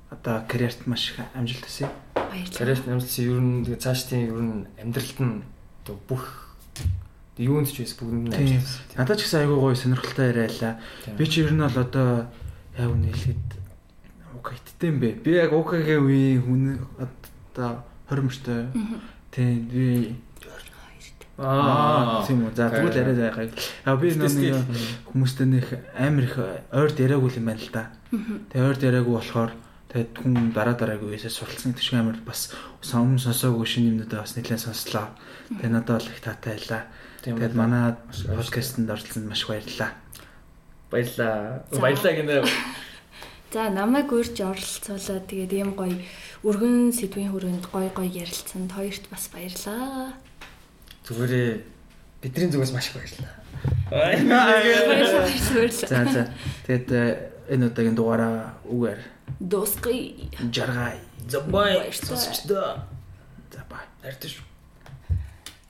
[0.09, 1.89] одоо карьерт маш их амжилт төсөй.
[2.15, 2.57] Баярлалаа.
[2.57, 5.43] Карьерт нэмэлтсэн ер нь тэгээ цааш тийм ер нь амьдралд нь
[5.85, 6.49] одоо бүх
[7.37, 8.85] юунд ч байсан бүгд нь ажилласан.
[8.97, 10.73] Надад ч гэсэн айгүй гоё сонирхолтой яриалаа.
[11.17, 12.25] Би ч ер нь бол одоо
[12.77, 13.49] яг үнэ хэлэхэд
[14.39, 15.19] УК хиттэй юм бэ.
[15.19, 16.63] Би яг УК-гийн үеийн хүн
[16.95, 18.61] одоо 20 мөртөө.
[19.35, 20.15] Тийм би
[21.39, 22.51] Аа тийм үү.
[22.51, 23.47] За тэгвэл арай зайгаа.
[23.87, 24.59] Аа би нэг
[25.07, 27.83] хүмүүстэй нэг амар их ойрд яриаггүй юм байна л да.
[28.11, 29.51] Тэгээ ойрд яриаггүй болохоор
[29.87, 32.51] тэгээд хүн дараа дараагийн үеэсээ суралцсан гэдэг шиг амар бас
[32.83, 35.15] сон сонсоогүй шинэ юмнуудаа бас нэлээд сонслоо.
[35.47, 36.83] Тэгээ надад бол их таатай байлаа.
[37.23, 38.35] Тэгээд манай баярлалаа.
[38.35, 39.91] подкастэнд оролцсонд маш баярлалаа.
[40.91, 41.63] баярлаа.
[41.71, 41.79] За.
[41.79, 42.43] Баярлаа гинэ.
[43.49, 45.97] За намайг урьж оролцуулаад тэгээд ийм гоё
[46.45, 50.13] өргөн сэдвийн хүрээнд гоё гоё ярилцсанд хоёрт бас баярлаа.
[51.09, 51.65] Зүгээрээ
[52.21, 53.33] бидний зүгээс маш их баярлаа.
[53.89, 55.25] Баярлалаа.
[55.89, 56.29] За за.
[56.69, 59.01] Тэгээд э, энэ удаагийн дугаараа үгээр
[59.41, 60.29] Досгий.
[60.53, 61.01] жаргай.
[61.27, 61.73] За бай.
[61.89, 62.05] Баярлалаа.
[62.05, 62.85] Сонсогчдоо.
[63.49, 63.81] За бай.
[64.05, 64.45] Хайртай шүү.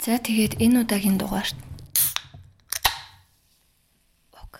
[0.03, 1.56] За тэгээд энэ удаагийн дугаарт
[4.35, 4.60] Ок.